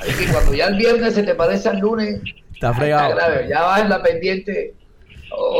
Así 0.00 0.24
que 0.26 0.32
cuando 0.32 0.54
ya 0.54 0.66
el 0.66 0.76
viernes 0.76 1.14
se 1.14 1.22
te 1.22 1.34
parece 1.34 1.68
al 1.68 1.78
lunes, 1.78 2.20
Está 2.52 2.74
fregado. 2.74 3.14
grave, 3.14 3.46
ya 3.48 3.62
vas 3.62 3.82
en 3.82 3.88
la 3.90 4.02
pendiente, 4.02 4.74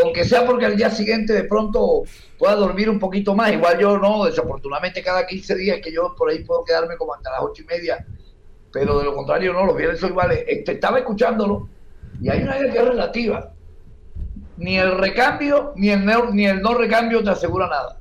aunque 0.02 0.24
sea 0.24 0.44
porque 0.44 0.66
al 0.66 0.76
día 0.76 0.90
siguiente 0.90 1.32
de 1.32 1.44
pronto 1.44 2.02
pueda 2.38 2.54
dormir 2.54 2.88
un 2.88 2.98
poquito 2.98 3.34
más. 3.34 3.52
Igual 3.52 3.78
yo 3.78 3.98
no, 3.98 4.24
desafortunadamente 4.24 5.02
cada 5.02 5.26
15 5.26 5.54
días 5.56 5.80
que 5.82 5.92
yo 5.92 6.14
por 6.16 6.30
ahí 6.30 6.44
puedo 6.44 6.64
quedarme 6.64 6.96
como 6.96 7.14
hasta 7.14 7.30
las 7.30 7.40
ocho 7.42 7.62
y 7.62 7.66
media, 7.66 8.06
pero 8.72 8.98
de 8.98 9.04
lo 9.04 9.14
contrario 9.14 9.52
no, 9.52 9.66
los 9.66 9.76
viernes 9.76 10.00
son 10.00 10.10
iguales. 10.10 10.44
Este, 10.46 10.72
estaba 10.72 10.98
escuchándolo 10.98 11.68
y 12.20 12.28
hay 12.28 12.42
una 12.42 12.58
idea 12.58 12.72
que 12.72 12.78
es 12.78 12.84
relativa. 12.84 13.52
Ni 14.56 14.76
el 14.76 14.98
recambio 14.98 15.72
ni 15.76 15.90
el 15.90 16.04
no, 16.04 16.30
ni 16.30 16.46
el 16.46 16.60
no 16.62 16.74
recambio 16.74 17.22
te 17.22 17.30
asegura 17.30 17.68
nada. 17.68 17.98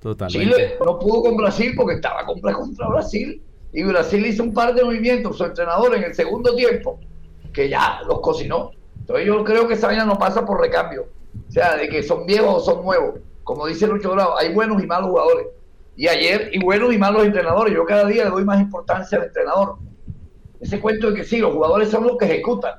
Totalmente. 0.00 0.54
Chile 0.54 0.76
no 0.84 0.98
pudo 0.98 1.22
con 1.24 1.36
Brasil 1.36 1.74
porque 1.76 1.96
estaba 1.96 2.24
contra, 2.24 2.52
contra 2.54 2.88
Brasil 2.88 3.42
y 3.72 3.82
Brasil 3.84 4.26
hizo 4.26 4.42
un 4.42 4.52
par 4.52 4.74
de 4.74 4.82
movimientos, 4.82 5.36
su 5.36 5.44
entrenador 5.44 5.94
en 5.94 6.04
el 6.04 6.14
segundo 6.14 6.54
tiempo, 6.56 6.98
que 7.52 7.68
ya 7.68 8.00
los 8.06 8.20
cocinó. 8.20 8.72
Entonces 8.98 9.26
yo 9.26 9.44
creo 9.44 9.68
que 9.68 9.74
esa 9.74 9.88
vaina 9.88 10.04
no 10.04 10.18
pasa 10.18 10.44
por 10.44 10.60
recambio. 10.60 11.06
O 11.48 11.52
sea, 11.52 11.76
de 11.76 11.88
que 11.88 12.02
son 12.02 12.26
viejos 12.26 12.54
o 12.56 12.60
son 12.60 12.84
nuevos. 12.84 13.20
Como 13.50 13.66
dice 13.66 13.88
Lucho 13.88 14.12
Bravo, 14.12 14.38
hay 14.38 14.54
buenos 14.54 14.80
y 14.80 14.86
malos 14.86 15.10
jugadores. 15.10 15.48
Y 15.96 16.06
ayer, 16.06 16.50
y 16.52 16.60
buenos 16.60 16.94
y 16.94 16.98
malos 16.98 17.24
entrenadores. 17.24 17.74
Yo 17.74 17.84
cada 17.84 18.04
día 18.04 18.22
le 18.22 18.30
doy 18.30 18.44
más 18.44 18.60
importancia 18.60 19.18
al 19.18 19.24
entrenador. 19.24 19.74
Ese 20.60 20.78
cuento 20.78 21.10
de 21.10 21.16
que 21.16 21.24
sí, 21.24 21.38
los 21.38 21.52
jugadores 21.52 21.88
son 21.88 22.06
los 22.06 22.16
que 22.16 22.26
ejecutan. 22.26 22.74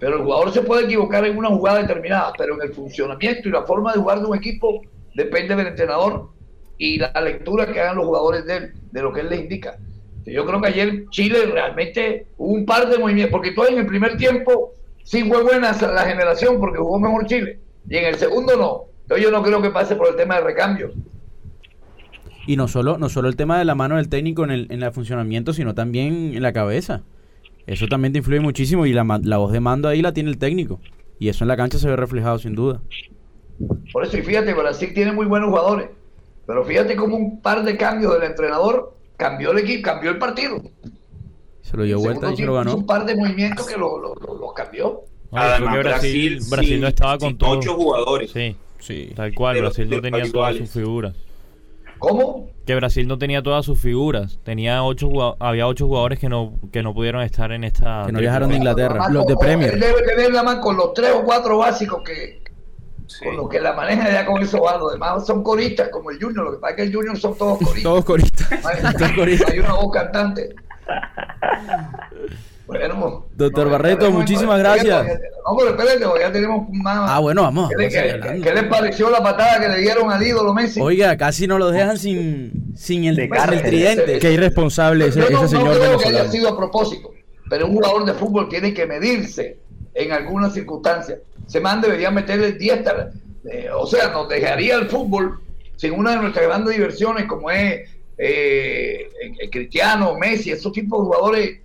Pero 0.00 0.16
el 0.16 0.24
jugador 0.24 0.50
se 0.50 0.62
puede 0.62 0.86
equivocar 0.86 1.24
en 1.26 1.38
una 1.38 1.48
jugada 1.50 1.78
determinada, 1.78 2.32
pero 2.36 2.56
en 2.56 2.62
el 2.62 2.74
funcionamiento 2.74 3.48
y 3.48 3.52
la 3.52 3.62
forma 3.62 3.92
de 3.92 4.00
jugar 4.00 4.18
de 4.18 4.26
un 4.26 4.36
equipo 4.36 4.82
depende 5.14 5.54
del 5.54 5.68
entrenador 5.68 6.30
y 6.76 6.98
la 6.98 7.12
lectura 7.20 7.72
que 7.72 7.80
hagan 7.80 7.98
los 7.98 8.06
jugadores 8.06 8.44
de 8.46 8.56
él, 8.56 8.72
de 8.90 9.00
lo 9.00 9.12
que 9.12 9.20
él 9.20 9.30
les 9.30 9.42
indica. 9.42 9.78
Yo 10.26 10.44
creo 10.44 10.60
que 10.60 10.68
ayer 10.70 11.04
Chile 11.10 11.46
realmente 11.46 12.26
hubo 12.36 12.52
un 12.52 12.66
par 12.66 12.88
de 12.88 12.98
movimientos, 12.98 13.30
porque 13.30 13.52
todo 13.52 13.68
en 13.68 13.78
el 13.78 13.86
primer 13.86 14.16
tiempo 14.16 14.72
sí 15.04 15.22
fue 15.22 15.40
buena 15.44 15.70
la 15.70 16.02
generación 16.02 16.58
porque 16.58 16.78
jugó 16.78 16.98
mejor 16.98 17.26
Chile, 17.26 17.60
y 17.88 17.96
en 17.96 18.06
el 18.06 18.16
segundo 18.16 18.56
no. 18.56 18.91
Entonces 19.14 19.24
yo 19.24 19.30
no 19.30 19.42
creo 19.42 19.60
que 19.60 19.70
pase 19.70 19.94
por 19.96 20.08
el 20.08 20.16
tema 20.16 20.36
de 20.36 20.40
recambios. 20.42 20.92
Y 22.46 22.56
no 22.56 22.66
solo, 22.66 22.98
no 22.98 23.08
solo 23.08 23.28
el 23.28 23.36
tema 23.36 23.58
de 23.58 23.64
la 23.64 23.74
mano 23.74 23.96
del 23.96 24.08
técnico 24.08 24.42
en 24.44 24.50
el, 24.50 24.66
en 24.70 24.82
el 24.82 24.92
funcionamiento, 24.92 25.52
sino 25.52 25.74
también 25.74 26.32
en 26.34 26.42
la 26.42 26.52
cabeza. 26.52 27.02
Eso 27.66 27.86
también 27.86 28.12
te 28.12 28.18
influye 28.18 28.40
muchísimo 28.40 28.86
y 28.86 28.92
la, 28.92 29.04
la 29.22 29.36
voz 29.36 29.52
de 29.52 29.60
mando 29.60 29.88
ahí 29.88 30.02
la 30.02 30.12
tiene 30.12 30.30
el 30.30 30.38
técnico. 30.38 30.80
Y 31.18 31.28
eso 31.28 31.44
en 31.44 31.48
la 31.48 31.56
cancha 31.56 31.78
se 31.78 31.88
ve 31.88 31.94
reflejado 31.94 32.38
sin 32.38 32.54
duda. 32.54 32.80
Por 33.92 34.04
eso, 34.04 34.16
y 34.16 34.22
fíjate, 34.22 34.54
Brasil 34.54 34.92
tiene 34.92 35.12
muy 35.12 35.26
buenos 35.26 35.50
jugadores, 35.50 35.90
pero 36.46 36.64
fíjate 36.64 36.96
cómo 36.96 37.16
un 37.16 37.40
par 37.40 37.62
de 37.64 37.76
cambios 37.76 38.12
del 38.14 38.24
entrenador 38.24 38.96
cambió 39.16 39.52
el 39.52 39.58
equipo, 39.58 39.82
cambió 39.84 40.10
el 40.10 40.18
partido. 40.18 40.60
Se 41.60 41.76
lo 41.76 41.84
dio 41.84 41.98
El 41.98 42.02
vuelta 42.02 42.32
y 42.32 42.36
se 42.38 42.44
lo 42.44 42.54
ganó. 42.54 42.74
un 42.74 42.86
par 42.86 43.04
de 43.04 43.14
movimientos 43.14 43.68
que 43.68 43.76
lo, 43.78 43.98
lo- 44.00 44.52
cambió. 44.54 45.02
Creo 45.30 45.70
que 45.72 45.78
Brasil, 45.78 46.40
Brasil 46.50 46.68
sin- 46.70 46.80
no 46.80 46.88
estaba 46.88 47.16
con 47.18 47.28
sin 47.30 47.38
todo. 47.38 47.50
ocho 47.58 47.74
jugadores. 47.74 48.30
Sí, 48.32 48.56
Sí. 48.82 49.12
tal 49.14 49.32
cual. 49.34 49.60
Brasil 49.60 49.88
no 49.88 50.00
tenía 50.00 50.30
todas 50.30 50.56
sus 50.56 50.70
figuras. 50.70 51.14
¿Cómo? 51.98 52.50
Que 52.66 52.74
Brasil 52.74 53.06
no 53.06 53.16
tenía 53.16 53.42
todas 53.42 53.64
sus 53.64 53.80
figuras. 53.80 54.38
Tenía 54.42 54.82
ocho 54.82 55.36
había 55.40 55.68
ocho 55.68 55.86
jugadores 55.86 56.18
que 56.18 56.28
no 56.28 56.54
que 56.72 56.82
no 56.82 56.92
pudieron 56.92 57.22
estar 57.22 57.52
en 57.52 57.62
esta. 57.64 58.02
Que 58.06 58.12
no 58.12 58.18
viajaron 58.18 58.50
de 58.50 58.56
Inglaterra. 58.56 58.90
Además, 59.04 59.12
Los 59.12 59.26
de 59.26 59.36
Premier. 59.36 59.74
Él 59.74 59.80
debe 59.80 60.02
tener 60.02 60.32
la 60.32 60.42
mano 60.42 60.60
con 60.60 60.76
los 60.76 60.92
tres 60.94 61.12
o 61.14 61.22
cuatro 61.24 61.58
básicos 61.58 62.02
que 62.04 62.42
Sí. 63.06 63.24
con 63.26 63.36
los 63.36 63.48
que 63.48 63.60
la 63.60 63.72
maneja 63.74 64.10
ya 64.10 64.24
con 64.26 64.42
eso 64.42 64.60
va. 64.62 64.78
Los 64.78 64.92
demás 64.92 65.26
son 65.26 65.42
coristas, 65.44 65.90
como 65.90 66.10
el 66.10 66.18
Junior. 66.20 66.44
Lo 66.46 66.52
que 66.52 66.58
pasa 66.58 66.70
es 66.72 66.76
que 66.76 66.82
el 66.84 66.94
Junior 66.94 67.16
son 67.18 67.36
todos 67.36 67.58
coristas. 67.62 67.82
Todos 67.82 68.04
coristas. 68.04 69.50
Hay 69.52 69.58
una 69.60 69.74
voz 69.74 69.92
cantante. 69.92 70.54
Bueno, 72.78 73.26
Doctor 73.34 73.66
no, 73.66 73.72
Barreto, 73.72 74.10
muchísimas 74.10 74.58
gracias. 74.58 75.06
No, 75.06 75.56
pero 75.56 75.70
espérate, 75.70 76.20
ya 76.20 76.32
tenemos 76.32 76.68
más. 76.72 77.10
Ah, 77.10 77.18
bueno, 77.20 77.42
vamos. 77.42 77.70
¿Qué, 77.70 77.76
le- 77.76 77.82
vamos 77.88 77.92
seguir 77.94 78.20
qué- 78.20 78.40
qué 78.48 78.54
les 78.54 78.64
pareció 78.64 79.10
la 79.10 79.22
patada 79.22 79.60
que 79.60 79.68
le 79.68 79.78
dieron 79.78 80.10
al 80.10 80.22
ídolo 80.22 80.54
Messi? 80.54 80.80
Oiga, 80.80 81.16
casi 81.16 81.46
no 81.46 81.58
lo 81.58 81.70
dejan 81.70 81.98
sin, 81.98 82.72
sin 82.76 83.04
el, 83.04 83.28
cárcel. 83.28 83.58
el 83.58 83.62
tridente. 83.64 84.18
Qué 84.18 84.32
irresponsable 84.32 85.06
ese, 85.08 85.20
no, 85.20 85.24
ese 85.26 85.34
no 85.34 85.48
señor 85.48 85.78
creo 85.78 85.98
que 85.98 86.08
haya 86.08 86.28
sido 86.30 86.48
a 86.48 86.56
propósito, 86.56 87.12
pero 87.50 87.66
un 87.66 87.74
jugador 87.74 88.04
de 88.04 88.14
fútbol 88.14 88.48
tiene 88.48 88.72
que 88.72 88.86
medirse 88.86 89.58
en 89.94 90.12
algunas 90.12 90.54
circunstancias. 90.54 91.18
Se 91.46 91.60
man 91.60 91.80
debería 91.80 92.10
meterle 92.10 92.52
10 92.52 92.82
tar- 92.84 93.10
eh, 93.50 93.68
o 93.74 93.86
sea, 93.86 94.08
nos 94.10 94.28
dejaría 94.28 94.76
el 94.76 94.88
fútbol 94.88 95.40
sin 95.76 95.92
una 95.94 96.12
de 96.12 96.16
nuestras 96.18 96.46
grandes 96.46 96.74
diversiones 96.76 97.24
como 97.26 97.50
es 97.50 97.88
eh, 98.16 99.08
el 99.40 99.50
Cristiano, 99.50 100.16
Messi, 100.16 100.52
esos 100.52 100.72
tipos 100.72 101.00
de 101.00 101.04
jugadores. 101.06 101.58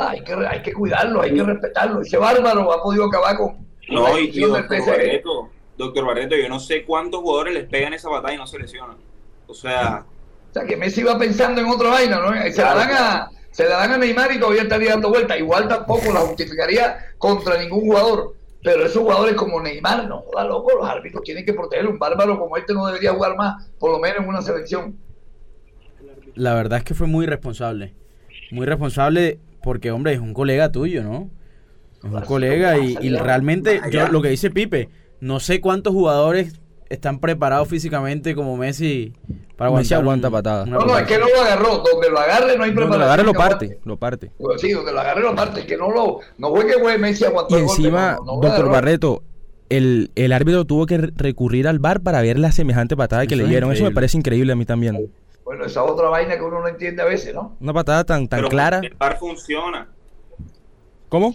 Hay 0.00 0.22
que, 0.22 0.34
hay 0.34 0.62
que 0.62 0.72
cuidarlos, 0.72 1.24
hay 1.24 1.34
que 1.34 1.42
respetarlos. 1.42 2.06
Ese 2.06 2.16
bárbaro 2.16 2.72
ha 2.72 2.82
podido 2.82 3.04
acabar 3.04 3.36
con 3.36 3.66
No, 3.88 4.18
y, 4.18 4.30
del 4.30 4.50
doctor 4.50 4.76
PSG. 4.76 4.86
Barreto, 4.86 5.50
doctor 5.76 6.06
Barreto, 6.06 6.36
yo 6.36 6.48
no 6.48 6.60
sé 6.60 6.84
cuántos 6.84 7.20
jugadores 7.20 7.54
les 7.54 7.68
pegan 7.68 7.94
esa 7.94 8.08
batalla 8.08 8.34
y 8.34 8.38
no 8.38 8.46
se 8.46 8.58
lesionan. 8.58 8.96
O 9.46 9.54
sea, 9.54 10.04
O 10.50 10.52
sea, 10.52 10.64
que 10.64 10.76
Messi 10.76 11.02
va 11.02 11.18
pensando 11.18 11.60
en 11.60 11.68
otra 11.68 11.90
vaina, 11.90 12.20
¿no? 12.20 12.32
Se 12.50 12.62
la 12.62 12.74
dan 12.74 12.90
a, 12.90 13.30
se 13.50 13.64
la 13.64 13.78
dan 13.78 13.92
a 13.92 13.98
Neymar 13.98 14.32
y 14.32 14.38
todavía 14.38 14.62
estaría 14.62 14.90
dando 14.90 15.08
vuelta. 15.08 15.36
Igual 15.36 15.68
tampoco 15.68 16.12
la 16.12 16.20
justificaría 16.20 17.14
contra 17.18 17.58
ningún 17.58 17.80
jugador. 17.80 18.34
Pero 18.62 18.84
esos 18.84 19.02
jugadores 19.02 19.34
como 19.34 19.60
Neymar, 19.60 20.08
no, 20.08 20.20
joda, 20.22 20.44
loco, 20.44 20.76
los 20.76 20.88
árbitros 20.88 21.22
tienen 21.22 21.44
que 21.44 21.54
proteger. 21.54 21.86
Un 21.86 21.98
bárbaro 21.98 22.38
como 22.38 22.56
este 22.56 22.74
no 22.74 22.86
debería 22.86 23.12
jugar 23.12 23.36
más, 23.36 23.68
por 23.78 23.92
lo 23.92 23.98
menos 23.98 24.18
en 24.18 24.28
una 24.28 24.42
selección. 24.42 24.98
La 26.34 26.54
verdad 26.54 26.78
es 26.78 26.84
que 26.84 26.94
fue 26.94 27.06
muy 27.06 27.26
responsable. 27.26 27.94
Muy 28.50 28.66
responsable 28.66 29.38
porque, 29.68 29.90
hombre, 29.90 30.14
es 30.14 30.18
un 30.20 30.32
colega 30.32 30.72
tuyo, 30.72 31.02
¿no? 31.02 31.28
Es 32.02 32.10
un 32.10 32.20
colega 32.22 32.78
y, 32.78 32.96
y 33.02 33.10
realmente, 33.10 33.82
yo, 33.90 34.08
lo 34.08 34.22
que 34.22 34.30
dice 34.30 34.50
Pipe, 34.50 34.88
no 35.20 35.40
sé 35.40 35.60
cuántos 35.60 35.92
jugadores 35.92 36.58
están 36.88 37.18
preparados 37.20 37.68
físicamente 37.68 38.34
como 38.34 38.56
Messi 38.56 39.12
para 39.58 39.70
Messi 39.70 39.92
aguantar 39.92 40.30
aguanta 40.32 40.62
un- 40.62 40.68
una 40.70 40.78
No, 40.78 40.86
no, 40.86 40.98
es 40.98 41.02
patada. 41.02 41.06
que 41.06 41.18
no 41.18 41.26
lo 41.28 41.42
agarró. 41.42 41.82
Donde 41.92 42.08
lo 42.10 42.18
agarre 42.18 42.56
no 42.56 42.64
hay 42.64 42.70
Donde 42.70 42.74
preparación. 42.76 42.98
lo 43.00 43.04
agarre 43.04 43.24
lo 43.24 43.32
parte, 43.34 43.78
lo 43.84 43.96
parte. 43.98 44.30
Pues 44.38 44.60
sí, 44.62 44.72
donde 44.72 44.92
lo 44.92 45.00
agarre 45.00 45.20
lo 45.20 45.34
parte. 45.34 45.60
Es 45.60 45.66
que 45.66 45.76
no 45.76 45.90
lo. 45.90 46.20
No 46.38 46.50
fue 46.54 46.66
que 46.66 46.78
fue 46.78 46.96
Messi 46.96 47.26
aguantó 47.26 47.54
Y 47.56 47.60
el 47.60 47.66
golpe, 47.66 47.82
encima, 47.82 48.12
no, 48.20 48.24
no, 48.24 48.32
doctor 48.32 48.50
agarró. 48.52 48.70
Barreto, 48.70 49.22
el, 49.68 50.10
el 50.14 50.32
árbitro 50.32 50.64
tuvo 50.64 50.86
que 50.86 50.96
re- 50.96 51.12
recurrir 51.14 51.68
al 51.68 51.78
bar 51.78 52.00
para 52.00 52.22
ver 52.22 52.38
la 52.38 52.52
semejante 52.52 52.96
patada 52.96 53.26
que 53.26 53.34
Eso 53.34 53.38
le 53.42 53.42
es 53.44 53.50
dieron. 53.50 53.70
Eso 53.72 53.84
me 53.84 53.90
parece 53.90 54.16
increíble 54.16 54.52
a 54.52 54.56
mí 54.56 54.64
también. 54.64 55.10
Bueno, 55.48 55.64
esa 55.64 55.82
es 55.82 55.90
otra 55.90 56.10
vaina 56.10 56.36
que 56.36 56.42
uno 56.42 56.60
no 56.60 56.68
entiende 56.68 57.00
a 57.00 57.06
veces, 57.06 57.32
¿no? 57.32 57.56
Una 57.58 57.72
patada 57.72 58.04
tan, 58.04 58.28
tan 58.28 58.40
pero 58.40 58.50
clara. 58.50 58.80
el 58.82 58.94
VAR 58.98 59.18
funciona. 59.18 59.88
¿Cómo? 61.08 61.34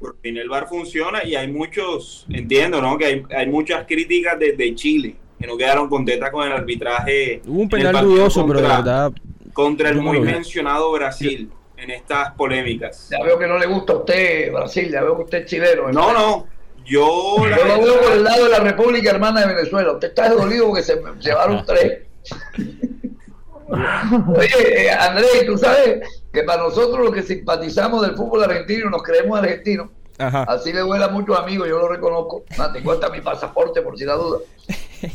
Por 0.00 0.16
fin 0.22 0.38
el 0.38 0.48
VAR 0.48 0.66
funciona 0.66 1.22
y 1.22 1.34
hay 1.34 1.52
muchos, 1.52 2.24
entiendo, 2.30 2.80
¿no? 2.80 2.96
Que 2.96 3.04
hay, 3.04 3.22
hay 3.36 3.46
muchas 3.48 3.84
críticas 3.86 4.38
desde 4.38 4.74
Chile. 4.74 5.16
que 5.38 5.46
no 5.46 5.58
quedaron 5.58 5.90
contentas 5.90 6.30
con 6.30 6.46
el 6.46 6.54
arbitraje. 6.54 7.42
Hubo 7.46 7.60
un 7.60 7.68
penal 7.68 8.02
dudoso, 8.02 8.46
pero 8.46 8.62
la 8.62 8.76
verdad, 8.78 9.12
Contra 9.52 9.90
el 9.90 9.96
no 9.96 10.04
muy 10.04 10.20
mencionado 10.20 10.90
Brasil 10.92 11.52
en 11.76 11.90
estas 11.90 12.32
polémicas. 12.32 13.10
Ya 13.10 13.22
veo 13.22 13.38
que 13.38 13.46
no 13.46 13.58
le 13.58 13.66
gusta 13.66 13.92
a 13.92 13.96
usted 13.96 14.50
Brasil, 14.54 14.90
ya 14.90 15.02
veo 15.02 15.16
que 15.16 15.22
usted 15.24 15.38
es 15.42 15.50
chileno. 15.50 15.90
¿eh? 15.90 15.92
No, 15.92 16.14
no. 16.14 16.46
Yo, 16.86 17.46
la 17.46 17.58
Yo 17.58 17.64
lo 17.66 17.82
veo 17.82 18.00
por 18.00 18.12
el 18.12 18.24
lado 18.24 18.44
de 18.44 18.50
la 18.52 18.60
República 18.60 19.10
Hermana 19.10 19.42
de 19.42 19.54
Venezuela. 19.54 19.92
Usted 19.92 20.08
está 20.08 20.30
dolido 20.30 20.68
porque 20.68 20.82
se 20.82 20.96
me 20.96 21.10
llevaron 21.20 21.62
tres. 21.66 22.04
Oye, 24.36 24.86
eh, 24.86 24.90
Andrés, 24.90 25.44
tú 25.46 25.56
sabes 25.58 26.00
que 26.32 26.42
para 26.42 26.62
nosotros 26.62 26.98
los 27.04 27.14
que 27.14 27.22
simpatizamos 27.22 28.02
del 28.02 28.16
fútbol 28.16 28.44
argentino, 28.44 28.90
nos 28.90 29.02
creemos 29.02 29.38
argentinos, 29.38 29.90
ajá. 30.18 30.42
así 30.44 30.72
le 30.72 30.80
duele 30.80 31.04
a 31.04 31.08
muchos 31.08 31.38
amigos, 31.38 31.68
yo 31.68 31.78
lo 31.78 31.88
reconozco. 31.88 32.44
Ah, 32.58 32.70
tengo 32.72 32.92
hasta 32.92 33.08
mi 33.10 33.20
pasaporte 33.20 33.82
por 33.82 33.96
si 33.98 34.04
la 34.04 34.14
duda. 34.14 34.38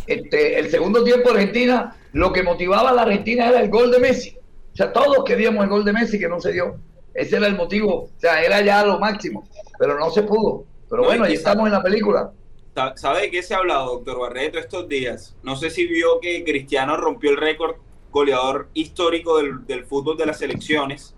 Este, 0.08 0.58
el 0.60 0.70
segundo 0.72 1.04
tiempo 1.04 1.30
de 1.32 1.40
Argentina, 1.40 1.96
lo 2.14 2.34
que 2.34 2.44
motivaba 2.44 2.90
a 2.90 2.94
la 2.94 3.04
Argentina 3.04 3.48
era 3.50 3.62
el 3.62 3.70
gol 3.70 3.92
de 3.92 4.00
Messi. 4.00 4.38
O 4.74 4.76
sea, 4.76 4.92
todos 4.92 5.24
queríamos 5.26 5.64
el 5.64 5.70
gol 5.70 5.86
de 5.86 5.94
Messi 5.94 6.20
que 6.20 6.28
no 6.28 6.40
se 6.42 6.52
dio. 6.54 6.76
Ese 7.14 7.38
era 7.38 7.48
el 7.48 7.56
motivo. 7.56 7.94
O 8.06 8.10
sea, 8.20 8.44
era 8.44 8.62
ya 8.62 8.84
lo 8.86 9.00
máximo, 9.00 9.48
pero 9.80 9.98
no 10.00 10.10
se 10.12 10.24
pudo. 10.24 10.66
Pero 10.90 11.02
No, 11.04 11.08
bueno, 11.08 11.26
y 11.26 11.30
ahí 11.30 11.34
estamos 11.36 11.66
en 11.68 11.72
la 11.72 11.82
película. 11.84 12.32
sa- 12.74 12.96
¿sabe 12.98 13.22
de 13.22 13.32
qué 13.32 13.42
se 13.42 13.54
ha 13.54 13.58
hablado, 13.58 13.86
doctor 13.96 14.20
Barreto, 14.20 14.60
estos 14.60 14.88
días? 14.90 15.36
No 15.44 15.56
sé 15.56 15.70
si 15.70 15.86
vio 15.88 16.20
que 16.20 16.44
Cristiano 16.44 16.98
rompió 16.98 17.32
el 17.32 17.38
récord 17.38 17.76
goleador 18.20 18.70
histórico 18.74 19.38
del, 19.38 19.66
del 19.68 19.84
fútbol 19.86 20.16
de 20.18 20.26
las 20.26 20.40
selecciones. 20.40 21.14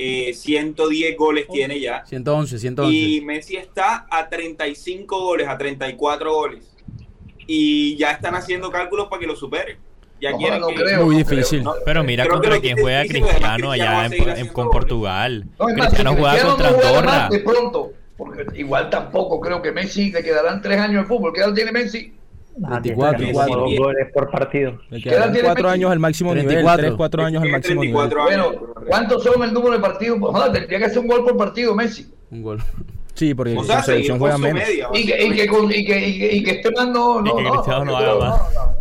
Eh, 0.00 0.32
110 0.32 1.16
goles 1.16 1.48
tiene 1.52 1.80
ya. 1.80 2.06
111, 2.06 2.58
111. 2.60 2.96
Y 2.96 3.20
Messi 3.22 3.56
está 3.56 4.06
a 4.08 4.28
35 4.28 5.20
goles, 5.20 5.48
a 5.48 5.58
34 5.58 6.32
goles. 6.32 6.64
Y 7.48 7.96
ya 7.96 8.12
están 8.12 8.36
haciendo 8.36 8.70
cálculos 8.70 9.08
para 9.08 9.18
que 9.20 9.26
lo 9.26 9.34
supere. 9.34 9.78
Ya 10.20 10.30
No, 10.30 10.38
no 10.60 10.66
que- 10.68 10.74
creo, 10.76 11.04
Muy 11.06 11.16
no 11.18 11.24
creo. 11.24 11.36
difícil. 11.38 11.64
No, 11.64 11.74
Pero 11.84 12.04
mira 12.04 12.24
creo 12.24 12.34
contra 12.36 12.60
quién 12.60 12.78
juega 12.78 13.00
además, 13.00 13.28
Cristiano 13.30 13.70
allá 13.72 14.06
en- 14.06 14.48
con 14.48 14.66
goles. 14.66 14.72
Portugal. 14.72 15.44
No, 15.58 15.68
es 15.68 15.76
más, 15.76 15.86
Cristiano 15.88 16.10
si 16.10 16.16
juega 16.16 16.30
Cristiano 16.32 16.50
contra 16.56 16.70
no 16.70 16.76
juega 16.78 16.98
Andorra. 16.98 17.28
de 17.30 17.38
pronto, 17.40 17.92
porque 18.16 18.46
igual 18.60 18.90
tampoco 18.90 19.40
creo 19.40 19.60
que 19.62 19.72
Messi 19.72 20.12
le 20.12 20.22
quedarán 20.22 20.62
tres 20.62 20.78
años 20.78 21.02
de 21.02 21.08
fútbol. 21.08 21.32
¿Qué 21.32 21.40
edad 21.40 21.52
tiene 21.54 21.72
Messi? 21.72 22.12
24, 22.58 22.82
Tiene 23.18 23.32
24. 23.32 23.54
como 23.54 23.70
dos 23.70 23.78
goles 23.78 24.06
por 24.12 24.30
partido. 24.30 24.80
¿Qué 24.90 24.96
edad 24.96 25.02
quedan 25.02 25.32
tiene 25.32 25.46
cuatro 25.48 25.64
Messi? 25.64 25.74
años 25.74 25.90
al 25.92 25.98
máximo 25.98 26.30
nivel, 26.34 26.46
34. 26.48 26.82
tres, 26.86 26.96
cuatro 26.96 27.24
años 27.24 27.42
al 27.42 27.48
máximo 27.50 27.82
nivel. 27.84 28.08
34 28.08 28.22
años. 28.42 28.56
Bueno, 28.60 28.74
¿cuántos 28.88 29.22
son 29.24 29.42
el 29.42 29.52
número 29.52 29.72
de 29.74 29.80
partidos? 29.80 30.18
Pues, 30.20 30.32
joder, 30.36 30.52
tendría 30.52 30.78
que 30.78 30.84
hacer 30.86 30.98
un 30.98 31.06
gol 31.08 31.24
por 31.24 31.36
partido 31.36 31.74
Messi. 31.74 32.12
Un 32.30 32.42
gol. 32.42 32.62
Sí, 33.14 33.34
porque 33.34 33.56
O 33.56 33.64
sea, 33.64 33.76
la 33.76 33.82
selección 33.82 34.18
juega 34.18 34.38
menos. 34.38 34.62
media. 34.66 34.88
Y 34.92 35.06
que, 35.06 35.24
y 35.26 35.32
que, 35.32 35.46
con- 35.48 35.70
y 35.72 35.84
que, 35.84 36.08
y 36.08 36.18
que, 36.18 36.32
y 36.36 36.42
que 36.44 36.50
Esteban 36.52 36.92
no, 36.92 37.20
no, 37.20 37.32
Y 37.32 37.36
que 37.36 37.42
no, 37.42 37.50
Cristiano 37.52 37.84
no, 37.84 37.90
no 37.90 37.96
haga 37.96 38.14
más. 38.18 38.40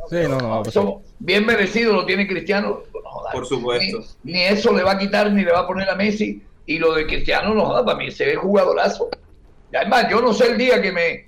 Sí, 0.10 0.16
no, 0.30 0.38
no, 0.40 0.58
pues 0.64 0.76
eso 0.76 1.02
bien 1.20 1.46
merecido 1.46 1.94
lo 1.94 2.06
tiene 2.06 2.28
Cristiano. 2.28 2.82
No 2.94 3.00
jodas, 3.04 3.34
Por 3.34 3.46
supuesto. 3.48 4.00
Ni, 4.24 4.34
ni 4.34 4.42
eso 4.44 4.74
le 4.76 4.84
va 4.84 4.92
a 4.92 4.98
quitar 5.00 5.32
ni 5.32 5.44
le 5.44 5.52
va 5.52 5.60
a 5.62 5.68
poner 5.68 5.90
a 5.90 5.96
Messi. 5.96 6.42
Y 6.68 6.78
lo 6.78 6.94
de 6.94 7.08
Cristiano, 7.08 7.54
no 7.56 7.66
joda, 7.66 7.84
para 7.86 7.98
mí 7.98 8.12
se 8.12 8.26
ve 8.26 8.36
jugadorazo. 8.36 9.10
Y 9.72 9.76
además, 9.76 10.06
yo 10.12 10.22
no 10.22 10.34
sé 10.34 10.52
el 10.52 10.58
día 10.58 10.82
que 10.82 10.92
me, 10.92 11.26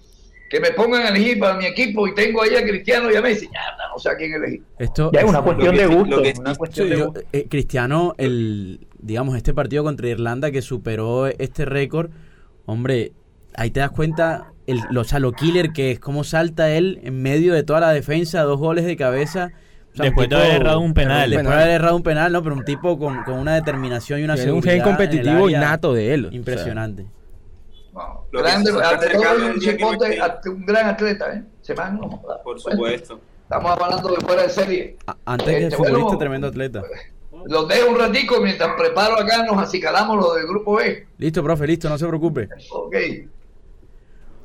que 0.49 0.59
me 0.59 0.71
pongan 0.71 1.03
a 1.03 1.09
elegir 1.09 1.39
para 1.39 1.55
mi 1.55 1.65
equipo 1.65 2.07
y 2.07 2.15
tengo 2.15 2.41
ahí 2.41 2.55
a 2.55 2.63
Cristiano 2.63 3.11
y 3.11 3.15
a 3.15 3.21
Messi. 3.21 3.45
Ya, 3.53 3.87
no 3.91 3.99
sé 3.99 4.09
a 4.09 4.15
quién 4.15 4.33
elegir. 4.33 4.63
Esto 4.79 5.11
Ya 5.13 5.21
es 5.21 5.25
una 5.25 5.41
cuestión 5.41 5.75
de 5.75 5.85
gusto. 5.85 7.23
eh, 7.31 7.47
Cristiano, 7.47 8.15
el, 8.17 8.87
digamos, 8.99 9.37
este 9.37 9.53
partido 9.53 9.83
contra 9.83 10.07
Irlanda 10.07 10.51
que 10.51 10.61
superó 10.61 11.27
este 11.27 11.65
récord, 11.65 12.09
hombre, 12.65 13.11
ahí 13.55 13.69
te 13.69 13.79
das 13.79 13.91
cuenta 13.91 14.51
el, 14.65 14.79
lo, 14.89 15.01
o 15.01 15.03
sea, 15.03 15.19
lo 15.19 15.31
killer 15.33 15.71
que 15.71 15.91
es, 15.91 15.99
cómo 15.99 16.23
salta 16.23 16.69
él 16.71 16.99
en 17.03 17.21
medio 17.21 17.53
de 17.53 17.63
toda 17.63 17.79
la 17.79 17.91
defensa, 17.91 18.41
dos 18.41 18.59
goles 18.59 18.85
de 18.85 18.97
cabeza. 18.97 19.51
O 19.93 19.95
sea, 19.95 20.05
un 20.05 20.09
Después 20.09 20.29
de 20.29 20.35
haber 20.35 20.51
errado 20.61 20.79
un 20.79 20.93
penal. 20.93 21.29
Después 21.29 21.47
de 21.47 21.61
haber 21.61 21.75
errado 21.75 21.95
un 21.95 22.03
penal, 22.03 22.31
no, 22.31 22.43
pero 22.43 22.55
un 22.55 22.65
tipo 22.65 22.97
con, 22.97 23.23
con 23.23 23.35
una 23.35 23.55
determinación 23.55 24.19
y 24.19 24.23
una 24.23 24.35
Tiene 24.35 24.51
un 24.51 24.61
seguridad 24.61 24.85
gen 24.85 24.95
competitivo 24.95 25.49
innato 25.49 25.93
de 25.93 26.13
él. 26.13 26.25
o 26.25 26.29
sea, 26.29 26.37
Impresionante. 26.37 27.05
No, 28.31 28.41
grande, 28.41 28.71
ante 28.83 29.09
todo 29.77 29.91
un 29.91 30.03
el 30.03 30.65
gran 30.65 30.87
atleta, 30.87 31.33
¿eh? 31.33 31.43
Se 31.61 31.73
van, 31.73 31.99
no 31.99 32.09
joda. 32.09 32.41
Por 32.43 32.61
Bueno, 32.61 32.77
supuesto. 32.77 33.19
estamos 33.43 33.71
hablando 33.71 34.09
de 34.09 34.15
fuera 34.21 34.43
de 34.43 34.49
serie. 34.49 34.97
Antes 35.25 35.47
que 35.47 35.63
Este, 35.65 35.75
futbolista, 35.75 36.03
bueno, 36.03 36.17
tremendo 36.17 36.47
atleta. 36.47 36.83
Los 37.45 37.67
dejo 37.67 37.89
un 37.91 37.97
ratico 37.99 38.39
mientras 38.41 38.75
preparo 38.77 39.17
acá, 39.17 39.43
nos 39.45 39.57
acicalamos 39.61 40.17
lo 40.17 40.33
del 40.33 40.47
grupo 40.47 40.75
B. 40.75 41.07
Listo, 41.17 41.43
profe, 41.43 41.67
listo, 41.67 41.89
no 41.89 41.97
se 41.97 42.07
preocupe. 42.07 42.49
Ok. 42.71 42.95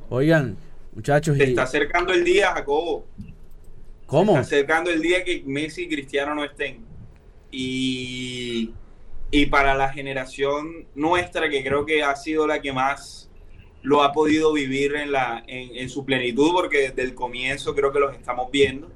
Oigan, 0.09 0.57
muchachos, 0.93 1.37
Se 1.37 1.45
y, 1.45 1.49
está 1.49 1.63
acercando 1.63 2.13
el 2.13 2.23
día, 2.23 2.51
Jacobo. 2.53 3.05
¿cómo? 4.05 4.33
Se 4.35 4.41
está 4.41 4.55
acercando 4.55 4.91
el 4.91 5.01
día 5.01 5.23
que 5.23 5.43
Messi 5.45 5.83
y 5.83 5.89
Cristiano 5.89 6.35
no 6.35 6.43
estén. 6.43 6.85
Y, 7.51 8.73
y 9.31 9.45
para 9.47 9.75
la 9.75 9.89
generación 9.91 10.85
nuestra, 10.95 11.49
que 11.49 11.63
creo 11.63 11.85
que 11.85 12.03
ha 12.03 12.15
sido 12.15 12.45
la 12.47 12.61
que 12.61 12.71
más 12.71 13.24
lo 13.85 14.03
ha 14.03 14.11
podido 14.11 14.51
vivir 14.51 14.95
en, 14.95 15.11
la, 15.11 15.43
en, 15.47 15.75
en 15.75 15.89
su 15.89 16.03
plenitud, 16.03 16.51
porque 16.53 16.89
desde 16.89 17.03
el 17.03 17.13
comienzo 17.13 17.73
creo 17.75 17.91
que 17.91 17.99
los 17.99 18.13
estamos 18.13 18.51
viendo 18.51 18.91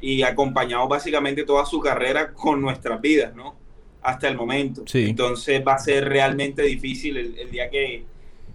y 0.00 0.22
acompañamos 0.22 0.88
básicamente 0.88 1.44
toda 1.44 1.64
su 1.64 1.80
carrera 1.80 2.32
con 2.32 2.60
nuestras 2.60 3.00
vidas, 3.00 3.34
¿no? 3.34 3.56
Hasta 4.02 4.28
el 4.28 4.36
momento. 4.36 4.84
Sí. 4.86 5.06
Entonces 5.08 5.62
va 5.66 5.74
a 5.74 5.78
ser 5.78 6.04
realmente 6.08 6.62
difícil 6.62 7.16
el, 7.16 7.38
el 7.38 7.50
día 7.50 7.70
que, 7.70 8.04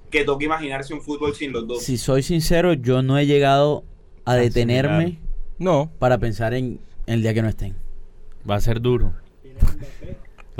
que 0.09 0.23
toque 0.23 0.45
imaginarse 0.45 0.93
un 0.93 1.01
fútbol 1.01 1.33
sin 1.35 1.51
los 1.51 1.67
dos. 1.67 1.83
Si 1.83 1.97
soy 1.97 2.23
sincero, 2.23 2.73
yo 2.73 3.01
no 3.01 3.17
he 3.17 3.25
llegado 3.25 3.83
a 4.23 4.35
detenerme 4.35 5.17
No, 5.57 5.91
para 5.99 6.17
pensar 6.17 6.53
en 6.53 6.79
el 7.05 7.21
día 7.21 7.33
que 7.33 7.41
no 7.41 7.49
estén. 7.49 7.75
Va 8.49 8.55
a 8.55 8.61
ser 8.61 8.81
duro. 8.81 9.13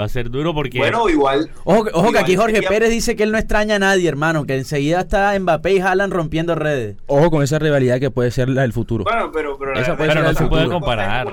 Va 0.02 0.06
a 0.06 0.10
ser 0.10 0.32
duro 0.32 0.52
porque 0.52 0.80
Bueno, 0.80 1.08
igual. 1.10 1.52
Ojo, 1.64 1.84
que- 1.84 1.92
ojo 1.94 2.12
que 2.12 2.18
aquí 2.18 2.36
Jorge 2.36 2.56
sería- 2.56 2.70
Pérez 2.70 2.90
dice 2.90 3.16
que 3.16 3.22
él 3.22 3.32
no 3.32 3.38
extraña 3.38 3.76
a 3.76 3.80
nadie, 3.80 4.10
hermano, 4.10 4.46
que 4.48 4.56
enseguida 4.56 5.02
está 5.02 5.38
Mbappé 5.40 5.74
y 5.74 5.80
Haaland 5.80 6.12
rompiendo 6.12 6.56
redes. 6.56 6.98
ojo 7.06 7.30
con 7.30 7.44
esa 7.44 7.60
rivalidad 7.60 8.00
que 8.00 8.10
puede 8.10 8.32
ser 8.32 8.50
la 8.50 8.64
del 8.64 8.74
futuro. 8.74 9.04
Bueno, 9.04 9.32
pero, 9.32 9.54
Esa 9.76 9.94
verdad 9.94 10.36
puede 10.50 10.64
ser 10.64 10.72
comparar. 10.72 11.28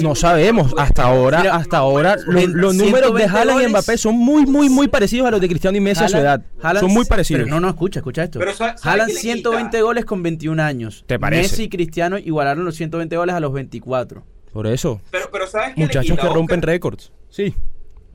No 0.00 0.14
sabemos, 0.14 0.72
hasta 0.78 1.02
ahora, 1.02 1.40
Mira, 1.40 1.56
hasta 1.56 1.78
ahora 1.78 2.14
los, 2.24 2.76
números 2.76 3.12
de 3.14 3.24
120 3.24 3.24
Haaland 3.38 3.62
y 3.62 3.68
Mbappé 3.70 3.98
son 3.98 4.14
muy, 4.14 4.46
muy, 4.46 4.68
muy 4.68 4.86
parecidos 4.86 5.26
a 5.26 5.32
los 5.32 5.40
de 5.40 5.48
Cristiano 5.48 5.76
y 5.76 5.80
Messi 5.80 6.04
a 6.04 6.08
su 6.08 6.16
edad. 6.18 6.42
Haaland- 6.62 6.78
son 6.80 6.92
muy 6.92 7.04
parecidos. 7.06 7.42
pero 7.42 7.50
no, 7.54 7.60
no, 7.60 7.68
escucha, 7.70 7.98
escucha 7.98 8.22
esto. 8.22 8.38
Pero 8.38 8.52
sa- 8.52 8.76
¿sabe 8.76 8.92
Haaland 8.92 9.08
qué 9.08 9.14
le 9.14 9.20
120 9.20 9.70
quita? 9.78 9.82
goles 9.82 10.04
con 10.04 10.22
21 10.22 10.60
años. 10.60 11.02
¿Te 11.08 11.18
parece? 11.18 11.42
Messi 11.42 11.62
y 11.64 11.68
Cristiano 11.68 12.18
igualaron 12.18 12.64
los 12.64 12.76
120 12.76 13.16
goles 13.16 13.34
a 13.34 13.40
los 13.40 13.52
24. 13.52 14.22
Por 14.52 14.66
eso, 14.66 15.00
Pero, 15.10 15.24
pero 15.32 15.46
¿sabes 15.46 15.76
muchachos 15.78 16.18
que 16.18 16.28
rompen 16.28 16.60
récords. 16.60 17.10
Sí. 17.30 17.54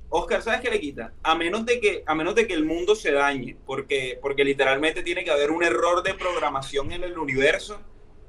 Oscar, 0.10 0.42
¿sabes 0.42 0.62
qué 0.62 0.70
le 0.70 0.80
quita? 0.80 1.14
A 1.22 1.36
menos 1.36 1.66
de 1.66 1.80
que, 1.82 2.04
a 2.06 2.16
menos 2.16 2.34
de 2.36 2.48
que 2.48 2.54
el 2.54 2.64
mundo 2.66 2.96
se 2.96 3.12
dañe, 3.12 3.58
porque, 3.66 4.18
porque 4.22 4.44
literalmente 4.46 5.04
tiene 5.04 5.24
que 5.24 5.32
haber 5.32 5.52
un 5.52 5.64
error 5.64 6.02
de 6.04 6.14
programación 6.14 6.92
en 6.94 7.04
el 7.04 7.18
universo, 7.18 7.80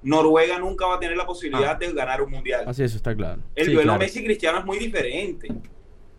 Noruega 0.02 0.58
nunca 0.58 0.86
va 0.86 0.96
a 0.96 1.00
tener 1.00 1.16
la 1.16 1.26
posibilidad 1.26 1.72
Ah. 1.72 1.78
de 1.78 1.92
ganar 1.92 2.22
un 2.22 2.30
mundial. 2.30 2.64
Así 2.66 2.82
eso 2.82 2.96
está 2.96 3.14
claro. 3.14 3.42
El 3.54 3.66
Sí, 3.66 3.72
duelo 3.72 3.88
claro. 3.92 4.00
Messi-Cristiano 4.00 4.58
es 4.60 4.64
muy 4.64 4.78
diferente. 4.78 5.48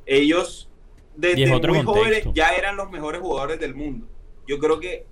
Ellos, 0.06 0.70
desde 1.16 1.44
es 1.44 1.50
muy 1.50 1.58
otro 1.58 1.74
jóvenes, 1.74 1.86
contexto. 2.24 2.32
ya 2.34 2.50
eran 2.52 2.76
los 2.78 2.90
mejores 2.90 3.22
jugadores 3.22 3.60
del 3.60 3.76
mundo. 3.76 4.08
Yo 4.48 4.60
creo 4.60 4.80
que 4.80 5.06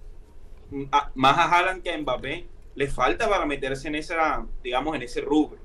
mm, 0.71 0.83
a- 0.91 1.11
más 1.15 1.37
a 1.37 1.43
Haaland 1.45 1.81
que 1.83 1.91
a 1.91 1.97
Mbappé 1.97 2.47
le 2.75 2.87
falta 2.87 3.29
para 3.29 3.45
meterse 3.45 3.87
en 3.87 3.95
esa, 3.95 4.45
digamos, 4.63 4.95
en 4.95 5.01
ese 5.03 5.21
rubro. 5.21 5.57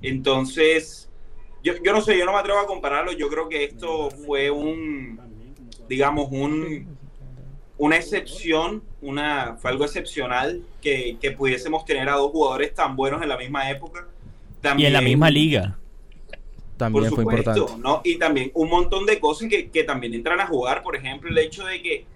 Entonces, 0.00 1.07
yo, 1.62 1.72
yo 1.84 1.92
no 1.92 2.00
sé, 2.00 2.16
yo 2.18 2.24
no 2.24 2.32
me 2.32 2.38
atrevo 2.38 2.58
a 2.60 2.66
compararlo. 2.66 3.12
Yo 3.12 3.28
creo 3.28 3.48
que 3.48 3.64
esto 3.64 4.10
fue 4.10 4.50
un, 4.50 5.20
digamos, 5.88 6.28
un, 6.30 6.86
una 7.78 7.96
excepción, 7.96 8.82
una, 9.02 9.56
fue 9.60 9.70
algo 9.70 9.84
excepcional 9.84 10.62
que, 10.80 11.16
que 11.20 11.30
pudiésemos 11.32 11.84
tener 11.84 12.08
a 12.08 12.14
dos 12.14 12.30
jugadores 12.32 12.74
tan 12.74 12.96
buenos 12.96 13.22
en 13.22 13.28
la 13.28 13.36
misma 13.36 13.70
época. 13.70 14.00
y 14.00 14.06
en 14.06 14.62
la 14.62 14.70
También- 14.70 15.04
misma 15.04 15.30
liga. 15.30 15.78
También 16.76 17.06
por 17.06 17.14
fue 17.14 17.24
supuesto, 17.24 17.50
importante. 17.50 17.82
¿no? 17.82 18.00
Y 18.04 18.18
también 18.18 18.52
un 18.54 18.70
montón 18.70 19.04
de 19.04 19.18
cosas 19.18 19.48
que, 19.48 19.68
que 19.68 19.82
también 19.82 20.14
entran 20.14 20.38
a 20.38 20.46
jugar, 20.46 20.84
por 20.84 20.94
ejemplo, 20.94 21.28
el 21.28 21.36
hecho 21.38 21.64
de 21.66 21.82
que, 21.82 22.06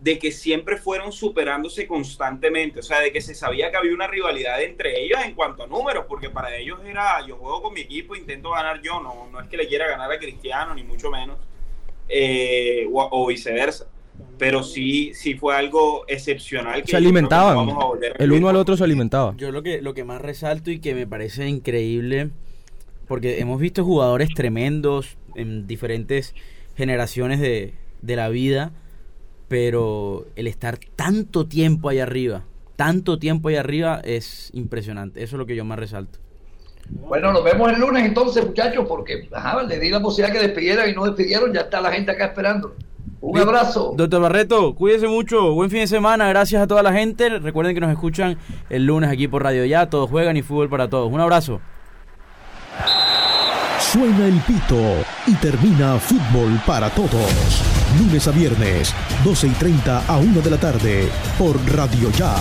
de 0.00 0.18
que 0.18 0.30
siempre 0.30 0.76
fueron 0.76 1.12
superándose 1.12 1.86
constantemente, 1.86 2.80
o 2.80 2.82
sea, 2.82 3.00
de 3.00 3.12
que 3.12 3.20
se 3.20 3.34
sabía 3.34 3.70
que 3.70 3.76
había 3.76 3.92
una 3.92 4.06
rivalidad 4.06 4.62
entre 4.62 5.02
ellos 5.02 5.18
en 5.24 5.34
cuanto 5.34 5.64
a 5.64 5.66
números, 5.66 6.04
porque 6.08 6.30
para 6.30 6.54
ellos 6.56 6.78
era, 6.86 7.26
yo 7.26 7.36
juego 7.36 7.62
con 7.62 7.74
mi 7.74 7.80
equipo, 7.80 8.14
intento 8.14 8.50
ganar 8.50 8.80
yo, 8.80 9.00
no, 9.00 9.28
no 9.30 9.40
es 9.40 9.48
que 9.48 9.56
le 9.56 9.66
quiera 9.66 9.88
ganar 9.88 10.10
a 10.12 10.18
Cristiano, 10.18 10.74
ni 10.74 10.84
mucho 10.84 11.10
menos, 11.10 11.38
eh, 12.08 12.88
o, 12.92 13.08
o 13.10 13.26
viceversa. 13.26 13.88
Pero 14.36 14.62
sí, 14.62 15.12
sí 15.14 15.34
fue 15.34 15.56
algo 15.56 16.04
excepcional. 16.08 16.82
que 16.82 16.90
Se 16.90 16.96
alimentaban. 16.96 17.56
vamos 17.56 17.82
a 17.82 17.86
volver 17.86 18.12
a 18.12 18.24
El 18.24 18.32
uno 18.32 18.48
al 18.48 18.56
otro 18.56 18.76
se 18.76 18.84
alimentaba. 18.84 19.34
Yo 19.36 19.52
lo 19.52 19.62
que, 19.62 19.80
lo 19.80 19.94
que 19.94 20.04
más 20.04 20.20
resalto 20.20 20.70
y 20.70 20.80
que 20.80 20.94
me 20.94 21.06
parece 21.06 21.48
increíble, 21.48 22.30
porque 23.06 23.40
hemos 23.40 23.60
visto 23.60 23.84
jugadores 23.84 24.28
tremendos 24.34 25.16
en 25.34 25.66
diferentes 25.66 26.34
generaciones 26.76 27.40
de, 27.40 27.74
de 28.02 28.16
la 28.16 28.28
vida, 28.28 28.72
pero 29.48 30.26
el 30.36 30.46
estar 30.46 30.78
tanto 30.94 31.46
tiempo 31.46 31.88
ahí 31.88 31.98
arriba, 31.98 32.44
tanto 32.76 33.18
tiempo 33.18 33.48
ahí 33.48 33.56
arriba 33.56 34.00
es 34.04 34.50
impresionante. 34.52 35.22
Eso 35.22 35.36
es 35.36 35.38
lo 35.38 35.46
que 35.46 35.56
yo 35.56 35.64
más 35.64 35.78
resalto. 35.78 36.18
Bueno, 36.90 37.32
nos 37.32 37.44
vemos 37.44 37.72
el 37.72 37.80
lunes 37.80 38.04
entonces, 38.04 38.46
muchachos, 38.46 38.86
porque 38.88 39.28
ajá, 39.32 39.62
le 39.62 39.78
di 39.78 39.90
la 39.90 40.00
posibilidad 40.00 40.32
que 40.32 40.46
despidieran 40.46 40.88
y 40.88 40.94
no 40.94 41.04
despidieron, 41.04 41.52
ya 41.52 41.62
está 41.62 41.80
la 41.80 41.92
gente 41.92 42.12
acá 42.12 42.26
esperando. 42.26 42.74
Un 43.20 43.38
abrazo. 43.38 43.94
Doctor 43.96 44.22
Barreto, 44.22 44.74
cuídese 44.74 45.08
mucho, 45.08 45.52
buen 45.52 45.70
fin 45.70 45.80
de 45.80 45.86
semana, 45.88 46.28
gracias 46.28 46.62
a 46.62 46.66
toda 46.66 46.82
la 46.82 46.92
gente. 46.92 47.28
Recuerden 47.40 47.74
que 47.74 47.80
nos 47.80 47.90
escuchan 47.90 48.38
el 48.70 48.86
lunes 48.86 49.10
aquí 49.10 49.26
por 49.26 49.42
Radio 49.42 49.64
Ya, 49.64 49.90
todos 49.90 50.08
juegan 50.08 50.36
y 50.36 50.42
fútbol 50.42 50.68
para 50.68 50.88
todos. 50.88 51.10
Un 51.10 51.20
abrazo. 51.20 51.60
Suena 53.80 54.26
el 54.26 54.40
pito 54.40 54.76
y 55.26 55.34
termina 55.36 55.98
fútbol 55.98 56.60
para 56.66 56.90
todos. 56.90 57.77
Lunes 57.96 58.28
a 58.28 58.32
viernes, 58.32 58.94
12 59.24 59.46
y 59.46 59.50
30 59.50 60.04
a 60.06 60.18
1 60.18 60.40
de 60.42 60.50
la 60.50 60.58
tarde, 60.58 61.08
por 61.38 61.56
Radio 61.74 62.10
Ya. 62.10 62.34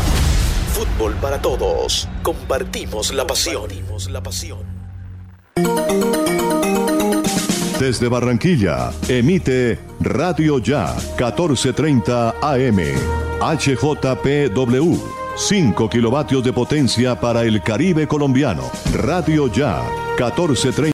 Fútbol 0.73 1.15
para 1.15 1.41
todos. 1.41 2.07
Compartimos 2.21 3.13
la 3.13 3.25
pasión. 3.25 3.69
la 4.09 4.21
pasión. 4.21 4.59
Desde 7.79 8.07
Barranquilla, 8.09 8.91
emite 9.07 9.79
Radio 9.99 10.59
Ya 10.59 10.95
1430 11.17 12.35
AM. 12.41 12.79
HJPW. 13.39 14.97
5 15.35 15.89
kilovatios 15.89 16.43
de 16.43 16.51
potencia 16.51 17.19
para 17.19 17.43
el 17.43 17.61
Caribe 17.61 18.07
colombiano. 18.07 18.63
Radio 18.93 19.47
Ya 19.51 19.81
1430. 20.17 20.83